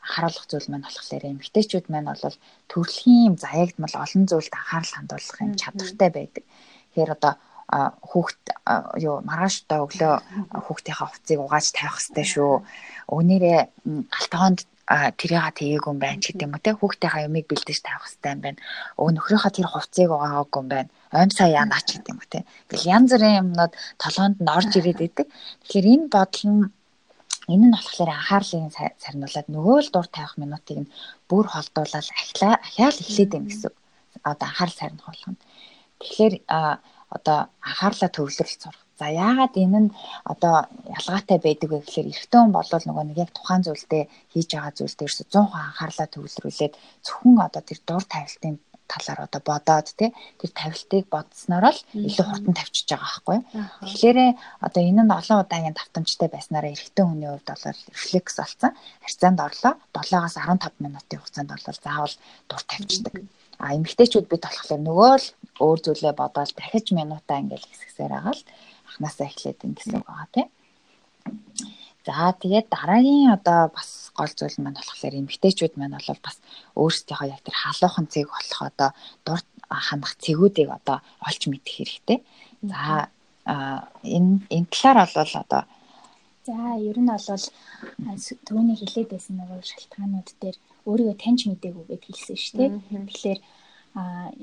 харуулах 0.00 0.46
зүйл 0.48 0.68
маань 0.72 0.86
болохоор 0.88 1.24
эмгтээчүүд 1.28 1.86
маань 1.92 2.08
бол 2.08 2.36
төрөлхийн 2.72 3.34
заяагдмал 3.44 3.94
олон 4.04 4.24
зүйлд 4.30 4.52
анхаарал 4.56 4.92
хандуулах 4.96 5.38
юм 5.44 5.54
чадвартай 5.60 6.10
байдаг. 6.14 6.44
Тэгэхээр 6.88 7.14
одоо 7.16 7.32
хүүхд 7.72 8.42
юу 9.00 9.16
маргааштай 9.24 9.80
өглөө 9.80 10.14
хүүхдийнхаа 10.66 11.08
хувцсыг 11.08 11.38
угааж 11.40 11.66
тавих 11.72 11.96
хэрэгтэй 11.96 12.26
шүү. 12.32 12.54
Өгнөрөө 13.08 13.58
галтгоонд 14.12 14.60
тэрийг 15.16 15.56
тгээгүй 15.56 15.90
юм 15.92 15.98
байна 16.02 16.20
гэдэг 16.20 16.44
юм 16.44 16.52
уу 16.52 16.60
те 16.60 16.76
хүүхдийнхаа 16.76 17.24
юмыг 17.24 17.46
бэлдэж 17.48 17.78
тавих 17.80 18.04
хэрэгтэй 18.04 18.32
юм 18.36 18.40
байна. 18.44 18.60
Өө 19.00 19.08
нөхрийнхаа 19.16 19.52
тэр 19.56 19.68
хувцсыг 19.72 20.10
угаагүй 20.12 20.60
юм 20.60 20.68
байна. 20.68 20.90
Оймсаа 21.16 21.48
яанаач 21.48 21.86
гэдэг 21.96 22.12
юм 22.12 22.20
уу 22.20 22.28
те. 22.28 22.44
Тэгэл 22.68 22.90
янз 22.92 23.10
бүрийн 23.16 23.40
юмнууд 23.40 23.72
толгоонд 24.02 24.38
нь 24.42 24.52
орж 24.52 24.70
ирээд 24.76 25.00
идэг. 25.00 25.26
Тэгэхээр 25.64 25.86
энэ 25.96 26.06
бодол 26.12 26.44
нь 26.52 26.62
энэ 27.48 27.66
нь 27.66 27.74
болохоор 27.74 28.10
анхаарлыг 28.12 28.74
сарниулаад 29.00 29.48
нөгөө 29.48 29.78
л 29.80 29.92
дур 29.94 30.06
тавих 30.12 30.34
минутыг 30.36 30.78
нь 30.84 30.92
бүр 31.30 31.46
холдуулаад 31.48 32.08
ахлаа 32.20 32.54
ахяал 32.60 32.98
эхлээд 33.00 33.32
юм 33.38 33.44
гэсэн. 33.48 33.72
Одоо 34.28 34.46
анхаарал 34.46 34.76
сарних 34.76 35.06
болгоно. 35.08 35.40
Тэгэхээр 36.02 36.34
одоо 37.16 37.38
анхаарлаа 37.68 38.10
төвлөрөл 38.12 38.56
сурах. 38.60 38.82
За 39.00 39.06
яагаад 39.26 39.54
энэ 39.64 39.80
нь 39.84 39.90
одоо 40.32 40.54
ялгаатай 40.98 41.38
байдаг 41.42 41.68
вэ 41.70 41.78
гэхээр 41.82 42.10
эрэгтэй 42.12 42.40
хүн 42.40 42.54
болвол 42.54 42.84
нөгөө 42.86 43.04
нэг 43.06 43.18
яг 43.24 43.30
тухайн 43.34 43.62
зүйлдээ 43.64 44.04
хийж 44.32 44.48
байгаа 44.52 44.72
зүйл 44.76 44.96
дээрс 44.98 45.18
100% 45.26 45.66
анхаарлаа 45.66 46.08
төвлөрүүлээд 46.10 46.74
зөвхөн 47.06 47.36
одоо 47.46 47.62
тэр 47.66 47.80
дур 47.88 48.04
тавилтын 48.12 48.54
талаар 48.92 49.20
одоо 49.26 49.40
бодоод 49.50 49.88
тий 49.98 50.10
тэр 50.40 50.50
тавилтыг 50.60 51.04
бодсноор 51.14 51.64
л 51.72 51.80
илүү 52.08 52.26
хурдан 52.28 52.54
тавьчихж 52.56 52.88
байгаа 52.92 53.08
байхгүй. 53.08 53.38
Тэгэхээр 53.88 54.18
одоо 54.66 54.82
энэ 54.90 55.02
нь 55.04 55.16
олон 55.18 55.38
удаагийн 55.42 55.76
давтамжтай 55.78 56.28
байснараа 56.32 56.74
эрэгтэй 56.74 57.04
хүний 57.06 57.30
хувьд 57.30 57.48
бол 57.48 57.64
рефлекс 57.96 58.34
болсон. 58.38 58.70
Харьцаанд 59.04 59.40
орлоо 59.46 59.72
7-аас 59.96 60.36
15 60.36 60.84
минутын 60.84 61.18
хугацаанд 61.18 61.50
бол 61.52 61.64
заавал 61.64 62.14
дур 62.48 62.62
тавьчихдаг. 62.68 63.14
А 63.62 63.78
эмэгтэйчүүд 63.78 64.26
бид 64.26 64.42
болохоор 64.42 64.82
нөгөө 64.82 65.12
л 65.22 65.26
өөр 65.62 65.78
зүйлээ 65.86 66.14
бодоод 66.18 66.50
дахиж 66.58 66.86
минутаа 66.90 67.38
ингээл 67.38 67.68
хэсгсээр 67.70 68.12
байгаа 68.12 68.34
л 68.34 68.42
анханасаа 68.90 69.26
эхлээд 69.30 69.64
ин 69.64 69.72
гэсэн 69.78 70.02
үг 70.02 70.06
байгаа 70.10 70.28
тийм. 70.34 70.48
За 72.02 72.34
тэгээд 72.34 72.66
дараагийн 72.74 73.30
одоо 73.30 73.70
бас 73.70 74.10
гол 74.18 74.32
зүйл 74.34 74.58
маань 74.58 74.74
болохоор 74.74 75.14
эмэгтэйчүүд 75.22 75.74
маань 75.78 75.94
бол 75.94 76.20
бас 76.26 76.36
өөрсдийнхөө 76.74 77.30
яг 77.30 77.42
тэр 77.46 77.56
халуухан 77.62 78.06
цэг 78.10 78.26
болох 78.26 78.60
одоо 78.66 78.90
дурд 79.22 79.46
хандах 79.70 80.18
цэгүүдийг 80.18 80.68
одоо 80.68 80.98
олж 81.22 81.42
мэдэх 81.46 81.74
хэрэгтэй. 81.78 82.18
За 82.66 83.06
энэ 83.46 84.42
энэ 84.50 84.68
талаар 84.74 85.06
бол 85.14 85.34
одоо 85.46 85.62
За 86.46 86.74
ер 86.90 86.98
нь 86.98 87.10
бол 87.10 87.44
түүний 88.48 88.76
хилээд 88.78 89.08
байсан 89.14 89.34
нөгөө 89.38 89.60
шалтгаанууд 89.70 90.28
дээр 90.42 90.56
өөрийгөө 90.90 91.16
таньж 91.22 91.40
мэдээгүй 91.46 91.84
гэд 91.88 92.02
хэлсэн 92.06 92.38
шүү 92.42 92.56
дээ. 92.58 92.70
Тэгэхээр 93.06 93.40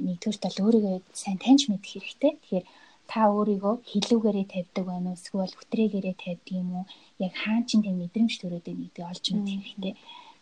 нэгдүгээр 0.06 0.38
тал 0.44 0.58
өөрийгөө 0.66 0.96
сайн 1.22 1.38
таньж 1.44 1.62
мэдэх 1.68 1.92
хэрэгтэй. 1.92 2.32
Тэгэхээр 2.40 2.66
та 3.12 3.20
өөрийгөө 3.36 3.76
хилүүгээрээ 3.92 4.48
тавьдаг 4.54 4.86
байна 4.88 5.10
уу 5.12 5.18
эсвэл 5.18 5.58
хүтрээгээрээ 5.60 6.16
тавьдаг 6.24 6.56
юм 6.62 6.70
уу? 6.78 6.86
Яг 7.26 7.34
хаан 7.42 7.64
чин 7.68 7.82
тэм 7.84 7.96
мэдрэмж 8.00 8.34
төрөөд 8.40 8.68
нэгдээ 8.70 9.06
олж 9.12 9.26
мэдэх 9.34 9.60
хэрэгтэй. 9.60 9.94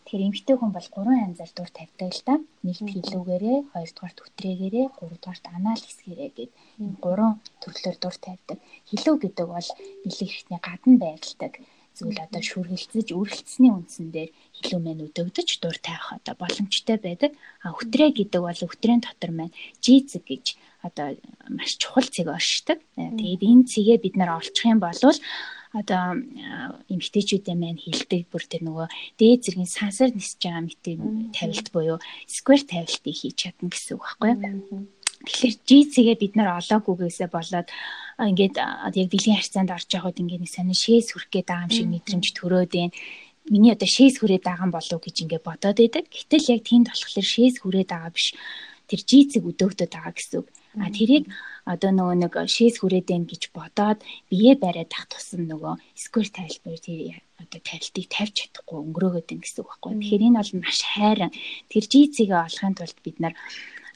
Тэгэхээр 0.08 0.28
эмгтэй 0.32 0.56
хүн 0.56 0.72
бол 0.72 0.88
гурван 0.96 1.20
янзаар 1.28 1.52
дур 1.52 1.68
тавьдаг 1.68 2.10
л 2.16 2.24
да. 2.24 2.36
Нэгт 2.64 2.88
хилүүгээрээ, 2.96 3.60
хоёрдугаарт 3.76 4.20
хүтрээгээрээ, 4.24 4.88
гуравдугаарт 4.96 5.46
анаал 5.52 5.84
хэсгээрээ 5.84 6.32
гэд 6.32 6.52
энэ 6.80 7.00
гурван 7.04 7.44
төрлөөр 7.60 7.98
дур 8.00 8.16
тавьдаг. 8.16 8.58
Хилүү 8.88 9.16
гэдэг 9.20 9.48
бол 9.52 9.70
бэлэг 10.08 10.30
хэрэгтний 10.32 10.62
гадна 10.64 10.96
байрладаг 11.04 11.54
зүйл 11.98 12.20
одоо 12.24 12.40
шүргэлцэж 12.40 13.08
үргэлцсэний 13.20 13.74
үндсэн 13.76 14.08
дээр 14.16 14.32
хилүү 14.56 14.80
мэн 14.80 15.04
өдөгдөж 15.12 15.50
дур 15.60 15.76
тавих 15.82 16.08
одоо 16.16 16.34
боломжтой 16.40 16.98
байдаг. 17.04 17.32
А 17.66 17.76
хөтрээ 17.76 18.16
гэдэг 18.16 18.42
бол 18.48 18.62
хөтрээн 18.64 19.02
дотор 19.04 19.32
маань 19.36 19.58
жийцэг 19.84 20.24
гэж 20.24 20.46
одоо 20.88 21.20
маш 21.52 21.76
чухал 21.82 22.06
цэг 22.06 22.32
оршдог. 22.32 22.80
Тэгээд 22.96 23.42
энэ 23.44 23.68
цэгээ 23.68 23.98
бид 24.00 24.16
нар 24.16 24.40
олчих 24.40 24.70
юм 24.70 24.80
бол 24.80 24.94
одоо 25.74 26.16
эмгтээчүүдийн 26.88 27.60
маань 27.60 27.82
хилдэг 27.82 28.32
бүр 28.32 28.44
тэр 28.48 28.64
нөгөө 28.64 28.88
дээд 29.20 29.44
зэргийн 29.44 29.68
сансар 29.68 30.10
нисэж 30.16 30.40
байгаа 30.40 30.64
мэтийн 30.64 31.00
тавилт 31.36 31.68
буюу 31.76 31.98
сквер 32.28 32.62
тавилтыг 32.64 33.16
хийж 33.16 33.36
чадна 33.36 33.68
гэсэн 33.68 34.00
үг 34.00 34.04
байхгүй 34.08 34.32
юу? 34.32 34.88
Тэгэхээр 35.28 35.56
жийцэгээ 35.66 36.18
бид 36.22 36.34
нар 36.38 36.62
олоогүйгээсээ 36.62 37.30
болоод 37.34 37.68
ингээд 38.22 38.56
яг 39.02 39.10
бэлгийн 39.12 39.38
харьцаанд 39.38 39.74
орж 39.74 39.90
байгаад 39.90 40.22
ингээд 40.22 40.44
нэг 40.46 40.52
сонир 40.54 40.78
шээс 40.78 41.08
хүрх 41.12 41.28
гээд 41.34 41.48
байгаа 41.50 41.66
юм 41.68 41.74
шиг 41.74 41.88
мэдрэмж 41.90 42.28
төрөөд 42.38 42.72
байна. 42.74 42.96
Миний 43.50 43.74
одоо 43.74 43.90
шээс 43.90 44.22
хүрээд 44.22 44.46
байгаа 44.46 44.66
юм 44.70 44.74
болов 44.78 45.00
гэж 45.02 45.16
ингээд 45.26 45.48
бодоод 45.48 45.78
байдаг. 45.82 46.06
Гэтэл 46.08 46.52
яг 46.54 46.62
тэнд 46.64 46.88
болохоор 46.94 47.28
шээс 47.34 47.56
хүрээд 47.60 47.90
байгаа 47.92 48.14
биш. 48.14 48.28
Тэр 48.88 49.02
жийцэг 49.04 49.44
өдөөгдөд 49.44 49.90
байгаа 49.92 50.14
гэсэн 50.16 50.38
үг. 50.46 50.48
А 50.84 50.88
тэрийг 50.94 51.26
одоо 51.66 51.92
нөгөө 51.92 52.16
нэг 52.22 52.34
шээс 52.48 52.80
хүрээд 52.80 53.08
байна 53.12 53.28
гэж 53.28 53.44
бодоод 53.52 54.00
бие 54.32 54.54
бариад 54.56 54.90
тах 54.94 55.06
тусам 55.12 55.44
нөгөө 55.50 55.74
сквер 55.98 56.28
тайлбар 56.32 56.80
тэр 56.80 57.20
одоо 57.42 57.60
тавилтыг 57.62 58.06
тавьж 58.08 58.34
чадахгүй 58.38 58.78
өнгөрөөгөөд 58.82 59.28
байна 59.28 59.44
гэсэн 59.44 59.62
үг 59.62 59.70
байхгүй. 59.70 59.92
Тэгэхээр 59.98 60.26
энэ 60.28 60.40
бол 60.40 60.54
маш 60.64 60.80
хайран 60.86 61.32
тэр 61.72 61.84
жийцэгээ 61.92 62.46
олохын 62.48 62.76
тулд 62.78 62.98
бид 63.06 63.18
нар 63.20 63.34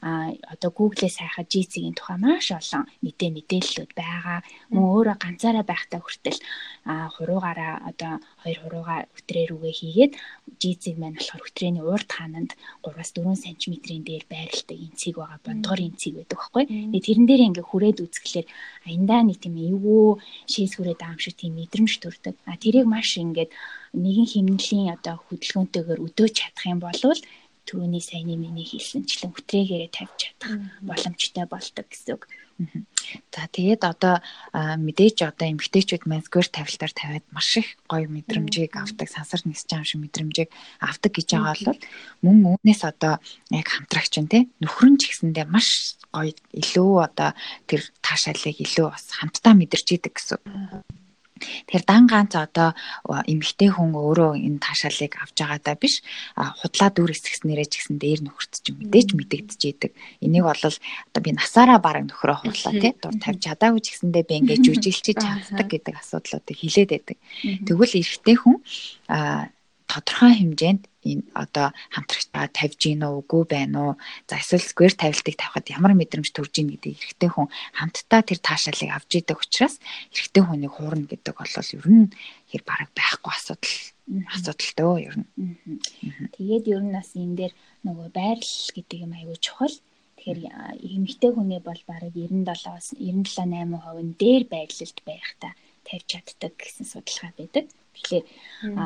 а 0.02 0.34
одоо 0.50 0.70
Google-ээс 0.74 1.22
хайхад 1.22 1.46
GC-ийн 1.46 1.94
тухай 1.94 2.18
маш 2.18 2.50
олон 2.50 2.90
мэдээ 3.06 3.30
мэдээллүүд 3.38 3.92
байгаа. 3.94 4.42
Мөн 4.74 4.82
өөрөө 4.82 5.16
ганцаараа 5.22 5.62
байхдаа 5.62 6.02
хүртэл 6.02 6.42
а 6.90 7.06
хуруугаараа 7.14 7.86
одоо 7.86 8.18
хоёр 8.42 8.58
хуруугаа 8.66 8.98
өтрээр 9.14 9.54
үгээ 9.54 9.74
хийгээд 9.78 10.12
GC 10.58 10.98
маань 10.98 11.14
болохоор 11.14 11.46
өтрээний 11.46 11.84
урд 11.86 12.10
хаананд 12.10 12.50
3-аас 12.82 13.10
4 13.14 13.30
см-ийн 13.38 14.02
дээр 14.02 14.24
байралтай 14.26 14.78
энцэг 14.90 15.14
байгаа 15.22 15.38
бондгор 15.46 15.80
энцэг 15.86 16.12
байдаг 16.18 16.38
байхгүй. 16.42 16.64
Тэгээ 16.66 17.06
тэрэн 17.06 17.26
дээр 17.30 17.42
ингээ 17.46 17.66
хүрээд 17.70 18.02
үзэхлээр 18.02 18.46
аяндаа 18.90 19.20
нэг 19.22 19.38
тийм 19.38 19.54
эвгүй 19.54 20.18
шээс 20.50 20.72
хүрээд 20.82 20.98
байгаа 20.98 21.14
юм 21.14 21.22
шиг 21.22 21.36
тийм 21.38 21.54
мэдрэмж 21.54 21.92
төрдөг. 22.02 22.34
А 22.50 22.58
тэрийг 22.58 22.90
маш 22.90 23.14
ингээд 23.22 23.54
нэгэн 23.92 24.26
хэмнэлийн 24.32 24.88
одоо 24.96 25.20
хөдөлгөөнтэйгээр 25.28 26.00
өдөөж 26.00 26.32
чадах 26.32 26.64
юм 26.66 26.80
бол 26.80 26.96
түрүүний 27.66 28.02
саяны 28.02 28.34
миний 28.36 28.66
хэлсэнчлэн 28.66 29.32
хүтрээгээ 29.32 29.94
тавьж 29.94 30.18
чадах 30.18 30.52
боломжтой 30.82 31.46
болдог 31.46 31.86
гэсэн 31.88 32.14
үг. 32.18 32.26
За 33.34 33.48
тэгээд 33.50 33.82
одоо 33.82 34.22
мэдээж 34.54 35.26
одоо 35.26 35.46
эмгтээчүүд 35.50 36.06
маань 36.06 36.22
сквер 36.22 36.46
тавилтаар 36.46 36.92
тавиад 36.94 37.26
маш 37.34 37.58
их 37.58 37.68
гоё 37.90 38.06
мэдрэмжийг 38.06 38.76
авдаг, 38.76 39.08
сансар 39.10 39.42
нисэж 39.44 39.66
байгаа 39.66 39.82
юм 39.82 39.88
шиг 39.88 40.00
мэдрэмжийг 40.02 40.50
авдаг 40.78 41.12
гэж 41.12 41.28
байгаа 41.32 41.56
бол 41.66 41.80
мөн 42.22 42.36
үүнээс 42.54 42.82
одоо 42.86 43.18
яг 43.50 43.66
хамтрагч 43.66 44.14
нь 44.22 44.30
тий 44.30 44.42
нөхрөн 44.62 44.96
ч 45.00 45.10
гэсэндээ 45.10 45.46
маш 45.50 45.98
гоё 46.14 46.34
илүү 46.54 46.92
одоо 47.02 47.30
тэр 47.66 47.82
таашаалыг 48.04 48.58
илүү 48.62 48.86
бас 48.92 49.10
хамтдаа 49.10 49.54
мэдэрч 49.58 49.88
идэг 49.98 50.14
гэсэн. 50.14 50.38
Тэгэхээр 51.66 51.84
дан 51.86 52.04
ганц 52.06 52.32
одоо 52.38 52.74
эмэгтэй 53.26 53.70
хүн 53.72 53.92
өөрөө 53.92 54.38
энэ 54.38 54.62
таашаалыг 54.62 55.12
авч 55.22 55.36
байгаадаа 55.40 55.76
биш 55.76 56.00
худлаа 56.34 56.90
дүр 56.92 57.10
эсгснээрээ 57.14 57.68
ч 57.68 57.72
гэсэн 57.82 57.96
дээр 57.98 58.20
нөхөрт 58.26 58.52
ч 58.62 58.66
мэдээж 58.72 59.08
мэдэгдэж 59.16 59.60
идэг. 59.68 59.92
Энийг 60.24 60.44
бол 60.46 60.62
одоо 60.62 61.20
би 61.22 61.30
насаараа 61.32 61.78
бараг 61.82 62.08
нөхрөө 62.08 62.36
хурлаа 62.42 62.74
тий 62.78 62.92
дур 62.98 63.14
тавьж 63.18 63.40
чадаагүй 63.46 63.80
ч 63.82 63.86
гэсэндээ 63.92 64.24
би 64.28 64.34
ингээд 64.40 64.64
жүжиглчиж 64.66 65.16
чаддаг 65.24 65.68
гэдэг 65.70 65.94
асуудлуудыг 65.98 66.56
хилээд 66.56 66.90
байдаг. 66.90 67.18
Тэгвэл 67.66 67.98
эрэгтэй 68.00 68.36
хүн 68.38 68.56
тодорхой 69.92 70.32
хэмжээнд 70.40 70.82
энэ 71.04 71.24
одоо 71.36 71.68
хамтрагч 71.92 72.26
та 72.32 72.48
тавьж 72.48 72.80
гин 72.80 73.04
үгүй 73.04 73.42
байна 73.44 73.78
уу? 73.82 73.94
За 74.24 74.40
эсвэл 74.40 74.64
square 74.64 74.96
тавилтыг 74.96 75.36
тавихад 75.36 75.68
ямар 75.68 75.92
мэдрэмж 75.92 76.32
төрж 76.32 76.54
ийн 76.56 76.72
гэдэг 76.72 76.96
эрэгтэй 76.96 77.30
хүн 77.32 77.52
хамтдаа 77.76 78.20
тэр 78.24 78.40
таашаалыг 78.40 78.90
авч 78.96 79.10
идэг 79.20 79.36
учраас 79.36 79.76
эрэгтэй 80.14 80.42
хүнийг 80.46 80.72
хуурна 80.72 81.04
гэдэг 81.10 81.34
бол 81.36 81.52
ер 81.52 81.86
нь 81.92 82.08
хэр 82.48 82.62
бараг 82.64 82.90
байхгүй 82.96 83.32
асуудал 83.36 83.76
асуудалтай 84.32 84.98
ер 85.08 85.16
нь. 85.20 85.28
Тэгээд 86.40 86.64
ер 86.72 86.82
нь 86.86 86.94
бас 86.96 87.10
энэ 87.12 87.36
дээр 87.36 87.52
нөгөө 87.84 88.08
байрал 88.16 88.54
гэдэг 88.72 88.98
юм 89.04 89.12
аягүй 89.12 89.38
чухал. 89.44 89.76
Тэгэхээр 90.16 90.40
эмэгтэй 90.86 91.30
хүний 91.34 91.60
бол 91.60 91.82
бараг 91.90 92.14
97-аас 92.14 92.94
97 92.94 93.74
8% 93.74 94.22
дээр 94.22 94.44
байрлалд 94.46 94.98
байх 95.02 95.28
та 95.42 95.50
тавьж 95.82 96.06
чаддаг 96.06 96.52
гэсэн 96.56 96.86
судалгаа 96.86 97.32
байдаг. 97.34 97.66
Тэгэхээр 97.94 98.24
а 98.80 98.84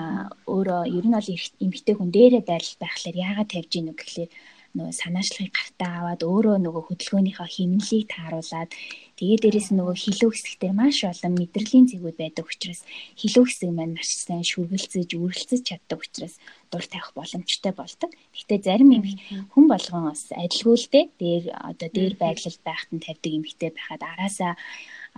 өөрөө 0.51 0.83
ер 0.99 1.05
нь 1.07 1.17
бол 1.17 1.31
эмэгтэй 1.65 1.95
хүн 1.97 2.11
дээрээ 2.13 2.43
байрлал 2.47 2.79
байхлаар 2.83 3.17
яагаад 3.27 3.53
тавьж 3.53 3.73
ийн 3.77 3.91
үг 3.91 3.99
гэхлээр 4.01 4.31
нөгөө 4.77 4.93
санаачлагыг 4.93 5.53
гартаа 5.57 5.93
аваад 5.99 6.23
өөрөө 6.29 6.57
нөгөө 6.61 6.83
хөдөлгөөнийхөө 6.87 7.49
хэмнэлийг 7.49 8.07
тааруулаад 8.13 8.71
тэгээ 9.17 9.39
дээрэс 9.41 9.69
нь 9.73 9.79
нөгөө 9.81 9.97
хилүү 10.05 10.31
хэсэгтээ 10.37 10.73
маш 10.77 10.99
олон 11.09 11.33
мэдрэлийн 11.41 11.87
зэгүүд 11.89 12.17
байдаг 12.21 12.45
учраас 12.45 12.81
хилүү 13.17 13.45
хэсэг 13.49 13.71
маань 13.73 13.97
маш 13.97 14.09
сайн 14.13 14.45
шүргэлцэж, 14.45 15.09
үргэлцэж 15.17 15.61
чаддаг 15.65 15.99
учраас 16.05 16.35
дур 16.69 16.85
тавих 16.85 17.11
боломжтой 17.17 17.73
болдог. 17.73 18.11
Гэхдээ 18.37 18.61
зарим 18.69 18.91
юм 18.93 19.05
хүн 19.53 19.65
болгон 19.73 20.13
бас 20.13 20.29
адилгүй 20.37 20.77
л 20.77 20.89
дээ. 20.93 21.05
Дээр 21.21 21.45
одоо 21.57 21.89
дээр 21.89 22.15
байглал 22.21 22.59
байхад 22.61 22.91
нь 22.93 23.05
тавьдаг 23.05 23.33
эмхтэй 23.33 23.71
байхад 23.73 24.03
араасаа 24.05 24.53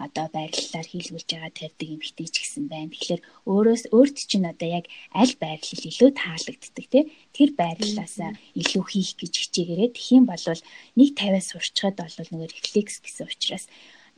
одоо 0.05 0.27
байрлалаар 0.37 0.87
хийлгүүлж 0.89 1.29
байгаа 1.31 1.53
тавьдаг 1.59 1.89
эмхтэй 1.95 2.29
ч 2.31 2.37
гэсэн 2.39 2.65
байна. 2.71 2.95
Тэгэхээр 2.95 3.23
өөрөөс 3.51 3.85
өөрт 3.97 4.17
чинь 4.31 4.51
одоо 4.53 4.69
яг 4.79 4.87
аль 5.11 5.35
байрлал 5.43 5.83
илүү 5.91 6.11
таалагддаг 6.15 6.87
тий 6.93 7.05
тэр 7.37 7.51
байрлалаасаа 7.61 8.31
илүү 8.61 8.85
хийх 8.93 9.13
гэж 9.19 9.33
хичээгээрээ 9.43 9.91
тхиим 9.99 10.25
болвол 10.31 10.63
нэг 10.99 11.09
50-аас 11.19 11.47
сурчхад 11.51 11.97
бол 11.99 12.31
нөгөө 12.31 12.49
рефлекс 12.55 12.97
гэсэн 13.03 13.27
учраас 13.27 13.65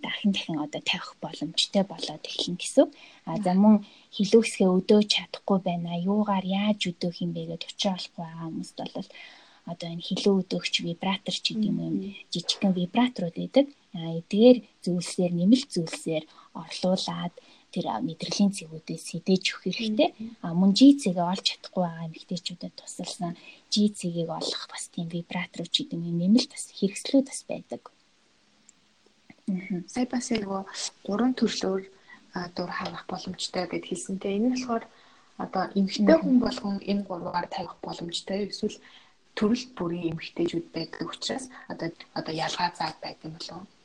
дахин 0.05 0.33
дахин 0.33 0.59
одоо 0.65 0.81
тавих 0.85 1.17
боломжтой 1.25 1.85
болоод 1.89 2.25
эхэлнэ 2.29 2.61
гэсэн. 2.61 2.87
А 3.29 3.37
за 3.45 3.53
мөн 3.57 3.85
хилүүсгээ 4.17 4.69
өдөөж 4.79 5.07
чадахгүй 5.15 5.59
байна. 5.65 5.97
Юугаар 5.97 6.45
яаж 6.45 6.81
өдөөх 6.91 7.17
юм 7.25 7.33
бэ 7.37 7.43
гэдээ 7.57 7.73
учраа 7.73 7.97
болохгүй 7.97 8.25
байгаа 8.25 8.45
хүмүүст 8.49 8.77
бол 8.81 9.09
одоо 9.71 9.89
энэ 9.93 10.07
хилүү 10.09 10.35
өдөөгч 10.41 10.75
вибратор 10.89 11.37
ч 11.37 11.47
гэдэг 11.53 11.69
юм 11.69 11.97
жижигхэн 12.33 12.73
вибраторууд 12.81 13.37
байдаг. 13.37 13.67
Эдгээр 13.91 14.59
зүйлсээр 14.85 15.33
нэмэлт 15.35 15.69
зүйлсээр 15.75 16.25
орлуулад 16.55 17.35
тэр 17.75 17.87
мэдрэлийн 18.07 18.51
цэгүүдээс 18.55 19.05
хідээж 19.11 19.45
өгөх 19.51 19.63
хэрэгтэй. 19.67 20.11
А 20.43 20.55
мөн 20.55 20.75
жийцэгээ 20.79 21.27
олж 21.33 21.45
чадахгүй 21.47 21.83
байгаа 21.87 22.07
эмэгтэйчүүдэд 22.11 22.75
тусалсан 22.79 23.33
жийцэгийг 23.75 24.31
олох 24.31 24.63
бас 24.71 24.85
тийм 24.95 25.07
вибраторч 25.11 25.75
гэдэг 25.75 25.99
юм 25.99 26.19
нэмэлт 26.19 26.51
бас 26.55 26.65
хэрэгслүүд 26.79 27.27
бас 27.31 27.41
байдаг. 27.51 27.83
Сая 29.91 30.07
бас 30.07 30.27
нөгөө 30.31 30.63
гурван 31.07 31.35
төрлөөр 31.39 31.83
дур 32.55 32.71
хавах 32.71 33.05
боломжтой 33.11 33.65
гэд 33.67 33.85
хэлсэнтэй. 33.87 34.39
Энэ 34.39 34.47
нь 34.47 34.55
болохоор 34.55 34.85
одоо 35.45 35.65
эмэгтэй 35.79 36.19
хүн 36.19 36.37
болгон 36.43 36.77
энэ 36.91 37.07
гурваар 37.09 37.47
тавих 37.51 37.75
боломжтой. 37.83 38.39
Эсвэл 38.47 38.79
төрөл 39.39 39.65
бүрийн 39.79 40.11
эмэгтэйчүүд 40.15 40.67
байдаг 40.75 41.07
учраас 41.15 41.45
одоо 41.73 41.89
одоо 42.19 42.35
ялгаа 42.47 42.71
заад 42.79 42.97
байдаг 43.03 43.27
юм 43.27 43.35
болов 43.39 43.57
уу? 43.59 43.80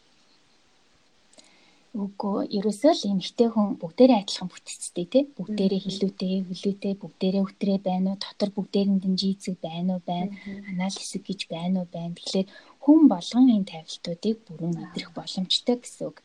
Үгүй 1.95 2.51
ерөөсөө 2.59 2.91
л 2.91 3.07
эмэгтэй 3.07 3.49
хүн 3.55 3.79
бүгдээрээ 3.79 4.19
адилхан 4.19 4.51
бүтцтэй 4.51 5.07
тий. 5.07 5.23
Бүгдээрээ 5.39 5.79
хилүүтэй 5.79 6.43
хөлөөтэй 6.43 6.93
бүгдээрээ 6.99 7.43
өтрээ 7.47 7.79
байна 7.87 8.07
уу? 8.11 8.19
Дотор 8.19 8.51
бүгдээрэнд 8.51 9.03
нь 9.07 9.15
жийцэг 9.15 9.55
байна 9.63 9.95
уу 9.95 10.01
байна? 10.03 10.35
Анализ 10.75 11.11
гэж 11.15 11.39
байна 11.47 11.77
уу 11.79 11.87
байна? 11.87 12.11
Тэгэхээр 12.19 12.47
хүн 12.83 13.01
болгон 13.07 13.47
энэ 13.47 13.71
тавилтуудыг 13.71 14.35
бүрэн 14.43 14.73
мэдрэх 14.75 15.09
боломжтой 15.15 15.75
гэсэн 15.79 16.03
үг. 16.11 16.19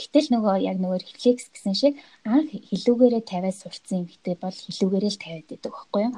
Гэтэл 0.00 0.28
нөгөө 0.32 0.56
яг 0.64 0.76
нөгөө 0.80 0.98
рефлекс 1.04 1.52
гэсэн 1.52 1.74
шиг 1.76 1.94
анх 2.24 2.48
хилүүгээрээ 2.72 3.24
тавиад 3.28 3.56
сурцсан 3.60 4.08
эмэгтэй 4.08 4.36
бол 4.40 4.56
хилүүгээрээ 4.56 5.12
л 5.12 5.20
тавиад 5.20 5.46
байдаг 5.52 5.72
байхгүй 5.76 6.02
юу? 6.08 6.12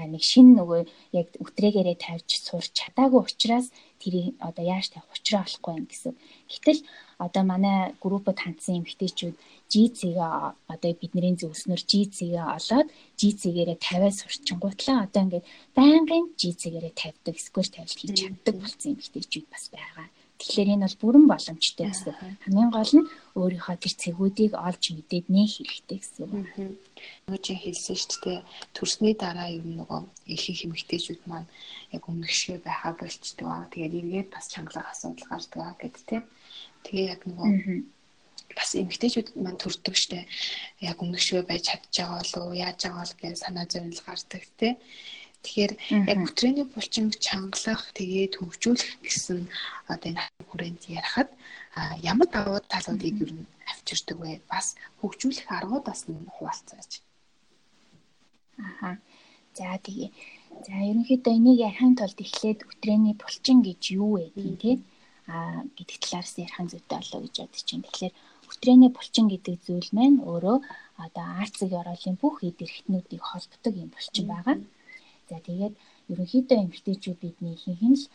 А 0.00 0.04
нэг 0.08 0.22
шин 0.24 0.56
нөгөө 0.56 0.80
яг 1.12 1.28
өтрээгээрээ 1.44 1.96
тавьж 2.00 2.28
сурч 2.40 2.72
чадаагүй 2.72 3.20
учраас 3.20 3.68
тэрийг 4.00 4.40
одоо 4.40 4.64
яаж 4.64 4.96
тавих 4.96 5.12
учраа 5.12 5.44
олохгүй 5.44 5.72
юм 5.76 5.86
гэсэн. 5.88 6.14
Гэтэл 6.48 6.80
одоо 7.24 7.42
манай 7.48 7.78
группд 8.04 8.38
хандсан 8.40 8.78
эмэгтэйчүүд 8.80 9.36
GC-гээ 9.72 10.32
одоо 10.72 10.92
бидний 11.00 11.34
зөвснөр 11.40 11.80
GC-гээ 11.90 12.44
олоод 12.56 12.88
GC-гээрээ 13.20 13.78
50-аас 13.80 14.16
сурчингуутлаа 14.20 14.98
одоо 15.06 15.22
ингээд 15.24 15.48
байнгын 15.78 16.24
GC-гээрээ 16.40 16.94
тавьдаг, 17.00 17.36
сквер 17.40 17.68
тавилт 17.72 17.98
хийж 17.98 18.12
чаддаг 18.20 18.54
болсон 18.60 18.88
эмэгтэйчүүд 18.92 19.46
бас 19.52 19.64
байгаа. 19.72 20.06
Тэгэхээр 20.36 20.72
энэ 20.76 20.84
бол 20.84 21.00
бүрэн 21.00 21.24
боломжтой 21.32 21.86
гэсэн. 21.88 22.12
Хамгийн 22.44 22.70
гол 22.76 22.92
нь 23.00 23.08
өөрийнхөө 23.40 23.76
тэр 23.80 23.94
цэгүүдийг 23.96 24.52
олж 24.52 24.84
мэдээд 24.92 25.26
нээх 25.32 25.52
хэрэгтэй 25.64 25.96
гэсэн 25.96 26.24
үг. 26.28 26.76
Нөгөө 27.24 27.40
чи 27.40 27.52
хэлсэн 27.56 27.96
шүү 27.96 28.20
дээ. 28.20 28.40
Төрсний 28.76 29.14
дараа 29.16 29.48
ер 29.48 29.64
нь 29.64 29.80
нөгөө 29.80 30.00
ихэнх 30.36 30.60
эмэгтэйчүүд 30.68 31.22
маань 31.24 31.48
яг 31.96 32.02
өмнөшөө 32.04 32.56
байхаа 32.60 32.92
болчдөг. 33.00 33.48
Тэгээд 33.72 33.96
эргээд 33.96 34.28
бас 34.36 34.46
чангалах 34.52 34.92
асуудал 34.92 35.24
гардаг 35.24 35.80
гэд 35.80 35.96
тийм. 36.04 36.24
Тэгээ 36.86 37.06
яг 37.10 37.20
нөгөө 37.26 37.50
бас 38.54 38.70
эмгтээчүүд 38.78 39.28
маань 39.42 39.58
төрдөг 39.58 39.94
штэ. 39.98 40.24
Яг 40.80 41.02
өмнөшөө 41.02 41.42
байж 41.44 41.68
чадж 41.68 41.90
байгаа 41.90 42.22
болов 42.22 42.42
уу, 42.46 42.54
яаж 42.54 42.78
байгаа 42.86 43.02
бол 43.02 43.14
гэж 43.20 43.34
санаа 43.42 43.66
зовнил 43.66 44.02
гардаг 44.06 44.42
те. 44.56 44.68
Тэгэхээр 45.42 45.72
яг 46.10 46.18
өтрээний 46.26 46.66
булчин 46.66 47.10
чангалах, 47.10 47.82
тэгээд 47.98 48.38
хөгжүүлэх 48.38 48.92
гэсэн 49.04 49.38
одоо 49.92 50.08
энэ 50.10 50.22
хүрээнд 50.50 50.82
ярихад 50.90 51.30
ямар 52.02 52.28
давуу 52.32 52.58
талуудыг 52.64 53.14
юу 53.22 53.30
н 53.34 53.46
авчирдаг 53.70 54.16
вэ? 54.18 54.40
Бас 54.50 54.74
хөгжүүлэх 55.02 55.46
аргуудаас 55.50 56.08
нь 56.08 56.30
хуваалцаач. 56.38 57.02
Аха. 58.58 58.98
За 59.54 59.76
тэгээ. 59.84 60.10
За 60.66 60.74
ерөнхийдөө 60.90 61.32
энийг 61.36 61.58
ярихын 61.68 61.94
тулд 61.98 62.18
эхлээд 62.24 62.64
өтрээний 62.70 63.14
булчин 63.20 63.60
гэж 63.60 63.82
юу 64.00 64.10
вэ 64.16 64.24
гэх 64.34 64.58
тийм 64.62 64.78
гэдэг 65.26 65.96
талаараас 66.02 66.34
ярих 66.38 66.58
зүйтэй 66.70 66.98
болоо 66.98 67.20
гэж 67.24 67.34
бодож 67.42 67.62
байна. 67.66 67.86
Тэгэхээр 67.86 68.14
өтрээний 68.50 68.90
булчин 68.94 69.26
гэдэг 69.30 69.54
зүйл 69.66 69.90
маань 69.96 70.18
өөрөө 70.30 70.58
одоо 71.04 71.26
арцыг 71.42 71.70
ороолын 71.80 72.16
бүх 72.22 72.36
эд 72.48 72.58
эрхтнүүдийг 72.62 73.22
холбдог 73.26 73.74
юм 73.82 73.90
булчин 73.90 74.26
байгаа. 74.30 74.56
За 75.28 75.36
тэгээд 75.42 75.74
ерөнхийдөө 76.12 76.58
эмгтээчүүд 76.62 77.18
бидний 77.22 77.54
ихэнх 77.58 77.82
нь 77.90 77.98
л 77.98 78.06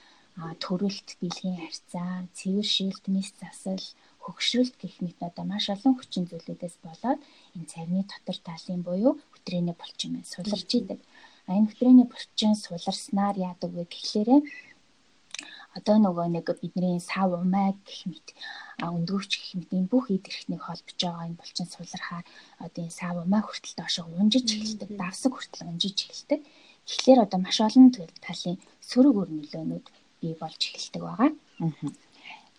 төрөлт, 0.63 1.09
бэлгийн 1.19 1.59
харьцаа, 1.59 2.13
цэвэр 2.37 2.67
шилт, 2.75 3.03
нийс 3.11 3.35
засал, 3.35 3.83
хөгшрөлт 4.23 4.75
гэх 4.79 4.95
мэт 5.03 5.19
одоо 5.27 5.45
маш 5.51 5.65
олон 5.75 5.93
хүчин 5.97 6.23
зүйлүүдээс 6.29 6.75
болоод 6.85 7.19
энэ 7.55 7.69
царины 7.71 8.03
дотор 8.07 8.37
талын 8.47 8.81
буюу 8.87 9.13
өтрээний 9.35 9.75
булчин 9.75 10.09
маань 10.13 10.31
суларч 10.33 10.71
идэг. 10.79 10.99
А 11.47 11.51
энэ 11.57 11.69
өтрээний 11.71 12.07
булчин 12.07 12.53
суларснаар 12.55 13.35
яадаг 13.49 13.71
вэ 13.73 13.83
гэхлээрэ 13.91 14.37
одоо 15.77 15.95
нөгөө 16.03 16.27
нэг 16.35 16.47
бидний 16.59 16.99
сав 16.99 17.31
умай 17.31 17.71
гэх 17.87 18.01
мэт 18.11 18.27
өндгөвч 18.83 19.31
гэх 19.39 19.51
мэт 19.57 19.71
энэ 19.77 19.91
бүх 19.91 20.11
эд 20.11 20.27
эрхтнийг 20.27 20.61
холбож 20.67 20.99
байгаа 20.99 21.27
энэ 21.31 21.39
булчин 21.39 21.67
сулрахаар 21.71 22.25
одоо 22.59 22.81
энэ 22.83 22.97
сав 22.99 23.15
умай 23.23 23.41
хүртэл 23.43 23.79
доошоо 23.79 24.05
унжиж 24.19 24.47
эхэлдэг, 24.51 24.89
давсаг 24.99 25.31
хүртэл 25.33 25.69
унжиж 25.71 25.97
эхэлдэг. 26.03 26.39
Тэгэхээр 26.87 27.23
одоо 27.23 27.39
маш 27.39 27.57
олон 27.63 27.87
талын 27.95 28.57
сөрөг 28.89 29.15
өр 29.21 29.29
нөлөөнүүд 29.31 29.85
бий 30.21 30.33
болж 30.35 30.61
эхэлдэг 30.67 31.01
байгаа. 31.07 31.31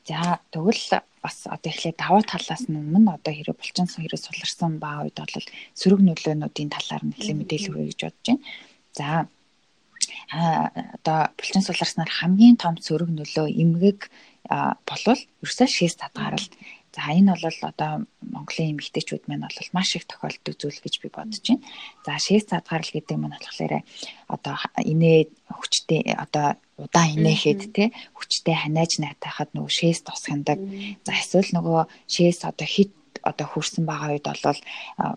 За 0.09 0.41
тэгвэл 0.51 1.05
бас 1.23 1.37
одоо 1.47 1.71
эхлээд 1.71 2.01
даваа 2.01 2.23
талаас 2.27 2.65
нь 2.67 2.75
өмнө 2.81 3.15
одоо 3.15 3.33
хэрэв 3.35 3.55
булчин 3.55 3.87
хэрэв 3.87 4.19
суларсан 4.19 4.83
баа 4.83 5.07
үед 5.07 5.15
бол 5.21 5.47
сөрөг 5.79 6.01
нөлөөнүүдийн 6.03 6.71
талаар 6.75 7.03
нь 7.07 7.15
эхлээ 7.15 7.37
мэдээлэл 7.39 7.71
өгье 7.77 7.89
гэж 7.93 8.01
бодож 8.03 8.27
байна. 8.27 8.43
За 8.99 9.07
одоо 10.31 11.33
булчин 11.39 11.63
суларснаар 11.65 12.11
хамгийн 12.11 12.57
том 12.61 12.77
сөрөг 12.79 13.11
нөлөө 13.11 13.49
эмгэг 13.63 14.11
болвол 14.49 15.21
ерөөсөө 15.43 15.69
шээс 15.69 15.97
татгаарл. 15.99 16.47
За 16.93 17.09
энэ 17.09 17.33
бол 17.41 17.59
одоо 17.65 18.05
Монголын 18.21 18.77
эмэгтэйчүүд 18.77 19.25
маань 19.25 19.49
бол 19.49 19.71
маш 19.73 19.97
их 19.97 20.05
тохиолддог 20.05 20.61
зүйл 20.61 20.77
гэж 20.77 20.95
би 21.01 21.09
бодож 21.09 21.41
байна. 21.41 21.65
За 22.05 22.21
шээс 22.21 22.53
татгаарл 22.53 22.91
гэдэг 22.93 23.17
нь 23.17 23.33
болохоор 23.33 23.81
одоо 24.29 24.57
инээ 24.77 25.33
хүчтэй 25.49 26.13
одоо 26.13 26.61
удаан 26.77 27.17
инээхэд 27.17 27.61
те 27.73 27.85
хүчтэй 28.13 28.57
ханааж 28.61 29.01
найтахад 29.01 29.57
нөгөө 29.57 29.73
шээс 29.73 30.05
тусгандаг. 30.05 30.61
За 31.09 31.17
эсвэл 31.17 31.49
нөгөө 31.57 31.89
шээс 32.13 32.45
одоо 32.45 32.69
хит 32.69 32.93
одоо 33.31 33.47
хөрсөн 33.49 33.85
байгаа 33.87 34.13
үед 34.15 34.27
бол 34.29 34.61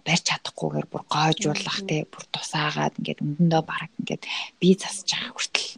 барьж 0.06 0.24
чадахгүйгээр 0.30 0.88
бүр 0.90 1.04
гойжуулах 1.16 1.80
тий 1.90 2.02
бүр 2.06 2.24
тусаагаад 2.34 2.98
ингээд 3.00 3.24
өндөндөө 3.26 3.64
бараг 3.66 3.92
ингээд 4.00 4.24
бие 4.60 4.76
засаж 4.80 5.10
байгаа 5.12 5.34
хүртэл 5.34 5.70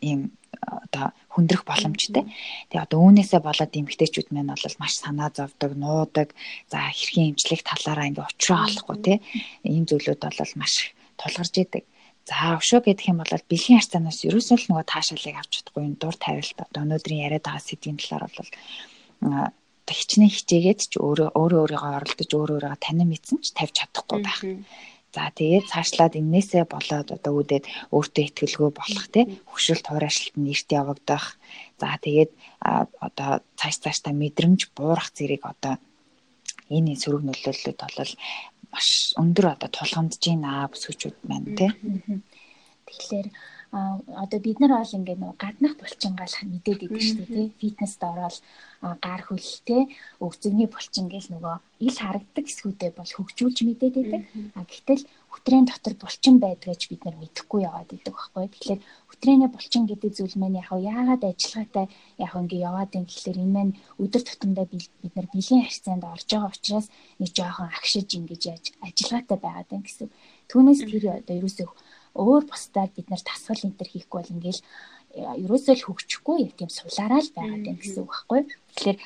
ийм 0.00 0.20
одоо 0.66 1.12
хүндрэх 1.32 1.62
боломжтой. 1.64 2.24
Тэгээ 2.68 2.84
одоо 2.84 2.98
үүнээсээ 3.06 3.40
болоод 3.40 3.72
эмгтээчүүд 3.72 4.28
маань 4.34 4.52
бол 4.52 4.76
маш 4.82 4.94
санаа 4.98 5.30
зовдөг, 5.30 5.72
нуудаг. 5.78 6.28
За 6.66 6.90
хэрхэн 6.90 7.30
эмчлэх 7.32 7.62
талаараа 7.62 8.08
ингээ 8.10 8.26
уучраа 8.26 8.66
олохгүй 8.66 8.96
тий. 9.04 9.16
Ийм 9.64 9.84
зүйлүүд 9.86 10.18
бол 10.18 10.52
маш 10.58 10.92
тулгарч 11.20 11.54
идэг. 11.62 11.84
За 12.28 12.58
өшөө 12.60 12.80
гэдэг 12.84 13.06
юм 13.08 13.22
бол 13.22 13.32
бэлгийн 13.48 13.80
харьцаанаас 13.80 14.20
ерөөсөө 14.28 14.56
л 14.60 14.68
нөгөө 14.68 14.86
таашаалыг 14.92 15.36
авч 15.38 15.52
чадахгүй 15.62 15.82
энэ 15.88 16.00
дур 16.02 16.16
тавилт 16.20 16.58
одоо 16.60 16.80
өнөөдрийн 16.84 17.24
яриад 17.24 17.44
байгаа 17.46 17.64
сэдвийн 17.64 17.96
талаар 17.96 18.28
бол 18.28 18.50
одоо 19.88 19.96
хичнээн 19.96 20.28
хичээгээд 20.36 20.80
ч 20.84 20.92
өөрөө 21.00 21.32
өөрөө 21.32 21.60
өөрийгөө 21.64 21.92
оролдож 21.96 22.30
өөрөө 22.36 22.56
өөрийгөө 22.60 22.84
танин 22.84 23.08
мэдсэн 23.08 23.40
ч 23.40 23.56
тавьж 23.56 23.74
чадахгүй 23.80 24.20
байх. 24.20 24.44
За 25.16 25.32
тэгээд 25.32 25.64
цаашлаад 25.72 26.14
энээсээ 26.20 26.68
болоод 26.68 27.08
одоо 27.16 27.32
үүдээд 27.40 27.64
өөртөө 27.96 28.22
ихтгэлгүй 28.28 28.70
болох 28.76 29.06
тий 29.08 29.24
хөшөлт 29.48 29.88
хуурайшлт 29.88 30.36
нь 30.36 30.52
эрт 30.52 30.68
явагдах. 30.68 31.40
За 31.80 31.96
тэгээд 32.04 32.30
одоо 32.60 33.40
цааш 33.56 33.76
цааштай 33.80 34.12
мэдрэмж 34.12 34.76
буурах 34.76 35.08
зэрэг 35.16 35.42
одоо 35.48 35.80
энэ 36.68 37.00
сөрөг 37.00 37.24
нөлөөллөд 37.24 37.78
бол 37.80 38.12
маш 38.68 38.88
өндөр 39.16 39.46
одоо 39.56 39.68
тулгамдж 39.72 40.20
байна 40.20 40.68
бүсгүүчүүд 40.68 41.16
маань 41.24 41.48
тий. 41.56 41.70
Тэгэхээр 42.84 43.26
одоо 43.70 44.40
бид 44.40 44.60
нар 44.60 44.72
бол 44.80 44.96
ингээд 44.96 45.20
нөгөө 45.20 45.36
гаднах 45.36 45.74
булчингаал 45.76 46.34
мэдээд 46.48 46.88
идэв 46.88 47.02
шүү 47.04 47.16
дээ 47.20 47.28
тий. 47.28 47.46
Фитнест 47.60 48.00
ороод 48.00 48.36
гар 48.80 49.20
хөл 49.28 49.50
тий. 49.68 49.82
Өвзөгний 50.24 50.68
булчин 50.72 51.12
гэл 51.12 51.28
нөгөө 51.36 51.56
ил 51.84 51.96
харагддаг 52.00 52.44
хэсгүүдээ 52.48 52.90
бол 52.96 53.12
хөгжүүлж 53.12 53.58
мэдээд 53.68 53.94
идэг 54.00 54.22
а 54.56 54.64
гэтэл 54.64 55.04
хөтрийн 55.28 55.68
дотор 55.68 55.94
булчин 56.00 56.40
байдгаач 56.40 56.88
бид 56.88 57.04
нар 57.04 57.16
мэдэхгүй 57.20 57.60
яваад 57.68 57.92
идэг 57.92 58.14
байхгүй. 58.16 58.48
Тэгэхээр 58.48 58.80
хөтрээний 59.12 59.50
булчин 59.52 59.84
гэдэг 59.84 60.12
зүйл 60.16 60.36
маань 60.40 60.60
яг 60.64 60.72
яагаад 60.72 61.22
ажиллагаатай 61.28 61.86
яг 62.24 62.32
ингээ 62.40 62.64
яваад 62.64 62.90
юм 62.96 63.04
гэхэлэр 63.04 63.38
энэ 63.44 63.52
маань 63.52 63.72
өдөр 64.00 64.22
тутамдаа 64.24 64.66
бид 64.72 65.12
нар 65.12 65.28
бэлгийн 65.28 65.68
харьцаанд 65.68 66.04
орж 66.08 66.24
байгаа 66.32 66.50
учраас 66.56 66.86
нэг 67.20 67.30
жоохон 67.36 67.68
агшиж 67.68 68.08
ингэж 68.16 68.42
яаж 68.48 68.64
ажиллагаатай 68.80 69.38
байгаад 69.44 69.68
байна 69.68 69.84
гэсэн. 69.84 70.08
Түүнээс 70.48 70.80
тэр 70.88 71.04
одоо 71.20 71.34
ерөөсөө 71.36 71.68
өөр 72.22 72.42
бусдаар 72.50 72.90
бид 72.96 73.06
нар 73.10 73.22
тасгал 73.22 73.64
энэ 73.64 73.78
төр 73.78 73.88
хийхгүй 73.90 74.18
бол 74.20 74.34
ингээл 74.34 74.62
ерөөсөө 75.16 75.74
л 75.74 75.86
хөгжихгүй 75.88 76.36
яг 76.44 76.52
тийм 76.58 76.70
сулаараа 76.70 77.20
л 77.24 77.34
байгаад 77.34 77.64
байна 77.64 77.80
гэсэн 77.80 78.02
үг 78.04 78.12
байхгүй. 78.12 78.40
Тэгэхээр 78.76 78.98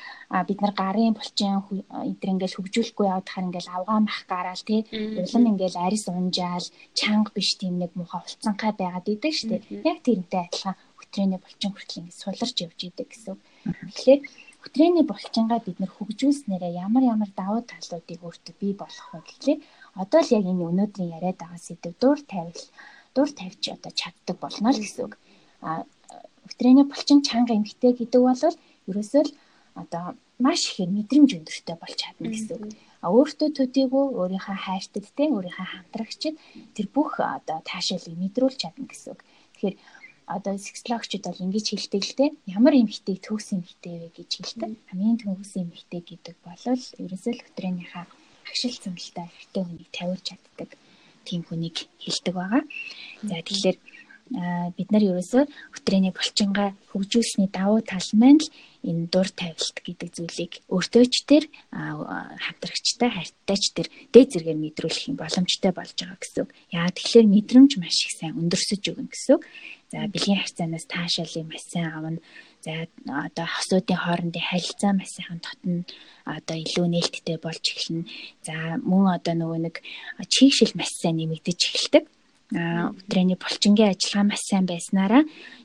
бид 0.49 0.59
нар 0.61 0.73
гарын 0.75 1.15
булчин 1.15 1.63
эдгээр 1.63 2.33
ингээл 2.35 2.57
хөгжүүлэхгүй 2.59 3.05
яваад 3.07 3.29
хаар 3.31 3.47
ингээл 3.47 3.73
авгаа 3.73 3.99
мах 4.03 4.21
гараал 4.27 4.63
тий 4.67 4.81
улам 4.91 5.43
ингээл 5.51 5.83
арис 5.85 6.05
унжаал 6.11 6.67
чанга 6.99 7.31
биш 7.33 7.49
тийм 7.55 7.79
нэг 7.79 7.91
муха 7.95 8.19
улцанхай 8.21 8.71
байгаад 8.75 9.07
идэг 9.09 9.33
штэ. 9.33 9.63
Яг 9.87 9.97
тэрнтэй 10.03 10.41
адилхан 10.43 10.75
хөтрээний 10.99 11.39
булчин 11.41 11.71
хүртэл 11.71 11.99
ингээд 12.03 12.21
суларч 12.21 12.57
явж 12.65 12.79
идэг 12.83 13.07
гэсэн. 13.09 13.35
Тэгэхээр 13.95 14.21
хөтрээний 14.63 15.05
булчингаа 15.07 15.59
бид 15.63 15.77
нар 15.79 15.91
хөгжүүлснээрээ 15.95 16.77
ямар 16.85 17.03
ямар 17.13 17.31
давуу 17.39 17.61
талуудыг 17.67 18.19
өөртөө 18.23 18.55
бий 18.61 18.73
болгох 18.75 19.09
вэ 19.11 19.19
гэхлээр 19.27 19.59
одоо 20.03 20.19
л 20.23 20.33
яг 20.37 20.45
энэ 20.51 20.67
өнөөдрийн 20.69 21.13
яриад 21.17 21.37
байгаа 21.39 21.59
сэдв 21.63 21.95
дур 22.01 22.19
тавил 22.31 22.61
дур 23.15 23.29
тавьж 23.31 23.63
одоо 23.75 23.91
чаддаг 23.91 24.37
болно 24.41 24.69
л 24.73 24.81
гэсэн 24.81 25.05
үг. 25.05 25.15
А 25.61 25.85
өтрээний 26.49 26.85
булчин 26.87 27.21
чанга 27.21 27.53
эмхтэй 27.55 27.93
гэдэг 27.93 28.21
бол 28.21 28.43
ерөөсөө 28.89 29.23
л 29.25 29.31
одоо 29.81 30.05
маш 30.39 30.61
ихээр 30.69 30.91
мэдрэмж 30.97 31.29
өндөртэй 31.37 31.77
болж 31.79 31.97
чадна 32.01 32.27
гэсэн 32.29 32.57
үг. 32.57 32.73
А 33.03 33.07
өөртөө 33.15 33.49
төдийгүй 33.57 34.05
өөрийнхөө 34.19 34.57
хайртад 34.65 35.05
те 35.17 35.23
өөрийнхөө 35.29 35.67
хамтрагчид 35.71 36.35
тэр 36.75 36.87
бүх 36.95 37.19
одоо 37.19 37.57
таашаалыг 37.69 38.15
мэдрүүлж 38.21 38.57
чадна 38.63 38.85
гэсэн 38.89 39.09
үг. 39.13 39.21
Тэгэхээр 39.53 39.75
одоо 40.35 40.55
сексологчид 40.57 41.23
бол 41.27 41.43
ингэж 41.45 41.65
хэлдэг 41.69 42.01
л 42.03 42.13
те 42.19 42.25
ямар 42.47 42.73
эмхтэйг 42.79 43.19
төгс 43.23 43.47
эмхтэй 43.55 43.95
вэ 44.01 44.09
гэж 44.17 44.29
хэлдэг. 44.39 44.71
Хамгийн 44.89 45.17
төгс 45.19 45.51
эмхтэй 45.59 46.01
гэдэг 46.01 46.35
бол 46.47 46.63
ерөөсөө 46.63 47.33
л 47.35 47.45
өтрөөнийхөө 47.47 48.05
агшил 48.47 48.75
цамлтай 48.83 49.27
эртний 49.27 49.63
хүнийг 49.63 49.89
тавиулж 49.95 50.23
чаддаг 50.27 50.69
тийм 51.27 51.41
хүнийг 51.47 51.87
хэлдэг 52.03 52.33
байгаа. 52.35 52.63
За 53.23 53.35
тэгэхээр 53.41 53.77
бид 54.77 54.89
нар 54.89 55.03
ерөөсөө 55.03 55.43
хөтрээний 55.75 56.15
булчингаа 56.15 56.73
хөгжүүлсний 56.89 57.51
давуу 57.51 57.83
тал 57.83 58.07
маань 58.15 58.39
л 58.39 58.49
энэ 58.87 59.11
дур 59.11 59.27
тавилт 59.27 59.77
гэдэг 59.83 60.09
зүйлийг 60.15 60.53
өөртөө 60.71 61.03
ч 61.11 61.15
тэр 61.27 61.43
хамтрагчтай 61.69 63.09
хайртай 63.13 63.57
ч 63.59 63.65
тэр 63.75 63.87
дээд 64.15 64.29
зэргээр 64.33 64.63
мэдрүүлэх 64.63 65.11
юм 65.11 65.19
боломжтой 65.19 65.71
болж 65.75 65.93
байгаа 65.99 66.17
гэсэн. 66.17 66.47
Яа 66.71 66.89
тэгэхээр 66.89 67.27
мэдрэмж 67.35 67.71
маш 67.77 67.97
их 68.07 68.13
сайн 68.15 68.39
өндөрсөж 68.39 68.83
өгнө 68.95 69.11
гэсэн. 69.11 69.37
За 69.91 70.07
бэлгийн 70.07 70.39
харьцаанаас 70.39 70.85
таашаалыг 70.87 71.45
маш 71.45 71.63
сайн 71.67 71.91
авна. 71.91 72.19
За 72.63 72.87
одоо 73.27 73.47
хосуудын 73.51 73.99
хоорондын 73.99 74.47
харилцаа 74.49 74.91
маш 74.95 75.11
сайхан 75.15 75.39
тотно. 75.43 75.83
Одоо 76.23 76.57
илүү 76.63 76.87
нээлттэй 76.89 77.37
болж 77.43 77.63
эхэлнэ. 77.63 78.07
За 78.47 78.79
мөн 78.79 79.19
одоо 79.19 79.35
нөгөө 79.35 79.59
нэг 79.67 79.75
чийгшил 80.33 80.71
маш 80.79 80.91
сайн 80.95 81.19
нэмэгдэж 81.19 81.59
эхэлдэг 81.59 82.05
өдрөөний 82.53 83.37
булчингийн 83.39 83.91
ажиллагаа 83.93 84.29
маш 84.29 84.41
сайн 84.45 84.65
байснараа 84.69 85.23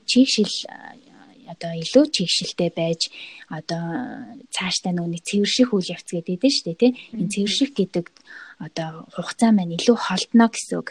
чийгшил 0.09 0.49
одоо 1.53 1.71
илүү 1.81 2.05
чийгшилтэй 2.15 2.69
байж 2.73 3.01
одоо 3.49 3.83
цаашдаа 4.53 4.93
нүуний 4.93 5.21
цэвэрших 5.21 5.73
үйл 5.73 5.93
явц 5.95 6.09
гэдэг 6.13 6.37
дээ 6.41 6.53
шүү 6.53 6.65
дээ 6.65 6.81
тий 6.81 6.91
энэ 7.13 7.31
цэвэрших 7.33 7.71
гэдэг 7.77 8.05
одоо 8.65 8.89
хугацаа 9.13 9.51
маань 9.53 9.75
илүү 9.77 9.97
холдно 9.97 10.45
гэсэн 10.49 10.75
үг 10.81 10.89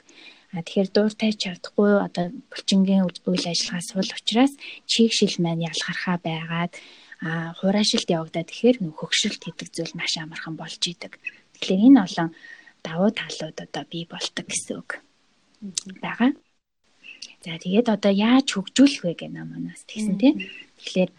тэгэхээр 0.53 0.89
дууртай 0.97 1.33
чадахгүй 1.37 1.93
одоо 2.01 2.33
булчингийн 2.49 3.05
үйл 3.05 3.45
ажиллагаа 3.53 3.85
сул 3.85 4.09
учраас 4.09 4.53
чийгшил 4.89 5.37
маань 5.45 5.67
ялгархаа 5.69 6.17
байгаад 6.25 6.73
а 7.21 7.53
хураашилт 7.61 8.09
явагдаад 8.09 8.49
тэгэхээр 8.49 8.79
нөх 8.81 8.97
хөгшилт 8.97 9.43
гэдэг 9.45 9.69
зүйл 9.75 9.93
маш 9.99 10.17
амархан 10.17 10.57
болж 10.57 10.81
идэг. 10.81 11.21
Тэгэхээр 11.61 11.85
энэ 11.93 12.01
олон 12.07 12.29
давуу 12.81 13.11
талууд 13.13 13.59
одоо 13.61 13.85
бий 13.93 14.09
болдог 14.09 14.47
гэсэн 14.49 14.75
үг 14.81 14.91
байгаа. 16.01 16.33
За 17.45 17.59
тэгээд 17.59 17.93
одоо 17.93 18.13
яаж 18.15 18.47
хөгжүүлэх 18.55 19.03
вэ 19.05 19.13
гэх 19.19 19.35
намаас 19.35 19.83
тэгсэн 19.85 20.17
тийм. 20.17 20.35
Тэгэхээр 20.79 21.11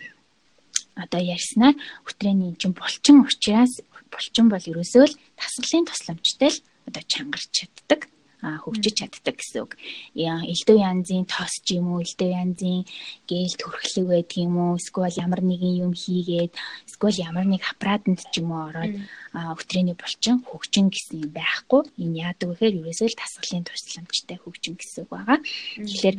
одоо 0.97 1.21
ярьснаар 1.21 1.75
хөтрээний 2.07 2.55
чинь 2.57 2.73
булчин 2.73 3.23
учраас 3.27 3.83
булчин 4.09 4.49
бол 4.49 4.63
ерөөсөө 4.63 5.05
л 5.05 5.19
тасгалын 5.37 5.85
тусламжтай 5.85 6.49
л 6.49 6.59
одоо 6.87 7.03
чангарч 7.05 7.47
чаддаг 7.53 8.09
хөгжиж 8.39 8.95
чаддаг 9.03 9.35
гэсэн 9.35 9.67
үг. 9.67 9.75
Элдв 10.15 10.75
янзын 10.79 11.27
тос 11.27 11.59
ч 11.59 11.75
юм 11.75 11.91
уу, 11.91 11.99
элдв 11.99 12.23
янзын 12.23 12.87
гээл 13.27 13.59
төрхлөг 13.59 14.05
байдаг 14.07 14.37
юм 14.39 14.55
уу, 14.55 14.79
эсвэл 14.79 15.19
ямар 15.19 15.41
нэгэн 15.43 15.75
юм 15.83 15.93
хийгээд, 15.93 16.55
эсвэл 16.87 17.19
ямар 17.19 17.45
нэг 17.47 17.67
аппаратанд 17.67 18.23
ч 18.31 18.39
юм 18.39 18.55
уу 18.55 18.71
ороод 18.71 18.95
өтрээний 19.35 19.97
булчин 19.99 20.39
хөгжин 20.47 20.87
гэсэн 20.87 21.27
юм 21.27 21.31
байхгүй. 21.35 21.81
Энэ 21.99 22.19
яадаг 22.31 22.47
вэхээр 22.55 22.79
ерөөсөө 22.79 23.07
л 23.11 23.19
тасгалын 23.19 23.67
тусламжтай 23.67 24.37
хөгжин 24.39 24.75
гэсэн 24.79 25.03
үг 25.03 25.11
байгаа. 25.11 25.39
Тэгэхээр 25.83 26.17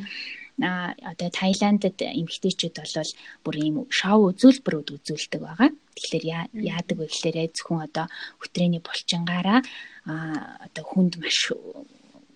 а 0.61 0.93
одоо 1.09 1.31
Таиландд 1.33 1.97
эмэгтэйчүүд 1.97 2.77
бол 2.77 3.11
бүр 3.45 3.57
ийм 3.57 3.77
шоу 3.89 4.29
үзүүлбэрүүд 4.29 4.89
үзүүлдэг 5.01 5.41
байгаа. 5.41 5.71
Тэгэхээр 5.97 6.25
яадаг 6.53 6.97
вэ 7.01 7.09
гэхээр 7.09 7.57
зөвхөн 7.57 7.89
одоо 7.89 8.07
хөтрээний 8.41 8.85
булчингаараа 8.85 9.65
одоо 10.05 10.85
хүнд 10.85 11.17
маш 11.17 11.49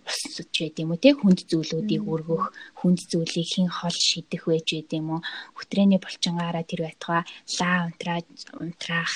усч 0.04 0.54
байд 0.60 0.76
юм 0.78 0.92
уу 0.92 1.00
те? 1.00 1.16
Хүнд 1.16 1.48
зүйлүүдийг 1.48 2.04
өргөх 2.04 2.52
хүнд 2.78 3.00
зүйлийг 3.10 3.48
хэн 3.48 3.68
хол 3.72 3.96
шидэх 3.96 4.44
байж 4.44 4.68
байд 4.76 4.90
юм 4.92 5.08
уу? 5.16 5.20
Хөтрээний 5.56 6.00
булчингаараа 6.00 6.64
тэр 6.68 6.86
байтугай 6.86 7.22
лаа 7.58 7.76
унтрааж 7.88 8.26
унтраах 8.60 9.12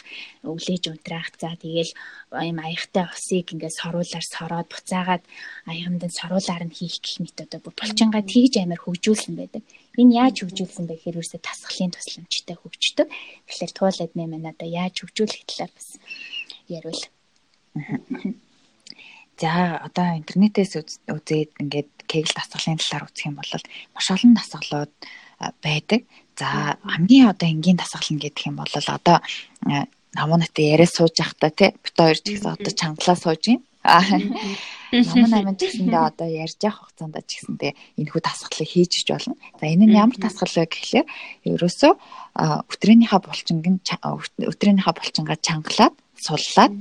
өвлэж 0.49 0.83
унтраах 0.89 1.29
за 1.37 1.53
тэгэл 1.61 1.93
юм 2.33 2.59
аягтай 2.65 3.05
усыг 3.13 3.53
ингээд 3.53 3.79
соруулаар 3.79 4.27
сороод 4.27 4.69
буцаагаад 4.73 5.25
аяганд 5.69 6.03
нь 6.09 6.19
соруулаар 6.19 6.65
нь 6.65 6.77
хийх 6.77 6.97
гэх 7.05 7.17
мэт 7.21 7.39
одоо 7.45 7.61
булчингаа 7.61 8.25
тэгж 8.25 8.55
амар 8.65 8.81
хөгжүүлсэн 8.81 9.35
байдаг. 9.37 9.63
Энэ 10.01 10.17
яаж 10.23 10.37
хөгжүүлсэн 10.41 10.85
бэ 10.89 10.95
гэхээр 10.97 11.19
ерөөсө 11.19 11.39
тасгалын 11.43 11.93
тусламжтай 11.93 12.57
хөгждөг 12.59 13.09
тэгэхээр 13.47 13.73
туулаад 13.75 14.13
нэмэн 14.15 14.51
одоо 14.53 14.69
яаж 14.81 14.95
хөгжүүлэх 15.03 15.43
талаар 15.51 15.73
бас 15.75 15.89
яриул 16.71 17.03
За 19.39 19.79
одоо 19.87 20.19
интернетээс 20.19 20.75
үзээд 21.07 21.63
ингээд 21.63 21.91
кегл 22.11 22.33
дасгалын 22.35 22.83
талаар 22.83 23.07
үзэх 23.07 23.27
юм 23.31 23.39
бол 23.39 23.53
маш 23.95 24.07
олон 24.11 24.35
дасгалууд 24.35 24.93
байдаг. 25.63 26.01
За 26.35 26.75
хамгийн 26.83 27.31
одоо 27.31 27.47
энгийн 27.47 27.79
дасгал 27.79 28.11
нь 28.11 28.19
гэдэг 28.19 28.51
юм 28.51 28.57
бол 28.59 28.75
одоо 28.75 29.23
намунатай 30.19 30.75
яриа 30.75 30.91
сууж 30.91 31.15
явахдаа 31.23 31.51
тий 31.55 31.71
бит 31.71 31.95
хоёр 31.95 32.19
ч 32.19 32.27
гэсэн 32.35 32.55
одоо 32.59 32.73
чангалаа 32.75 33.17
сууж 33.17 33.43
юм. 33.47 33.63
Намун 33.87 35.35
амин 35.39 35.55
ч 35.55 35.71
гэсэндээ 35.71 36.03
одоо 36.03 36.27
ярьж 36.27 36.59
явах 36.59 36.91
хугацаанд 36.91 37.23
ч 37.29 37.31
гэсэндээ 37.39 37.73
энэ 37.95 38.11
хүү 38.11 38.23
дасгалыг 38.27 38.67
хийж 38.67 38.93
иж 39.05 39.09
болно. 39.15 39.39
За 39.61 39.65
энэ 39.71 39.87
нь 39.87 39.95
ямар 39.95 40.19
дасгал 40.19 40.51
вэ 40.51 40.67
гэхлээр 40.67 41.07
ерөөсөө 41.47 41.93
өтрийнхаа 42.75 43.21
булчингийн 43.23 43.79
өтрийнхаа 44.51 44.95
булчингаа 44.99 45.39
чангалаад 45.39 45.95
суллаад 46.19 46.73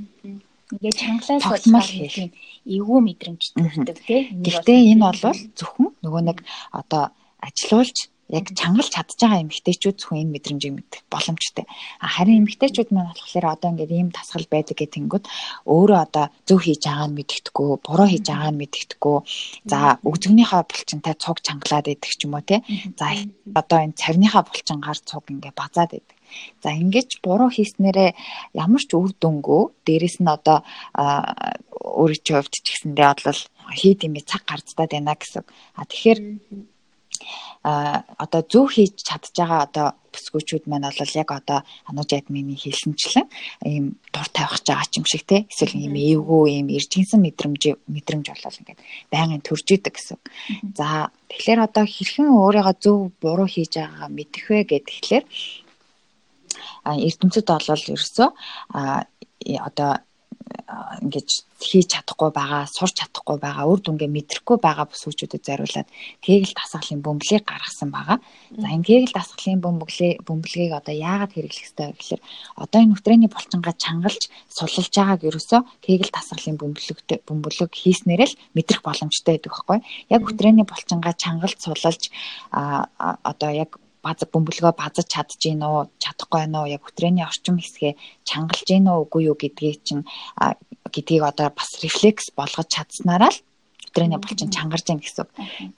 ингээд 0.72 1.00
чангалаа 1.00 1.38
суулгах 1.40 1.88
тийм 1.88 2.30
эвгүй 2.68 3.00
мэдрэмжтэй 3.08 3.62
байдаг 3.64 3.98
тийм. 4.04 4.42
Гэхдээ 4.44 4.80
энэ 4.92 5.04
бол 5.04 5.20
зөвхөн 5.56 5.88
нөгөө 6.04 6.22
нэг 6.28 6.38
одоо 6.76 7.02
ажилуулж 7.40 7.96
яг 8.28 8.52
чангалж 8.52 8.92
чадж 8.92 9.16
байгаа 9.16 9.40
эмэгтэйчүүд 9.40 9.96
зөвхөн 9.96 10.20
энэ 10.28 10.34
мэдрэмжийг 10.36 10.74
мэдэх 10.76 11.02
боломжтой. 11.08 11.64
Харин 11.96 12.44
эмэгтэйчүүд 12.44 12.92
маань 12.92 13.16
болохоор 13.16 13.46
одоо 13.56 13.68
ингээд 13.72 13.92
ийм 13.96 14.10
тасгал 14.12 14.44
байдаг 14.52 14.76
гэх 14.76 14.92
тэнгүүд 14.92 15.24
өөрөө 15.64 15.98
одоо 16.04 16.24
зөв 16.44 16.60
хийж 16.60 16.84
байгаа 16.84 17.08
нь 17.08 17.16
мэддэхгүй, 17.16 17.68
буруу 17.80 18.08
хийж 18.12 18.26
байгаа 18.28 18.52
нь 18.52 18.60
мэддэхгүй. 18.60 19.18
За 19.72 19.96
өгзөгнийхөө 20.04 20.62
булчинтай 20.68 21.14
цуг 21.16 21.40
чангалаад 21.40 21.88
идэх 21.88 22.12
ч 22.12 22.28
юм 22.28 22.36
уу 22.36 22.44
тий. 22.44 22.60
За 23.00 23.16
одоо 23.56 23.78
энэ 23.80 23.96
цавныхаа 23.96 24.44
булчингаар 24.44 24.98
цуг 25.00 25.24
ингээд 25.32 25.56
базаад 25.56 25.96
идэг. 25.96 26.17
За 26.62 26.68
ингэж 26.72 27.20
буруу 27.24 27.50
хийснээрээ 27.52 28.10
ямар 28.54 28.82
ч 28.82 28.90
үр 28.94 29.12
дүнгүй 29.16 29.62
дээрэс 29.86 30.16
нь 30.22 30.30
одоо 30.36 30.64
өөрийн 31.98 32.24
хувьд 32.36 32.54
ч 32.54 32.66
гэсэндээ 32.66 33.12
бол 33.26 33.40
хийд 33.78 34.00
юм 34.06 34.14
цаг 34.30 34.42
гарцдаад 34.46 34.90
байна 34.92 35.14
гэсэн. 35.14 35.44
А 35.78 35.82
тэгэхээр 35.88 36.18
а 37.62 38.04
одоо 38.18 38.42
зөв 38.46 38.70
хийж 38.74 38.94
чадж 39.08 39.34
байгаа 39.34 39.60
одоо 39.66 39.86
бүсгүүчүүд 40.12 40.64
маань 40.66 40.88
бол 40.88 41.14
яг 41.22 41.30
одоо 41.34 41.60
анууж 41.88 42.10
админы 42.14 42.54
хэлсэнчлэн 42.56 43.26
ийм 43.66 43.84
дур 44.14 44.28
тавих 44.32 44.62
гэж 44.62 44.66
байгаа 44.70 44.88
ч 44.90 44.94
юм 44.98 45.06
шиг 45.10 45.24
те 45.26 45.36
эсвэл 45.50 45.74
ийм 45.76 45.94
эвгүй 45.98 46.46
ийм 46.54 46.68
иржинсэн 46.76 47.20
мэдрэмж 47.22 47.62
мэдрэмж 47.94 48.26
болол 48.30 48.60
ингээд 48.60 48.80
байнгын 49.12 49.42
төрж 49.44 49.66
идэг 49.74 49.94
гэсэн. 49.98 50.18
За 50.78 51.10
тэгэхээр 51.30 51.60
одоо 51.66 51.84
хэрхэн 51.84 52.28
өөрийгөө 52.30 52.76
зөв 52.82 52.98
буруу 53.22 53.48
хийж 53.50 53.72
байгаагаа 53.76 54.10
мэдэх 54.16 54.44
вэ 54.48 54.64
тэгэхээр 54.64 55.24
эрдэмтэд 56.84 57.46
бол 57.48 57.84
ерөөсөө 57.94 58.28
одоо 59.68 59.90
ингэж 61.02 61.28
хийж 61.58 61.86
чадахгүй 61.92 62.30
байгаа, 62.30 62.66
сурч 62.66 63.02
чадахгүй 63.02 63.38
байгаа, 63.42 63.66
үр 63.70 63.80
дүнгээ 63.82 64.10
мэдрэхгүй 64.10 64.58
байгаа 64.62 64.86
бүсгүүчүүдэд 64.90 65.42
зориулаад 65.44 65.88
кегэл 66.22 66.54
дасгалын 66.54 67.02
бөмбөлийг 67.02 67.44
гаргасан 67.46 67.90
байгаа. 67.90 68.18
За 68.54 68.66
энэ 68.70 68.86
кегэл 68.86 69.14
дасгалын 69.14 69.60
бөмбөлийг 69.64 70.22
бөмбөлгийг 70.26 70.72
одоо 70.78 70.94
яагаад 70.94 71.34
хэрэглэх 71.34 71.66
ёстой 71.66 71.86
вэ 71.90 71.98
гэхээр 71.98 72.22
одоо 72.62 72.78
энэ 72.82 72.90
нүтрээний 72.94 73.30
булчингаа 73.30 73.74
чангалж 73.74 74.22
суллаж 74.48 74.86
байгааг 74.94 75.22
ерөөсөө 75.28 75.60
кегэл 75.84 76.12
дасгалын 76.14 76.56
бөмбөлөгтэй 76.60 77.18
бөмбөлөг 77.26 77.72
хийснээр 77.74 78.22
л 78.28 78.38
мэдрэх 78.54 78.80
боломжтой 78.86 79.32
байдаг 79.34 79.52
байхгүй. 79.52 79.78
Яг 80.14 80.22
нүтрээний 80.22 80.66
булчингаа 80.66 81.14
чангалж 81.18 81.58
суллаж 81.58 82.02
а 82.54 82.86
одоо 83.22 83.50
яг 83.50 83.70
баз 84.04 84.18
бөмбөлгөө 84.32 84.72
базаж 84.78 85.06
чадж 85.06 85.36
гин 85.42 85.62
үү 85.62 85.90
чадахгүй 86.02 86.38
байна 86.40 86.62
уу 86.62 86.72
яг 86.76 86.82
хөтрээний 86.84 87.26
орчим 87.26 87.56
хэсгээ 87.58 87.92
чангалж 88.28 88.66
гин 88.70 88.86
үү 88.88 88.98
үгүй 89.04 89.22
юу 89.30 89.36
гэдгийг 89.38 89.80
чинь 89.86 90.04
гэдгийг 90.94 91.22
одоо 91.30 91.48
бас 91.54 91.70
рефлекс 91.82 92.30
болгож 92.38 92.68
чадсанараа 92.70 93.32
л 93.32 93.38
хөтрээний 93.86 94.20
булчин 94.20 94.50
чангарж 94.54 94.84
гин 94.86 95.00
гэсэн. 95.02 95.26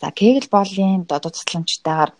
За 0.00 0.10
кегл 0.10 0.46
болын 0.50 1.06
одоо 1.08 1.30
тусламжтайгаар 1.32 2.10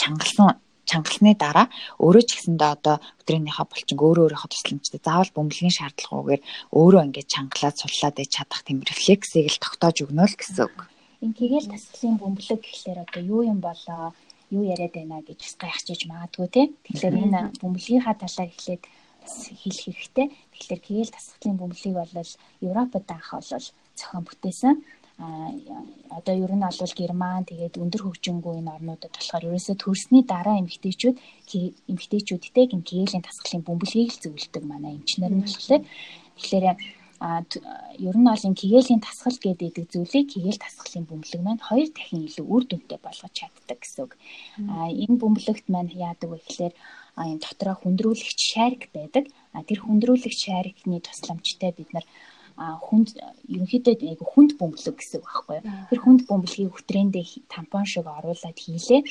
чангалсан 0.00 0.56
чангалсны 0.88 1.36
дараа 1.36 1.66
өөрөө 2.00 2.24
ч 2.24 2.30
гэсэндээ 2.40 2.70
одоо 2.76 2.96
өдрийнхөө 3.20 3.66
булчин 3.68 3.98
өөрөө 4.00 4.24
өөрийнхөө 4.24 4.50
тусламжтай 4.56 5.00
заавал 5.04 5.34
бөмбөлгийн 5.36 5.76
шаардлагагүйгээр 5.76 6.42
өөрөө 6.72 7.02
ингээд 7.06 7.32
чангалаад 7.34 7.76
суллаад 7.76 8.16
ээж 8.24 8.30
чадах 8.32 8.60
тийм 8.64 8.78
рефлексийг 8.88 9.46
л 9.52 9.60
тогтоож 9.60 9.96
өгнө 10.08 10.24
л 10.24 10.38
гэсэн 10.40 10.64
үг. 10.64 10.76
Энэ 11.20 11.36
кегэл 11.36 11.68
тасгалын 11.68 12.16
бөмбөлөг 12.22 12.60
гэхлээр 12.64 12.98
одоо 13.04 13.20
юу 13.20 13.42
юм 13.44 13.60
болоо 13.60 14.16
юу 14.54 14.62
яриад 14.64 14.94
байна 14.94 15.20
гэж 15.22 15.38
бас 15.44 15.54
гайхчихж 15.62 16.02
магадгүй 16.08 16.48
тий. 16.48 16.66
Тэгэхээр 16.84 17.16
энэ 17.24 17.40
бөмбөлгийнхаа 17.60 18.14
талаар 18.16 18.48
эхлээд 18.52 18.82
хэлэх 19.62 19.84
хэрэгтэй. 19.84 20.26
Тэгэхээр 20.52 20.80
кегэл 20.86 21.14
тасгалын 21.14 21.58
бөмбөлийг 21.60 21.96
бол 21.96 22.32
Европод 22.68 23.06
анх 23.12 23.30
бол 23.32 23.46
зохион 23.98 24.24
бүтээсэн. 24.24 24.74
А 25.18 25.50
одоо 26.14 26.34
ер 26.44 26.52
нь 26.54 26.62
бол 26.62 26.94
Герман 26.94 27.42
тэгээд 27.44 27.74
өндөр 27.82 28.02
хөгжингүй 28.06 28.62
энэ 28.62 28.70
орнуудад 28.70 29.10
болохоор 29.10 29.50
ерөөсөө 29.50 29.76
төрсний 29.82 30.22
дараа 30.22 30.62
эмэгтэйчүүд 30.62 31.16
эмэгтэйчүүдтэй 31.90 32.64
гин 32.70 32.82
кегелийн 32.86 33.26
тасгалын 33.26 33.66
бөмбөлгийг 33.66 34.14
л 34.14 34.22
зөвлөдөг 34.22 34.62
манай 34.62 34.94
эмчнэр 34.94 35.34
нь 35.34 35.42
болохоор 35.42 35.82
тэгэхээр 36.38 36.64
а 37.20 37.42
ер 37.98 38.16
нь 38.16 38.28
бол 38.28 38.46
энэ 38.46 38.60
кегелийн 38.60 39.02
тасгал 39.02 39.38
гэдэг 39.42 39.90
зүйлийг 39.92 40.26
кегел 40.30 40.58
тасгалын 40.62 41.08
бөмбөлөг 41.08 41.42
маань 41.42 41.66
хоёр 41.68 41.88
дахин 41.90 42.26
илүү 42.26 42.46
үр 42.54 42.62
дүнтэй 42.66 42.98
болгож 43.02 43.32
чаддаг 43.34 43.78
гэсэн 43.82 44.02
үг. 44.06 44.12
А 44.70 44.86
энэ 44.86 45.18
бөмбөлөгт 45.18 45.66
маань 45.70 45.90
яадаг 45.90 46.30
вэ 46.30 46.38
гэхээр 46.38 46.74
а 47.18 47.22
энэ 47.26 47.42
дотроо 47.42 47.76
хүндрүүлэгч 47.78 48.40
шарик 48.52 48.82
байдаг. 48.94 49.24
А 49.50 49.66
тэр 49.66 49.82
хүндрүүлэгч 49.82 50.38
шарикны 50.46 51.02
тусламжтай 51.02 51.74
бид 51.74 51.90
нар 51.90 52.06
хүнд 52.58 53.08
ерөнхийдөө 53.54 53.94
айгу 54.02 54.26
хүнд 54.26 54.50
бөмбөлөг 54.58 54.96
гэсэн 54.98 55.18
үг 55.18 55.26
байхгүй 55.26 55.54
юу. 55.58 55.66
Тэр 55.90 56.00
хүнд 56.02 56.20
бөмбөлгийг 56.26 56.74
хөтрэндээ 56.74 57.26
тампон 57.54 57.86
шиг 57.86 58.06
оруулаад 58.06 58.58
хийлээ 58.58 59.02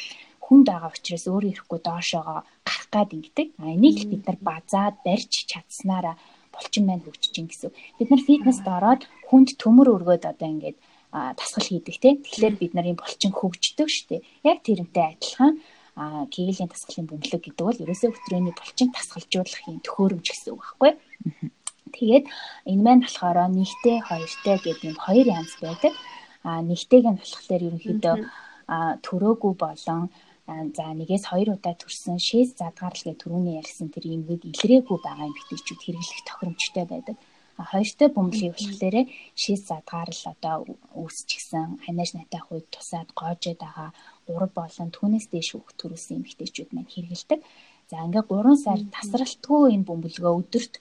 хүнд 0.47 0.65
байгаа 0.67 0.91
учраас 0.95 1.25
өөрөө 1.27 1.51
ирэхгүй 1.51 1.79
доошоогоо 1.83 2.39
гарах 2.67 2.87
гад 2.91 3.09
ингэдэг. 3.15 3.47
А 3.59 3.71
энийг 3.75 4.07
бид 4.11 4.23
нар 4.27 4.39
базаад 4.39 4.95
барьж 5.03 5.33
чадсанараа 5.51 6.15
булчин 6.57 6.83
маань 6.85 7.05
хөгжиж 7.05 7.35
гэсэн. 7.37 7.71
Бид 7.97 8.09
нар 8.09 8.21
фитнест 8.25 8.65
ороод 8.65 9.01
хүнд 9.29 9.55
төмөр 9.61 9.87
өргөөд 9.95 10.23
одоо 10.25 10.47
ингээд 10.49 10.77
тасгал 11.11 11.67
хийдэг 11.69 11.95
те. 12.01 12.09
Тэгэхээр 12.19 12.55
бид 12.59 12.73
нарын 12.73 12.97
булчин 12.97 13.31
хөгждөг 13.31 13.87
шүү 13.87 14.05
дээ. 14.09 14.21
Яг 14.49 14.57
тэрнтэй 14.65 15.05
адилхан 15.13 15.61
а 15.97 16.29
кегелийн 16.29 16.69
тасгалын 16.69 17.09
бөмбөлөг 17.09 17.41
гэдэг 17.41 17.65
бол 17.65 17.81
ерөөсөө 17.81 18.09
хөтрөөний 18.13 18.53
булчин 18.53 18.89
тасгалжуулах 18.93 19.65
юм 19.65 19.81
төхөөрөмж 19.81 20.25
гэсэн 20.29 20.53
үг 20.53 20.61
байхгүй. 20.61 20.91
Тэгээд 21.97 22.25
энэ 22.69 22.83
маань 22.85 23.01
болохоор 23.01 23.37
нэгтэй 23.49 23.97
хоёртой 24.05 24.57
гэдэг 24.61 24.83
юм 24.93 24.97
хоёр 25.01 25.25
янз 25.25 25.53
байдаг. 25.57 25.93
А 26.45 26.61
нэгтэйг 26.61 27.05
нь 27.09 27.17
болохоор 27.17 27.61
ерөнхийдөө 27.65 28.15
төрөөгүй 29.01 29.53
болон 29.57 30.01
за 30.47 30.85
нэгээс 30.95 31.25
хоёр 31.27 31.59
удаа 31.59 31.75
төрсэн 31.75 32.17
шээс 32.27 32.55
задгаарл 32.55 33.03
гэх 33.03 33.19
түрүүний 33.19 33.59
ярьсан 33.59 33.91
тэр 33.91 34.05
юмгыг 34.15 34.41
илрээгүй 34.47 34.97
байгаа 35.03 35.27
эмэгтэйчүүд 35.27 35.81
хэрэглэх 35.83 36.21
тохиромжтой 36.23 36.85
байдаг. 36.87 37.15
Хоёртой 37.71 38.09
бөмбөлийг 38.15 38.53
болохоор 38.55 38.95
шээс 39.41 39.61
задгаарл 39.67 40.23
одоо 40.31 40.55
үүсчихсэн 40.95 41.83
ханаж 41.83 42.09
натайх 42.15 42.47
үед 42.53 42.67
тусаад 42.71 43.09
гоожээд 43.19 43.59
байгаа 43.59 43.89
3 44.29 44.47
болон 44.57 44.89
түүнээс 44.95 45.27
дээш 45.33 45.49
хүүхд 45.51 45.75
төрүүлсэн 45.81 46.17
эмэгтэйчүүд 46.21 46.69
маань 46.71 46.91
хэрэгэлдэг. 46.95 47.39
За 47.91 47.97
ингээ 48.05 48.23
3 48.31 48.55
сар 48.63 48.79
тасралтгүй 48.95 49.75
энэ 49.75 49.87
бөмбөлгөө 49.89 50.33
өдөрт 50.39 50.73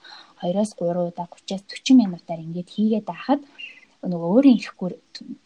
2-оос 0.46 0.70
3 0.78 1.10
удаа 1.10 1.26
30-аас 1.26 1.64
40 1.66 1.96
минутаар 2.02 2.40
ингээд 2.44 2.70
хийгээд 2.70 3.06
байхад 3.10 3.42
нөгөө 4.06 4.30
өөрийн 4.34 4.58
ирэхгүй 4.60 4.90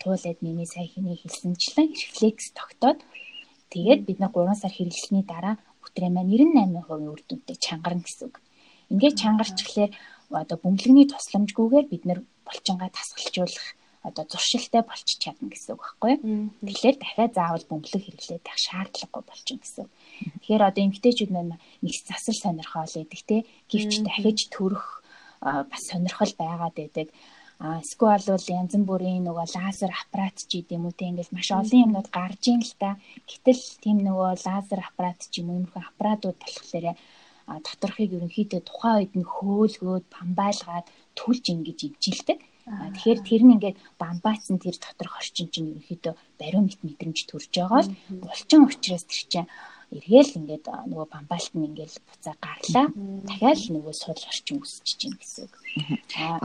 туулаад 0.03 0.39
миний 0.45 0.69
сая 0.69 0.85
хэний 0.85 1.17
хэлсэнчлэн 1.21 1.89
рефлекс 1.95 2.53
тогтоод 2.59 2.99
Тэгээд 3.71 4.01
бид 4.07 4.19
нэг 4.19 4.35
3 4.35 4.55
сар 4.59 4.73
хэрэглэсний 4.75 5.25
дараа 5.25 5.55
бүтрээ 5.83 6.11
маань 6.11 6.31
98% 6.31 7.11
үр 7.15 7.23
дүнтэй 7.27 7.57
чангарна 7.57 8.03
гэсэн 8.03 8.27
үг. 8.29 8.37
Ингээд 8.91 9.21
чангарчихлаар 9.23 9.91
одоо 10.31 10.57
бөмбөлгний 10.59 11.07
тусламжгүйгээр 11.11 11.87
бид 11.91 12.03
нэр 12.07 12.21
булчингаа 12.47 12.91
тасгалжуулах 12.91 13.67
одоо 14.03 14.25
зуршилтай 14.25 14.83
болчих 14.83 15.19
чадна 15.21 15.53
гэсэн 15.53 15.77
үг 15.77 15.83
байхгүй 15.85 16.11
юу. 16.17 16.51
Тэгэхээр 16.65 16.97
дахиад 16.99 17.33
заавал 17.37 17.65
бөмбөлөг 17.69 18.03
хэрэглээд 18.03 18.43
байх 18.43 18.59
шаардлагагүй 18.59 19.23
болчихно 19.29 19.61
гэсэн. 19.61 19.87
Тэгэхээр 20.41 20.63
одоо 20.65 20.83
эмгтээчүүд 20.89 21.31
маань 21.31 21.55
нэг 21.85 21.95
засал 22.09 22.39
сонирхол 22.41 22.95
байдаг 22.97 23.21
те. 23.29 23.37
Гэвч 23.69 23.93
дахиж 24.03 24.39
төрөх 24.49 25.05
бас 25.41 25.83
сонирхол 25.85 26.33
байгаад 26.41 26.75
байдаг. 26.81 27.09
Эсвэл 27.61 28.25
бол 28.25 28.47
янз 28.57 28.73
бүрийн 28.89 29.21
нөгөө 29.29 29.47
лазер 29.53 29.93
аппарат 29.93 30.37
ч 30.49 30.65
гэдэм 30.65 30.81
үү 30.89 30.95
те 30.97 31.05
ингээл 31.13 31.37
маш 31.37 31.49
олон 31.53 31.85
юмнууд 31.85 32.09
гарж 32.09 32.43
ийн 32.49 32.65
л 32.65 32.75
та. 32.81 32.97
Гэтэл 33.29 33.63
тийм 33.85 34.01
нөгөө 34.01 34.31
лазер 34.49 34.81
аппарат 34.81 35.21
ч 35.29 35.45
юм 35.45 35.53
уу 35.53 35.57
иймэрхүү 35.61 35.83
аппаратууд 35.85 36.39
болохоор 36.41 36.97
доторхыг 37.61 38.11
ерөнхийдөө 38.17 38.61
тухайн 38.65 38.97
үед 39.05 39.13
нь 39.13 39.29
хөөлгөөд 39.29 40.05
бамбайлгаад 40.09 40.87
түлж 41.19 41.45
ингэж 41.53 41.79
ивжилдэг. 41.85 42.39
Тэгэхээр 42.97 43.21
тэр 43.29 43.43
нь 43.45 43.55
ингээд 43.61 43.77
бамбайцсан 44.01 44.57
тэр 44.57 44.77
доторх 44.81 45.21
орчин 45.21 45.49
чинь 45.53 45.71
ерөнхийдөө 45.75 46.15
бариомет 46.41 46.81
мэдрэмж 46.81 47.19
төрж 47.29 47.51
байгаа 47.61 47.83
л 47.85 47.93
булчин 48.25 48.65
учраас 48.65 49.05
тэр 49.05 49.23
чинь 49.29 49.49
эргээл 49.91 50.39
ингээд 50.39 50.67
нөгөө 50.91 51.07
бамбаалт 51.11 51.53
нь 51.55 51.67
ингээд 51.69 51.95
буцаа 52.07 52.35
гарлаа. 52.39 52.87
Дахиад 53.27 53.61
нөгөө 53.75 53.95
сул 53.95 54.15
орчин 54.15 54.63
үсэж 54.63 54.89
чинь 54.95 55.19
гэсэн 55.19 55.51
үг. 55.51 55.55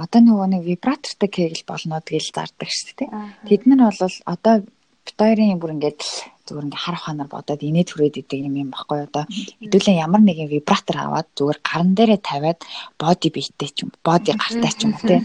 Одоо 0.02 0.22
нөгөө 0.26 0.48
нэг 0.50 0.62
вибратортай 0.66 1.30
кегл 1.30 1.64
болнод 1.70 2.06
гэж 2.10 2.26
зардаг 2.34 2.70
шүү 2.74 2.94
дээ. 3.06 3.10
Тэд 3.46 3.62
нар 3.70 3.94
бол 3.94 4.18
одоо 4.26 4.56
битэрийн 5.06 5.62
бүр 5.62 5.78
ингээд 5.78 6.02
зүгээр 6.48 6.66
ингээ 6.70 6.84
харах 6.86 7.04
ханаар 7.06 7.30
бодоод 7.30 7.62
инээ 7.62 7.86
түрээд 7.90 8.16
идэг 8.22 8.40
юм 8.48 8.56
юм 8.56 8.70
баггүй 8.72 9.00
одоо 9.10 9.24
хэдүүлээ 9.28 10.02
ямар 10.06 10.22
нэгэн 10.24 10.50
вибратор 10.54 10.98
аваад 11.02 11.28
зүгээр 11.36 11.60
гарн 11.66 11.92
дээрээ 11.98 12.22
тавиад 12.22 12.60
боди 13.02 13.28
биеттэй 13.36 13.70
ч 13.76 13.78
юм 13.84 13.92
боди 14.06 14.32
гартай 14.32 14.72
ч 14.72 14.80
юм 14.86 14.94
уу 14.96 15.04
те 15.04 15.18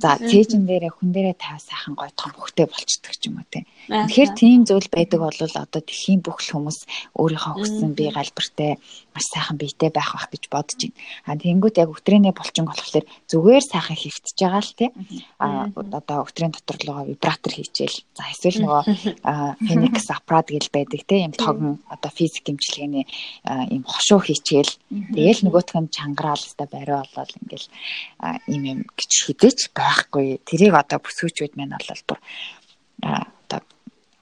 за 0.00 0.10
цээжин 0.22 0.64
дээрээ 0.64 0.92
хүн 0.94 1.10
дээрээ 1.12 1.36
тавь 1.36 1.60
сайхан 1.60 1.94
гой 1.98 2.10
том 2.16 2.32
хөхтэй 2.32 2.66
болчдөг 2.70 3.14
ч 3.18 3.22
юм 3.28 3.42
уу 3.42 3.46
те 3.52 3.66
тэгэхээр 3.90 4.30
тийм 4.38 4.64
зүйл 4.64 4.88
байдаг 4.88 5.20
бол 5.20 5.38
одоо 5.44 5.80
дэлхийн 5.82 6.22
бүх 6.24 6.38
хүмүүс 6.40 6.78
өөрийнхөө 7.18 7.54
хүссэн 7.58 7.92
бие 7.98 8.10
галбартай 8.14 8.78
маш 9.14 9.26
сайхан 9.30 9.56
биетэй 9.58 9.90
байх 9.90 10.14
бах 10.14 10.30
гэж 10.30 10.44
бодож 10.50 10.80
байна. 10.80 10.98
А 11.26 11.38
тэнгуут 11.38 11.78
яг 11.78 11.90
өтрээний 11.94 12.34
булчин 12.34 12.66
болохоор 12.66 13.06
зүгээр 13.30 13.64
сайхан 13.64 13.96
хөвтөж 13.98 14.36
байгаа 14.38 14.62
л 14.62 14.74
тий. 14.78 14.90
А 15.38 15.70
одоо 15.70 16.18
өтрийн 16.26 16.50
дотор 16.50 16.76
руугаа 16.82 17.06
вибратор 17.06 17.52
хийчихэл. 17.54 18.02
За 18.18 18.26
эсвэл 18.30 18.62
нөгөө 18.62 18.82
Phoenix 19.66 19.94
Aprad 20.44 20.52
гэж 20.52 20.68
байдаг 20.70 21.00
тий. 21.08 21.24
Им 21.24 21.32
тогн 21.32 21.80
одоо 21.88 22.10
физик 22.12 22.44
хэмжлэгээний 22.44 23.08
им 23.72 23.82
хошуу 23.88 24.20
хийчихэл. 24.20 24.76
Тэгээл 24.92 25.44
нөгөөх 25.48 25.72
нь 25.80 25.88
чангараал 25.88 26.44
өстой 26.44 26.68
барай 26.68 27.00
болол 27.16 27.40
ингээл 27.40 27.68
им 28.52 28.62
юм 28.64 28.80
гिचхэдэж 28.92 29.72
байхгүй. 29.72 30.44
Тэрийг 30.44 30.76
одоо 30.76 31.00
бүсгүүчүүд 31.00 31.56
маань 31.56 31.76
бол 31.80 32.04
бүр 32.08 32.20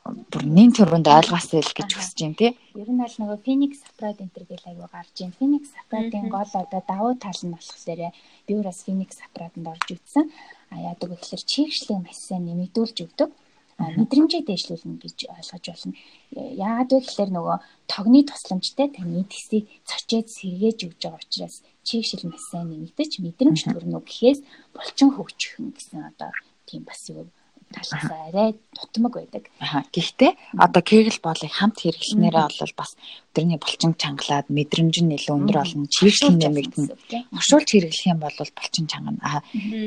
бүр 0.02 0.44
нэн 0.50 0.74
төрөнд 0.74 1.06
ойлгоосэй 1.06 1.62
л 1.62 1.76
гэж 1.78 1.90
хүсэж 1.94 2.18
байна 2.18 2.38
тий. 2.38 2.52
Ер 2.74 2.90
нь 2.90 3.04
аль 3.06 3.18
нөгөө 3.22 3.38
Phoenix 3.46 3.72
Saprat 3.86 4.18
Enter 4.18 4.42
гэл 4.50 4.66
аягүй 4.66 4.88
гарч 4.90 5.14
байна. 5.14 5.38
Phoenix 5.38 5.62
Saprat-ын 5.70 6.26
гол 6.26 6.52
одоо 6.58 6.82
давуу 6.82 7.14
тал 7.22 7.38
нь 7.46 7.54
болохоор 7.54 8.10
би 8.46 8.52
өөрөөс 8.58 8.80
Phoenix 8.82 9.10
Saprat-анд 9.22 9.70
орж 9.70 9.86
үзсэн. 9.94 10.26
А 10.72 10.90
яадаг 10.90 11.06
вэ 11.06 11.16
гэхээр 11.22 11.42
чигшлэг 11.46 11.98
маш 12.02 12.18
сайн 12.18 12.50
нэмэгдүүлж 12.50 12.98
өгдөг. 12.98 13.30
Мэдрэмжээ 13.78 14.42
дэвшлүүлнэ 14.46 14.96
гэж 15.02 15.18
ойлгож 15.36 15.64
болно. 15.68 15.94
Яагаад 16.32 16.90
вэ 16.92 16.98
гэхээр 17.02 17.30
нөгөө 17.32 17.56
тогны 17.92 18.20
тусламжтай 18.28 18.88
таны 18.92 19.24
тэсийг 19.32 19.64
цочээд 19.88 20.26
сэргээж 20.36 20.78
өгж 20.86 21.00
байгаа 21.02 21.22
учраас 21.22 21.56
чигшил 21.86 22.22
сайн 22.50 22.66
нэмэгдэж 22.70 23.10
мэдрэмж 23.24 23.60
төрнө 23.66 23.98
гэхээс 24.04 24.40
булчин 24.74 25.10
хөгжих 25.12 25.54
гэсэн 25.76 26.00
одоо 26.10 26.30
тийм 26.68 26.82
бас 26.86 27.02
юу 27.10 27.26
талаас 27.72 28.06
арай 28.28 28.54
тутмаг 28.76 29.12
байдаг. 29.16 29.44
Гэхдээ 29.92 30.32
одоо 30.56 30.82
кегл 30.82 31.18
боолыг 31.24 31.52
хамт 31.52 31.76
хэрэглэнээрээ 31.80 32.48
бол 32.52 32.74
бас 32.76 32.96
өдрний 33.32 33.58
булчин 33.58 33.92
чангалаад 33.96 34.46
мэдрэмж 34.52 34.96
нь 35.02 35.16
илүү 35.16 35.34
өндөр 35.40 35.58
болно. 35.60 35.88
Чийгшил 35.88 36.36
нэмэгдэнэ. 36.36 37.32
Оршуулж 37.32 37.68
хэрэглэх 37.72 38.12
юм 38.12 38.20
бол 38.20 38.36
булчин 38.36 38.86
чангана. 38.86 39.42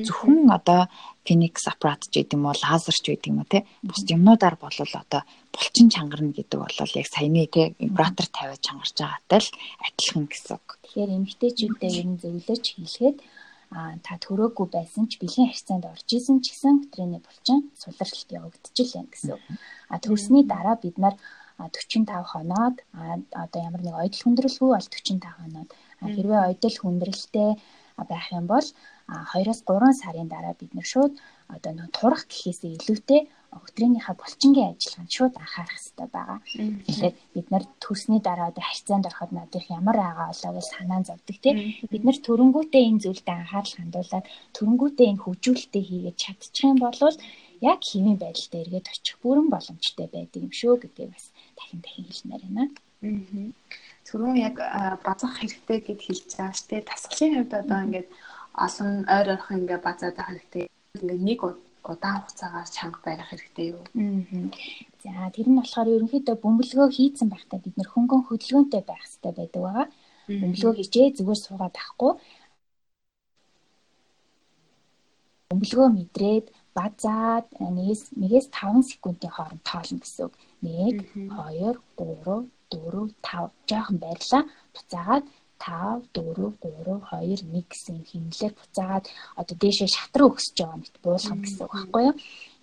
Зөвхөн 0.05 0.49
одоо 0.49 0.89
Phoenix 1.25 1.65
аппарат 1.65 2.05
ч 2.05 2.21
гэдэг 2.21 2.37
юм 2.37 2.45
уу, 2.45 2.57
лазер 2.57 2.93
ч 2.93 3.05
гэдэг 3.13 3.29
юм 3.33 3.41
уу 3.41 3.49
те. 3.49 3.65
Бус 3.81 4.01
юмнуудаар 4.05 4.57
бол 4.61 4.73
одоо 4.73 5.21
булчин 5.53 5.89
чангарна 5.89 6.33
гэдэг 6.33 6.57
бол 6.57 6.77
яг 6.77 7.07
саяны 7.09 7.45
те 7.49 7.73
вибратор 7.79 8.25
тавиад 8.29 8.61
чангарч 8.61 8.93
байгаатай 8.97 9.41
л 9.41 9.49
адилхан 9.85 10.25
гэсэн 10.29 10.53
үг. 10.57 10.67
Тэгэхээр 10.85 11.15
эмгтээчүүдэд 11.17 11.97
ер 11.97 12.05
нь 12.05 12.19
зөвлөж 12.21 12.63
хэлэхэд 12.77 13.17
та 13.71 14.13
төрөөгүй 14.25 14.67
байсан 14.71 15.07
ч 15.09 15.17
бэлгийн 15.21 15.49
харьцаанд 15.51 15.85
орж 15.91 16.07
исэн 16.17 16.37
ч 16.43 16.53
гэсэн 16.53 16.75
өтрийний 16.85 17.21
булчин 17.23 17.59
сулралт 17.81 18.29
явагдчихлаа 18.29 19.05
гэсэн. 19.09 19.39
А 19.93 19.95
төрсний 19.99 20.43
дараа 20.45 20.75
бид 20.79 20.97
нар 20.97 21.15
45 21.57 22.07
хоноод 22.31 22.75
одоо 23.43 23.59
ямар 23.67 23.81
нэг 23.83 23.95
ойдол 23.95 24.21
хүндрэлгүй 24.23 24.69
бол 24.75 24.87
45 24.91 25.39
хоноод 25.39 25.69
хэрвээ 26.15 26.41
ойдол 26.49 26.75
хүндрэлтэй 26.79 27.49
байх 28.09 28.27
юм 28.31 28.45
бол 28.47 28.67
2-оос 29.07 29.59
3 29.63 30.01
сарын 30.01 30.27
дараа 30.27 30.53
бид 30.59 30.71
нэр 30.75 30.87
шууд 30.93 31.13
одоо 31.55 31.71
нэг 31.73 31.87
турах 31.95 32.23
гэхээсээ 32.27 32.71
илүүтэй 32.77 33.21
өтрийнхаа 33.65 34.15
булчингийн 34.19 34.71
ажиллагаанд 34.75 35.11
шууд 35.15 35.33
анхаарах 35.37 35.75
хэрэгтэй 35.75 36.07
байгаа. 36.15 36.39
Тэгэхээр 36.85 37.15
бид 37.33 37.47
нар 37.51 37.63
төрсний 37.83 38.21
дараа 38.23 38.47
одоо 38.51 38.63
харьцаанд 38.65 39.05
ороход 39.09 39.31
надад 39.35 39.65
ямар 39.79 39.97
агаа 39.99 40.27
олоо 40.33 40.51
гэж 40.55 40.67
санаа 40.69 41.01
зовдөг 41.07 41.37
тийм. 41.43 41.57
Бид 41.91 42.03
нар 42.05 42.17
төрөнгүүтээ 42.27 42.83
энэ 42.89 43.03
зүйлд 43.03 43.27
анхаарал 43.29 43.73
хандуулаад 43.77 44.25
төрөнгүүтээ 44.55 45.07
энэ 45.11 45.23
хөгжүүлэлтээ 45.23 45.83
хийгээд 45.87 46.21
чадчих 46.23 46.65
юм 46.67 46.77
бол 46.83 46.99
яг 47.61 47.79
хэвийн 47.89 48.17
байдалтай 48.19 48.59
эргээд 48.63 48.91
очих 48.93 49.17
бүрэн 49.23 49.47
боломжтой 49.53 50.07
байдаг 50.11 50.41
юм 50.45 50.53
шүү 50.59 50.75
гэдгийг 50.81 51.09
бас 51.15 51.25
дахин 51.57 51.79
дахин 51.81 52.05
хэлмээр 52.07 52.43
байна. 52.45 52.63
Аа. 52.65 53.49
Түрүүн 54.07 54.37
яг 54.37 54.55
базах 55.07 55.33
хэрэгтэй 55.39 55.79
гэд 55.87 56.01
хэлж 56.05 56.29
байгаа 56.37 56.55
шүү 56.57 56.67
дээ. 56.69 56.89
Тасгалын 56.91 57.33
хувьд 57.35 57.53
одоо 57.61 57.79
ингээд 57.85 58.09
олон 58.65 58.93
ойр 59.15 59.27
орох 59.33 59.49
ингээд 59.51 59.85
базаад 59.87 60.15
байх 60.17 60.29
хэрэгтэй. 60.29 60.65
Ингээд 60.95 61.21
нэг 61.29 61.39
удаан 61.93 62.19
хугацаагаар 62.21 62.69
чанга 62.75 62.99
барих 63.05 63.29
хэрэгтэй 63.29 63.67
юу? 63.73 63.83
За 65.03 65.29
тэр 65.35 65.47
нь 65.49 65.59
болохоор 65.59 65.87
ерөнхийдөө 65.95 66.35
бөмбөлгөө 66.41 66.87
хийцэн 66.97 67.29
байхдаа 67.29 67.59
бид 67.61 67.75
нэр 67.77 67.89
хөнгөн 67.93 68.21
хөдөлгөөнтэй 68.25 68.81
байх 68.85 69.01
хэрэгтэй 69.05 69.33
байдаг 69.37 69.61
байгаа. 69.65 69.87
Бөмбөлгөө 70.41 70.73
хийжээ 70.77 71.07
зүгээр 71.17 71.39
суугаад 71.45 71.75
авахгүй. 71.77 72.11
Бөмбөлгөө 75.49 75.87
мэдрээд 75.97 76.45
базаад 76.77 77.45
нэгээс 77.61 78.03
нэгээс 78.21 78.47
5 78.49 78.89
секундын 78.91 79.31
хооронд 79.35 79.63
тоолно 79.69 80.01
гэсэн 80.01 80.25
үг. 80.25 80.33
1 80.65 81.05
2 81.29 81.77
3 82.01 82.49
4 82.73 83.13
5 83.21 83.69
жоохон 83.69 83.97
байрлаа. 84.03 84.43
Буцаагаад 84.73 85.25
5 85.59 86.03
4 86.13 86.53
3 86.61 86.99
2 87.11 87.45
1 87.47 87.65
гэсэн 87.71 87.97
хэмнэлээр 88.09 88.53
буцаагаад 88.59 89.05
одоо 89.39 89.55
дээшээ 89.59 89.89
шатран 89.95 90.29
өгсөж 90.29 90.55
байгаа 90.59 90.79
мэт 90.81 90.95
буулгах 91.03 91.39
гэсэн 91.41 91.63
үг 91.65 91.73
байхгүй 91.73 92.03
юу? 92.09 92.15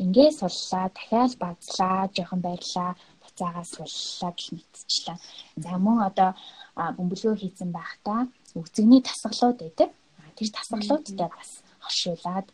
Ингээ 0.03 0.31
суллаа, 0.39 0.87
дахиад 0.93 1.33
базлаа, 1.43 2.01
жоохон 2.15 2.41
байрлаа, 2.45 2.91
буцаагаа 3.23 3.65
суллаа 3.65 4.33
гэх 4.37 4.49
мэтчлээ. 4.55 5.19
За 5.65 5.73
мөн 5.85 5.99
одоо 6.09 6.31
бөмбөлгөө 6.97 7.35
хийцэн 7.41 7.71
байхдаа 7.73 8.21
өгцөгний 8.59 9.03
тасгалууд 9.05 9.59
байдаг. 9.63 9.91
Тэр 10.37 10.49
тасгалуудтай 10.57 11.29
бас 11.33 11.51
хоршуулад 11.85 12.47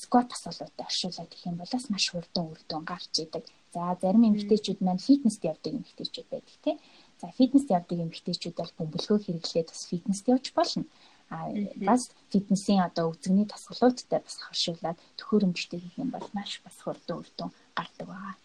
скват 0.00 0.26
тасгалуудтай 0.30 0.86
оршуулад 0.86 1.28
гэх 1.30 1.46
юм 1.50 1.56
бол 1.58 1.72
бас 1.72 1.86
маш 1.90 2.04
хурдан 2.10 2.44
үр 2.50 2.60
дүн 2.68 2.84
гарч 2.86 3.14
идэг. 3.18 3.44
За 3.74 3.98
зарим 4.00 4.22
эмэгтэйчүүд 4.28 4.80
маань 4.82 5.02
фитнест 5.02 5.42
явдаг 5.44 5.72
эмэгтэйчүүд 5.74 6.28
байдаг 6.30 6.56
тийм 6.64 6.78
За 7.20 7.28
фитнес 7.34 7.66
явдаг 7.68 7.98
эмэгтэйчүүд 7.98 8.56
бол 8.58 8.72
бөмбөлгөө 8.78 9.18
хэрэглээд 9.22 9.68
бас 9.72 9.82
фитнест 9.90 10.24
явж 10.30 10.46
болно. 10.54 10.84
А 11.30 11.50
бас 11.76 12.10
фитнесийн 12.32 12.80
одоо 12.88 13.12
үзэгний 13.12 13.44
тасгалуудтай 13.44 14.20
бас 14.24 14.36
хоршуулад 14.40 14.98
төхөөрөмжтэй 15.18 15.80
хийх 15.80 15.96
юм 16.00 16.10
бол 16.14 16.26
маш 16.32 16.62
бас 16.64 16.76
хурдан 16.80 17.20
үр 17.20 17.28
дүн 17.36 17.50
гардаг 17.76 18.06
байгаа. 18.08 18.36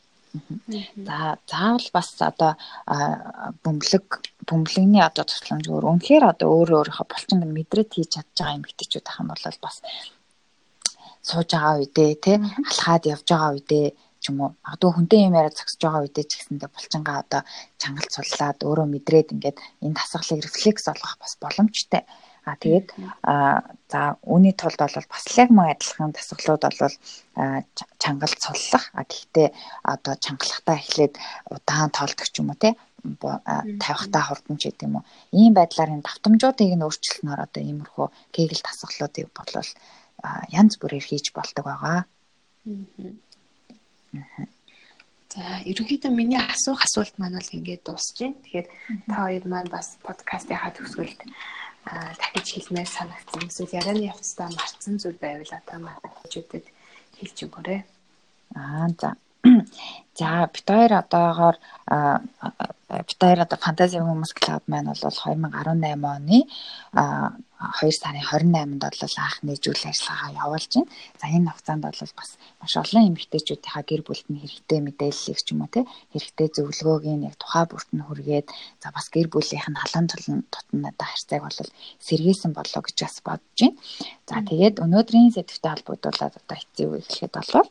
За 1.08 1.38
заавал 1.48 1.90
бас 1.94 2.10
одоо 2.20 2.52
бөмбөлөг 3.64 4.08
бөмбөлөгний 4.50 5.04
одоо 5.06 5.24
тусламжгүй 5.30 5.78
үнэхээр 5.78 6.24
одоо 6.34 6.48
өөрөө 6.50 6.78
өөрийнхөө 6.82 7.08
булчинд 7.14 7.46
мэдрээд 7.46 7.90
хийж 7.94 8.10
чадж 8.18 8.34
байгаа 8.42 8.58
эмэгтэйчүүд 8.58 9.06
ах 9.08 9.22
юм 9.22 9.30
бол 9.30 9.58
бас 9.62 9.78
сууж 11.22 11.50
байгаа 11.54 11.78
үедээ 11.80 12.12
тий 12.26 12.38
алхаад 12.42 13.04
явж 13.14 13.28
байгаа 13.30 13.52
үедээ 13.54 13.88
ч 14.24 14.32
юм 14.32 14.40
уу 14.40 14.50
магадгүй 14.64 14.92
хүнтэй 14.96 15.20
юм 15.28 15.36
яриад 15.36 15.60
зогсож 15.60 15.82
байгаа 15.84 16.04
үедээ 16.08 16.26
ч 16.26 16.32
гэсэндээ 16.40 16.70
булчингаа 16.72 17.18
одоо 17.24 17.42
чангалт 17.82 18.12
суллаад 18.16 18.60
өөрөө 18.64 18.88
мэдрээд 18.88 19.34
ингээд 19.36 19.58
энэ 19.84 19.98
тасгалыг 20.00 20.42
рефлекс 20.48 20.86
олгох 20.88 21.16
бас 21.20 21.34
боломжтой. 21.44 22.04
А 22.44 22.60
тэгээд 22.60 22.88
за 23.92 24.20
үүний 24.28 24.52
тулд 24.56 24.80
бол 24.80 25.08
бас 25.12 25.26
яг 25.40 25.50
мөн 25.52 25.72
адилхан 25.76 26.12
тасгалууд 26.16 26.64
бол 26.64 26.96
чангалт 28.04 28.40
суллах. 28.40 28.86
А 28.96 29.04
гэхдээ 29.08 29.48
одоо 29.94 30.14
чангалахтаа 30.20 30.76
эхлээд 30.80 31.14
удаан 31.52 31.92
тоолдог 31.92 32.28
ч 32.28 32.36
юм 32.40 32.52
уу 32.52 32.60
те 32.60 32.76
тавихтаа 33.84 34.24
хурдан 34.28 34.56
ч 34.60 34.72
гэдэг 34.72 34.88
юм 34.88 34.96
уу. 35.00 35.08
Ийм 35.32 35.52
байдлаар 35.56 35.92
энэ 35.96 36.08
давтамжуудыг 36.08 36.72
нь 36.76 36.86
өөрчлөлтнөр 36.88 37.40
одоо 37.44 37.62
иймэрхүү 37.64 38.08
кегл 38.36 38.62
тасгалуудыг 38.64 39.28
болвол 39.36 39.72
янз 40.52 40.74
бүрээр 40.80 41.06
хийж 41.08 41.36
болдог 41.36 41.64
байгаа. 41.68 42.08
За 45.34 45.42
ерөнхийдөө 45.66 46.12
миний 46.14 46.38
асуух 46.38 46.86
асуулт 46.86 47.18
маань 47.18 47.38
бол 47.38 47.56
ингээд 47.58 47.82
дуусж 47.86 48.22
байна. 48.22 48.38
Тэгэхээр 48.46 48.68
та 49.10 49.16
хоёр 49.26 49.44
маань 49.50 49.70
бас 49.74 49.98
подкастынхаа 50.06 50.72
төгсгөлд 50.78 51.20
дахиж 52.22 52.48
хэлмээр 52.54 52.90
санагдсан. 52.90 53.50
Эсвэл 53.50 53.78
ярианы 53.80 54.14
явцдаа 54.14 54.50
марцсан 54.54 55.02
зүйл 55.02 55.18
байвал 55.18 55.52
одоо 55.58 55.78
манайчүүдэд 55.82 56.66
хэлж 57.18 57.38
өгөөрэй. 57.50 57.82
Аа 58.54 58.88
за. 58.94 59.18
За 60.20 60.50
бит 60.54 60.68
хоёр 60.68 60.92
одоогоор 61.02 61.56
бит 63.08 63.20
хоёр 63.22 63.40
одоо 63.42 63.58
фэнтези 63.66 63.98
хүмүүс 63.98 64.32
клуб 64.38 64.64
маань 64.68 64.90
бол 64.92 65.02
2018 65.02 66.06
оны 66.16 66.40
2 67.64 67.92
сарын 67.96 68.22
28-нд 68.22 68.84
бол 68.84 69.16
анхны 69.24 69.56
зүйл 69.56 69.84
ажиллагаа 69.88 70.32
явуулж 70.44 70.72
байна. 70.76 70.92
За 71.20 71.26
энэ 71.32 71.50
хугацаанд 71.50 71.84
бол 71.88 72.00
бас 72.20 72.32
маш 72.60 72.74
олон 72.76 73.08
эмэгтэйчүүдийнхаа 73.10 73.84
гэр 73.88 74.02
бүлд 74.04 74.28
нь 74.28 74.42
хэрэгтэй 74.44 74.80
мэдээллийг 74.84 75.40
ч 75.40 75.48
юм 75.56 75.64
уу 75.64 75.72
те 75.72 75.88
хэрэгтэй 76.12 76.48
зөвлөгөөг 76.56 77.06
нь 77.08 77.28
яг 77.30 77.36
тухай 77.40 77.64
бүрт 77.72 77.90
нь 77.96 78.04
хүргээд 78.04 78.48
за 78.84 78.88
бас 78.92 79.08
гэр 79.16 79.28
бүлийнх 79.32 79.68
нь 79.72 79.80
халаан 79.80 80.08
тулан 80.12 80.40
тутамдаа 80.52 81.08
харьцааг 81.08 81.42
бол 81.48 81.60
сэргээсэн 82.04 82.52
болоо 82.52 82.82
гэж 82.84 82.98
бас 83.00 83.18
бодож 83.24 83.60
байна. 83.64 83.80
За 84.28 84.36
тэгээд 84.44 84.76
өнөөдрийн 84.84 85.32
сэдвтэй 85.32 85.72
холбогдуулаад 85.72 86.34
одоо 86.36 86.58
хэцүү 86.60 86.90
эхлэхэд 87.00 87.34
бол 87.36 87.68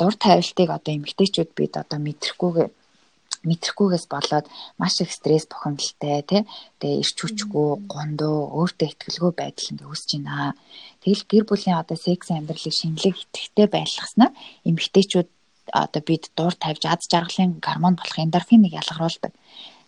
дур 0.00 0.14
тавилтыг 0.16 0.68
одоо 0.72 0.92
эмэгтэйчүүд 0.96 1.43
бид 1.52 1.72
одоо 1.76 1.98
мэдрэхгүйгээр 2.00 2.70
мэдрэхгүйгээс 3.44 4.06
болоод 4.08 4.46
маш 4.80 4.94
их 5.04 5.12
стресс 5.12 5.44
бухимдалтай 5.46 6.22
тий 6.24 6.42
тэгээ 6.80 7.00
ирч 7.04 7.16
хүчгүй 7.20 7.68
гондоо 7.92 8.36
өөртөө 8.58 8.88
ихтгэлгүй 8.88 9.32
байдал 9.36 9.70
ингээ 9.70 9.90
үүсэж 9.92 10.10
байна. 10.16 10.56
Тэгэл 11.04 11.24
гэр 11.28 11.44
бүлийн 11.48 11.76
одоо 11.76 11.96
секс 12.00 12.28
амьдралыг 12.32 12.74
шинэлэг 12.80 13.16
итгэвтэй 13.20 13.66
байлгаснаар 13.68 14.32
эмэгтэйчүүд 14.68 15.28
одоо 15.72 16.02
бид 16.08 16.24
дур 16.36 16.54
тавьж 16.56 16.82
ад 16.88 17.02
жаргалын 17.12 17.60
гормон 17.60 17.94
болох 17.96 18.18
эндорфиныг 18.18 18.72
ялгаруулдаг. 18.80 19.32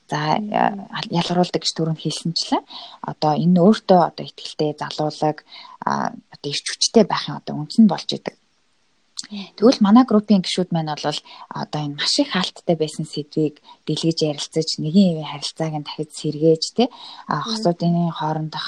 За 0.07 0.39
ялгаруулдаг 1.11 1.61
гэж 1.65 1.73
түрүүнд 1.75 2.01
хэлсэнчлээ. 2.05 2.63
Одоо 3.11 3.33
энэ 3.35 3.59
өөртөө 3.59 4.01
одоо 4.07 4.25
ихтгэлтэй 4.25 4.79
залуулаг 4.79 5.43
одоо 5.83 6.49
ирч 6.53 6.65
хүчтэй 6.71 7.05
байхын 7.09 7.41
одоо 7.41 7.55
үндэс 7.59 7.79
нь 7.83 7.91
болж 7.91 8.09
идэг. 8.15 8.37
Тэгвэл 9.57 9.81
манай 9.87 10.05
группийн 10.11 10.43
гишүүд 10.45 10.71
маань 10.73 10.93
бол 11.05 11.21
одоо 11.63 11.81
энэ 11.85 11.99
маш 11.99 12.15
их 12.23 12.31
хаалттай 12.33 12.77
байсан 12.79 13.05
сэдвийг 13.09 13.55
дэлгэж 13.87 14.19
ярилцаж 14.31 14.69
нэгin 14.85 15.09
хэвийн 15.09 15.31
харилцааг 15.33 15.75
нь 15.79 15.87
дахиж 15.89 16.11
сэргээж 16.21 16.65
тий 16.77 16.89
хосуудын 17.49 17.97
хоорондох 18.19 18.67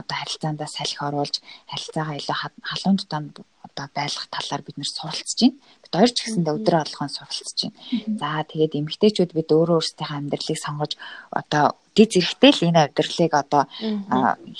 одоо 0.00 0.16
харилцаандаа 0.18 0.68
салхи 0.76 0.98
оруулж 1.08 1.36
харилцаагаа 1.70 2.18
илүү 2.18 2.36
халуун 2.68 2.98
тутаанд 2.98 3.36
одоо 3.64 3.86
байлгах 3.96 4.28
талаар 4.28 4.62
бид 4.62 4.76
нэр 4.76 4.90
суралцж 4.92 5.40
байна. 5.40 5.56
Бид 5.82 5.92
хоёр 5.96 6.10
ч 6.12 6.18
гэсэндээ 6.20 6.54
өдрөө 6.58 6.80
алгон 6.84 7.10
суралцж 7.10 7.58
байна. 7.64 7.76
За 8.20 8.28
тэгээд 8.44 8.76
эмэгтэйчүүд 8.78 9.32
бид 9.32 9.48
өөрөө 9.48 9.76
өөрсдийнхээ 9.80 10.18
амьдралыг 10.20 10.58
сонгож 10.60 10.92
одоо 11.32 11.64
дэд 11.96 12.10
зэрэгтэй 12.12 12.52
л 12.52 12.66
энэ 12.68 12.80
амьдралыг 12.84 13.32
одоо 13.32 13.62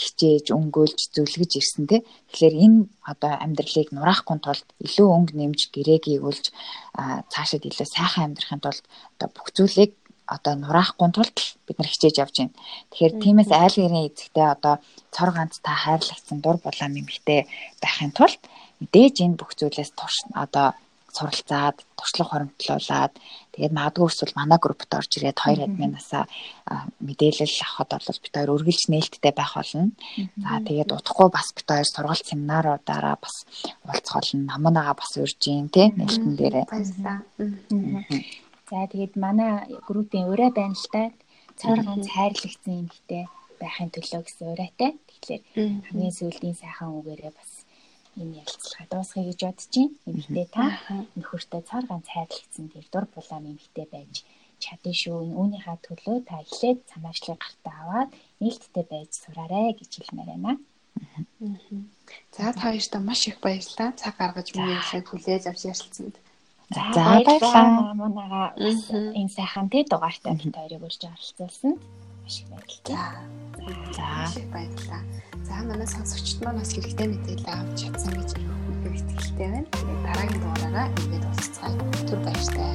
хичээж 0.00 0.46
өнгөөлж 0.56 0.98
зөвлөгөж 1.14 1.52
ирсэн 1.60 1.84
те. 1.90 1.96
Тэгэхээр 2.32 2.56
энэ 2.64 2.78
одоо 3.04 3.32
амьдралыг 3.44 3.88
нураахгүй 3.92 4.38
тулд 4.40 4.66
илүү 4.80 5.08
өнгө 5.12 5.34
нэмж 5.36 5.60
гэрээгийг 5.74 6.22
үлж 6.24 6.44
цаашид 7.32 7.68
илүү 7.68 7.88
сайхан 7.90 8.32
амьдрахын 8.32 8.62
тулд 8.64 8.84
одоо 9.18 9.28
бүх 9.34 9.48
зүйлийг 9.52 9.92
одоо 10.26 10.54
нураахгүй 10.56 11.08
тулд 11.12 11.36
бид 11.66 11.76
нар 11.78 11.88
хичээж 11.90 12.16
явж 12.24 12.34
байна. 12.40 12.56
Тэгэхээр 12.90 13.14
тиймээс 13.20 13.50
айл 13.52 13.76
гэрийн 13.76 14.08
эзэгтэй 14.08 14.46
одоо 14.56 14.74
цор 15.12 15.30
ганц 15.36 15.60
та 15.60 15.72
хайрлагдсан 15.76 16.38
дур 16.40 16.56
булаа 16.64 16.88
нэмэгтэй 16.88 17.40
байхын 17.82 18.12
тулд 18.16 18.40
мэдээж 18.80 19.14
энэ 19.24 19.38
бүх 19.38 19.52
зүйлээс 19.58 19.90
турш 19.98 20.16
одоо 20.34 20.74
суралцаад 21.14 21.76
туршлага 21.94 22.30
хоримтлуулад 22.30 23.12
тэгээд 23.54 23.76
магадгүй 23.78 24.06
эсвэл 24.10 24.34
манай 24.34 24.58
группт 24.58 24.90
орж 24.98 25.10
ирээд 25.14 25.38
хоёр 25.38 25.60
админасаа 25.62 26.24
мэдээлэл 27.06 27.54
авахд 27.62 27.90
бол 27.94 28.22
бид 28.22 28.34
хоёр 28.34 28.50
үргэлж 28.54 28.82
нээлттэй 28.90 29.32
байх 29.36 29.54
болно. 29.54 29.94
За 30.42 30.58
тэгээд 30.66 30.90
удахгүй 30.90 31.28
бас 31.30 31.48
бид 31.54 31.68
хоёр 31.70 31.86
сургалт 31.86 32.26
семинаруудаараа 32.26 33.16
бас 33.22 33.36
уулзах 33.86 34.14
болно. 34.18 34.42
Намаанаага 34.50 34.98
бас 34.98 35.12
урьж 35.22 35.38
гин 35.38 35.70
тий 35.70 35.86
нээлтэн 35.94 36.34
дээрээ. 36.34 36.66
За 38.70 38.78
тэгээд 38.90 39.14
манай 39.14 39.70
группийн 39.86 40.26
ураа 40.32 40.50
байна 40.50 40.74
л 40.74 40.88
та. 40.90 41.14
Цаар 41.54 41.78
ганц 41.86 42.10
хайрлагдсан 42.10 42.74
эмэгтэй 42.82 43.30
байхын 43.62 43.90
төлөө 43.94 44.22
гэсэн 44.26 44.46
ураатай. 44.50 44.90
Тэгэхээр 45.06 45.42
хамгийн 45.86 46.14
сүүлийн 46.18 46.56
сайхан 46.58 46.90
үгээрээ 46.98 47.30
бас 47.38 47.63
энэ 48.20 48.38
ярилцлагаа 48.42 48.86
дуусгая 48.90 49.24
гэж 49.28 49.40
бодож 49.44 49.68
байна. 49.74 49.92
Эмэгтэй 50.06 50.46
та 50.54 50.64
нөхөртэй 51.18 51.62
цаар 51.68 51.84
ганц 51.90 52.06
хайрлагдсан 52.10 52.66
тэр 52.72 52.86
дур 52.92 53.04
булаан 53.14 53.44
эмэгтэй 53.52 53.86
байж 53.90 54.14
чадсан 54.62 54.94
шүү. 55.02 55.18
Үүнийхээ 55.40 55.78
төлөө 55.86 56.16
та 56.28 56.40
эхлээд 56.44 56.78
санаачлыг 56.92 57.38
гартаа 57.40 57.76
аваад 57.82 58.10
нээлттэй 58.40 58.84
байж 58.92 59.10
сураарэ 59.22 59.76
гэж 59.78 59.90
хэлмээр 59.98 60.30
байна. 60.32 60.52
За 62.36 62.52
та 62.52 62.70
хоёртаа 62.70 63.00
маш 63.00 63.26
их 63.28 63.38
баярлалаа. 63.44 63.90
Цаг 64.00 64.14
гаргаж 64.16 64.48
миний 64.54 64.74
ярилцлагыг 64.74 65.08
хүлээж 65.10 65.44
авч 65.50 65.62
ярилцсанд. 65.70 66.16
За 66.74 66.82
баярлалаа. 66.94 67.94
Манайгаа 67.94 68.46
энэ 69.18 69.34
сайхан 69.36 69.68
тэ 69.68 69.84
дугаартай 69.90 70.34
бид 70.38 70.54
хоёрыг 70.54 70.82
урьж 70.86 71.02
оролцуулсанд 71.04 71.78
маш 72.22 72.34
их 72.40 72.48
баярлалаа. 72.52 73.10
За 73.96 74.06
маш 74.22 74.36
их 74.38 74.48
баярлалаа. 74.54 75.02
За 75.44 75.60
манай 75.68 75.86
сонсогчд 75.86 76.40
маань 76.40 76.58
бас 76.58 76.72
хэрэгтэй 76.72 77.06
мэдээлэл 77.12 77.52
авч 77.52 77.76
чадсан 77.84 78.12
гэж 78.16 78.30
үнэхээр 78.40 78.94
итгэлтэй 78.96 79.48
байна. 79.52 79.68
Тэгээд 79.76 80.00
дараагийн 80.06 80.40
дугаараараа 80.40 80.86
ингээд 81.04 81.24
уулзцгаая. 81.28 81.76
Түр 82.08 82.20
баяртай. 82.24 82.72